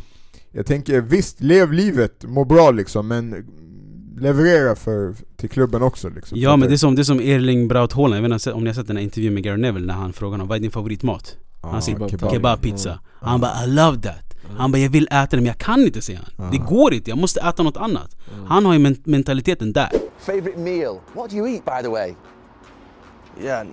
[0.53, 3.47] jag tänker, visst, lev livet, må bra liksom men
[4.20, 7.68] Leverera för, till klubben också liksom Ja men det är som, det är som Erling
[7.68, 9.86] Braut Haaland, jag vet inte om ni har sett den här intervjun med Gary Neville
[9.86, 11.36] när han frågar honom vad är din favoritmat?
[11.62, 12.30] Ja, Han säger kebab.
[12.32, 13.00] kebabpizza Mm.
[13.20, 16.02] Han bara I love that Han bara jag vill äta det men jag kan inte
[16.02, 18.16] säger han Det går inte, jag måste äta något annat
[18.48, 19.88] Han har ju men- mentaliteten där
[20.18, 20.98] Favorite meal?
[21.14, 22.14] What do you eat, by the way?
[23.42, 23.66] Yeah,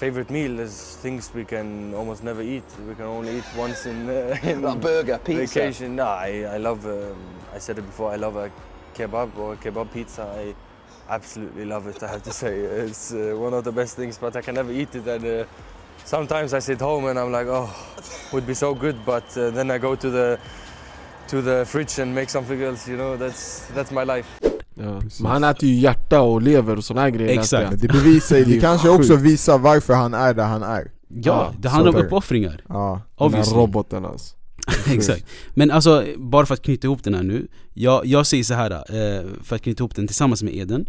[0.00, 2.64] favorite meal is things we can almost never eat.
[2.88, 5.60] We can only eat once in, uh, in Like burger, pizza.
[5.60, 5.96] vacation.
[5.96, 6.86] No, I, I love.
[6.86, 7.16] Um,
[7.56, 8.14] I said it before.
[8.14, 8.48] I love a
[8.98, 10.22] kebab or kebab pizza.
[10.22, 10.54] I
[11.08, 12.02] absolutely love it.
[12.02, 14.72] I have to say it's uh, one of the best things, but I can never
[14.72, 15.06] eat it.
[15.06, 15.44] And uh,
[16.04, 17.68] sometimes I sit home and I'm like, oh,
[18.32, 20.38] would be so good, but uh, then I go to the
[21.28, 22.90] to the fridge and make something else.
[22.90, 24.28] You know, that's that's my life.
[24.74, 25.00] ja.
[25.00, 25.20] Precis.
[25.20, 27.70] Men han äter ju hjärta och lever och här grejer Exakt.
[27.70, 29.00] Men det bevisar ju, Det kanske sjukt.
[29.00, 32.74] också visar varför han är där han är Ja, Ja, det handlar om uppoffringar Ja,
[32.74, 34.34] Den här Obviously roboten alltså
[34.92, 35.26] Exakt.
[35.54, 37.48] Men alltså, bara för att knyta ihop den här nu.
[37.74, 40.86] Jag, jag säger så här eh, för att knyta ihop den tillsammans med Eden.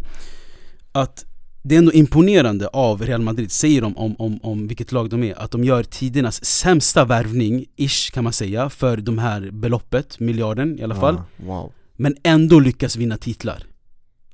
[0.92, 1.24] Att
[1.62, 5.22] det är ändå imponerande av Real Madrid, säger de om, om, om vilket lag de
[5.22, 10.20] är, att de gör tidernas sämsta värvning, ish kan man säga, för de här beloppet,
[10.20, 11.14] miljarden i alla fall.
[11.14, 13.58] Ja, Wow Men ändå lyckas vinna titlar.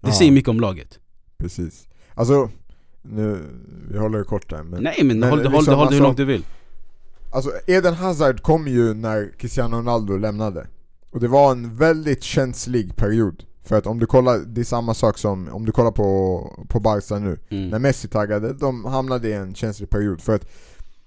[0.01, 0.13] Det Ja.
[0.15, 0.99] säger mycket om laget.
[1.39, 2.51] precis Alltså,
[3.03, 3.39] nu,
[3.91, 5.87] vi håller det kort där men Nej men, men håll, det- håll, liksom det- håll
[5.87, 6.43] det hur alltså- långt du vill.
[7.37, 10.67] Alltså Eden Hazard kom ju när Cristiano Ronaldo lämnade
[11.11, 14.95] Och det var en väldigt känslig period För att om du kollar, det är samma
[14.95, 17.83] sak som om du kollar på, på Barca nu När Mm.
[17.83, 20.47] Messi taggade, de hamnade i en känslig period för att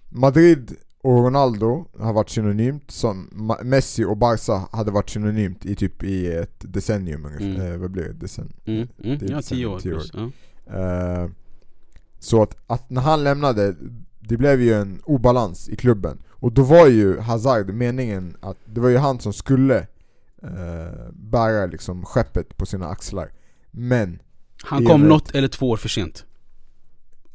[0.10, 3.30] Madrid och Ronaldo har varit synonymt som
[3.64, 7.72] Messi och Barca hade varit synonymt i typ i ett decennium ungefär, Mm.
[7.74, 8.14] eh, vad blir det?
[8.14, 8.88] Decen Mm.
[9.04, 9.18] Mm.
[9.20, 10.12] Det Ja, decennium, tio år tio plus.
[10.14, 10.30] Ja.
[10.80, 11.30] Eh,
[12.20, 13.76] Så att, att när han lämnade,
[14.20, 18.82] det blev ju en obalans i klubben Och då var ju Hazard meningen att, det
[18.82, 19.78] var ju han som skulle
[20.44, 23.32] eh, bära liksom skeppet på sina axlar
[23.72, 24.20] Men,
[24.64, 26.26] Han kom något eller två år för sent.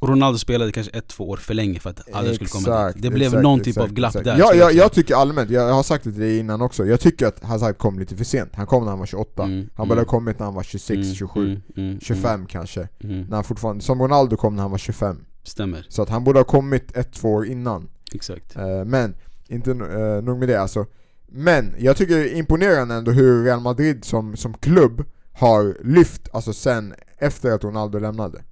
[0.07, 3.03] Ronaldo spelade kanske ett, två år för länge för att alla skulle komma dit.
[3.03, 4.25] Det blev exakt, någon typ exakt, av glapp exakt.
[4.25, 4.39] där.
[4.39, 7.27] Ja, jag, jag tycker allmänt, jag har sagt det till dig innan också, jag tycker
[7.27, 8.51] att Hazard kom lite för sent.
[8.55, 10.07] Han kom när han var 28, Mm, han borde mm.
[10.07, 12.81] ha kommit när han var 26, Mm, 27, mm, mm, 25 kanske.
[12.81, 13.27] Mm, mm.
[13.29, 15.25] När han fortfarande, som Ronaldo kom när han var 25.
[15.45, 17.89] Stämmer, Så att han borde ha kommit ett, två år innan.
[18.15, 18.57] exakt.
[18.57, 19.15] Eh, men,
[19.49, 20.87] inte uh, nog med det alltså.
[21.27, 26.29] Men, jag tycker det är imponerande ändå hur Real Madrid som, som klubb har lyft,
[26.33, 28.43] alltså sen efter att Ronaldo lämnade.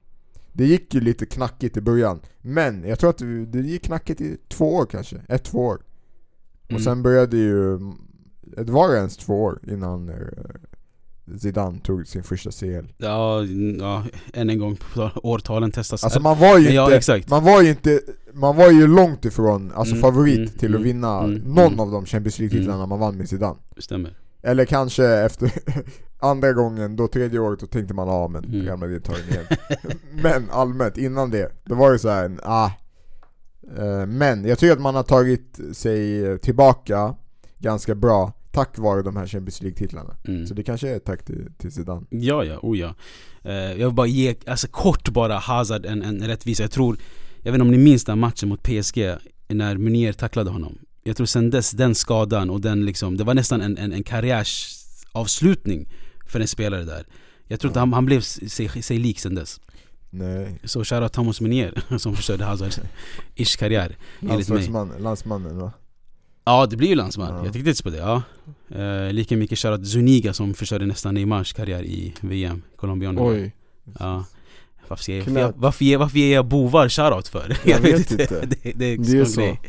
[0.52, 4.20] Det gick ju lite knackigt i början, men jag tror att det, det gick knackigt
[4.20, 5.82] i två år kanske, ett, två år.
[6.64, 6.82] Och Mm.
[6.82, 7.78] sen började ju,
[8.42, 10.16] det var ens två år innan eh,
[11.38, 12.86] Zidane tog sin första CL.
[12.96, 13.44] Ja,
[13.78, 14.04] ja,
[14.34, 14.78] än en gång,
[15.14, 17.30] årtalen testas Alltså man var ju Men ja, inte, exakt.
[17.30, 18.00] man var ju inte,
[18.32, 21.66] man var ju långt ifrån alltså Mm, favorit mm, till att mm, vinna mm, någon
[21.66, 21.80] mm.
[21.80, 23.58] av de Champions League-titlarna man vann med Zidane.
[23.78, 24.16] Stämmer.
[24.42, 25.52] Eller kanske efter
[26.18, 28.66] andra gången, då tredje året, då tänkte man ja men Mm.
[28.66, 29.46] Real Madrid tar den igen.
[30.22, 32.70] men allmänt, innan det, då var det så här, ah.
[33.78, 37.14] Eh, Men jag tycker att man har tagit sig tillbaka
[37.58, 40.16] ganska bra tack vare de här Champions League-titlarna.
[40.24, 40.46] Mm.
[40.46, 42.06] Så det kanske är ett tack till, till Zidane.
[42.10, 42.94] Ja, ja, oh ja.
[43.42, 46.62] Eh, jag vill bara ge, alltså kort bara Hazard en, en rättvisa.
[46.62, 46.96] Jag tror,
[47.42, 49.16] jag vet inte om ni minns den matchen mot PSG
[49.48, 50.78] när Munier tacklade honom.
[51.02, 54.02] Jag tror sen dess, den skadan och den liksom, det var nästan en, en, en
[54.02, 55.88] karriärsavslutning
[56.26, 57.06] för en spelare där.
[57.46, 59.60] Jag tror inte han, han blev sig, sig lik sen dess.
[60.10, 60.60] Nej.
[60.64, 62.80] Så shoutout Thomas Munier som förstörde Hazards
[63.34, 64.70] ish karriär, enligt mig.
[64.98, 65.72] Landsmannen va?
[66.44, 67.44] Ja det blir ju landsman, Ja.
[67.44, 67.96] jag tänkte inte på det.
[67.96, 68.22] Ja.
[68.74, 73.26] Eh, lika mycket shoutout Zuniga som förstörde nästan Neymars karriär i VM, colombianerna.
[73.26, 73.54] Oj.
[73.98, 74.24] Ja.
[74.88, 77.56] Varför jag, varför, ger, varför ger jag bovar shoutout för?
[77.64, 78.46] Jag vet inte.
[78.46, 79.40] det, det är, Det är så.
[79.40, 79.60] grej.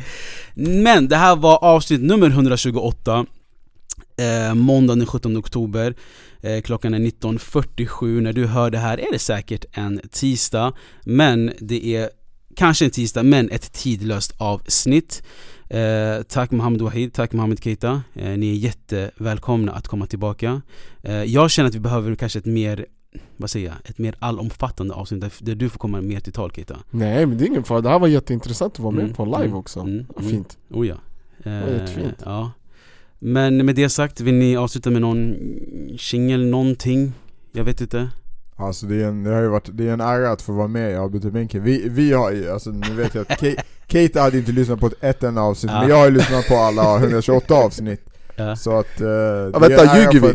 [0.55, 3.25] Men det här var avsnitt nummer 128
[4.17, 5.95] eh, Måndagen den 17 oktober
[6.41, 10.73] eh, Klockan är 19.47 När du hör det här är det säkert en tisdag
[11.05, 12.09] Men det är
[12.55, 15.23] kanske en tisdag men ett tidlöst avsnitt
[15.69, 20.61] eh, Tack Mohammed Wahid, tack Mohammed Keita eh, Ni är jättevälkomna att komma tillbaka
[21.01, 22.85] eh, Jag känner att vi behöver kanske ett mer
[23.37, 26.51] vad säger jag, ett mer allomfattande avsnitt där, där du får komma mer till tal
[26.51, 29.15] Keita Nej men det är ingen fara, det här var jätteintressant att vara med Mm,
[29.15, 30.29] på live mm, också mm, mm.
[30.29, 30.95] Fint Oh ja.
[31.43, 32.21] var jättefint.
[32.25, 32.51] ja.
[33.19, 35.35] Men med det sagt, vill ni avsluta med någon
[35.99, 37.13] singel, någonting?
[37.51, 38.09] Jag vet inte.
[38.67, 40.67] Alltså det, är en, det har ju varit, det är en ära att få vara
[40.67, 41.63] med i avbytarbänken.
[41.63, 43.39] Vi, vi har ju, alltså nu vet jag att
[43.87, 45.79] Kate hade inte lyssnat på ett, ett enda avsnitt, Ja.
[45.79, 48.01] men jag har ju lyssnat på alla 128 avsnitt.
[48.35, 48.55] Ja.
[48.55, 49.01] Så att...
[49.01, 50.33] Uh, Ja, vänta, ljuger vi?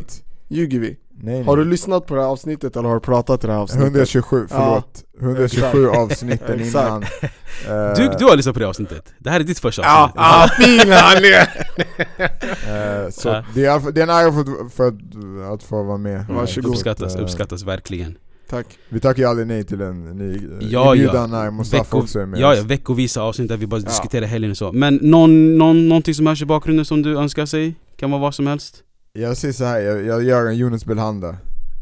[0.48, 0.96] Ljuger vi?
[1.22, 1.70] Nej, Har du nej.
[1.70, 3.84] lyssnat på det här avsnittet eller har du pratat i det här avsnittet?
[3.86, 5.04] 127, förlåt.
[5.20, 5.98] 127 Exakt.
[5.98, 6.86] avsnitten Exakt.
[6.88, 7.02] innan.
[7.02, 9.12] Eh, Du, du har lyssnat på det avsnittet.
[9.18, 10.16] Det här är ditt första Ja, avsnitt.
[10.16, 13.04] ah, fin han är!
[13.04, 13.44] eh, så Ja.
[13.54, 16.24] det, är, det är en ära för, att- för att, att få vara med.
[16.28, 16.70] Varsågod.
[16.70, 18.16] Uppskattas, eh, uppskattas verkligen.
[18.50, 21.42] Tack Vi tackar ju aldrig nej till en ny Ja, inbjudan ja.
[21.44, 22.40] när Mustafa Vecko, också är med.
[22.40, 23.84] ja, ja, veckovisa avsnitt där vi bara Ja.
[23.88, 24.72] diskuterar helgen och så.
[24.72, 27.74] Men någon, någon, någonting som hörs i bakgrunden som du önskar sig?
[27.96, 28.82] Kan vara vad som helst?
[29.12, 31.36] Jag säger så här, jag, jag gör en Yunus Belhanda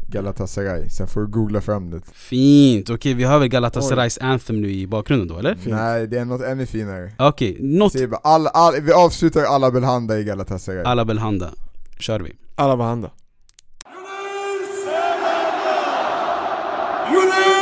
[0.09, 4.71] Galatasaray, sen får du googla fram det Fint, okej vi har väl Galatasarays anthem nu
[4.71, 5.55] i bakgrunden då eller?
[5.55, 5.75] Fint.
[5.75, 9.71] Nej, det är något ännu finare Okej, något Säger bara, all, all, Vi avslutar alla
[9.71, 11.51] Belhanda i Galatasaray alla Belhanda.
[11.99, 12.35] Kör vi.
[12.55, 13.11] Alla var handa
[17.11, 17.56] Yunus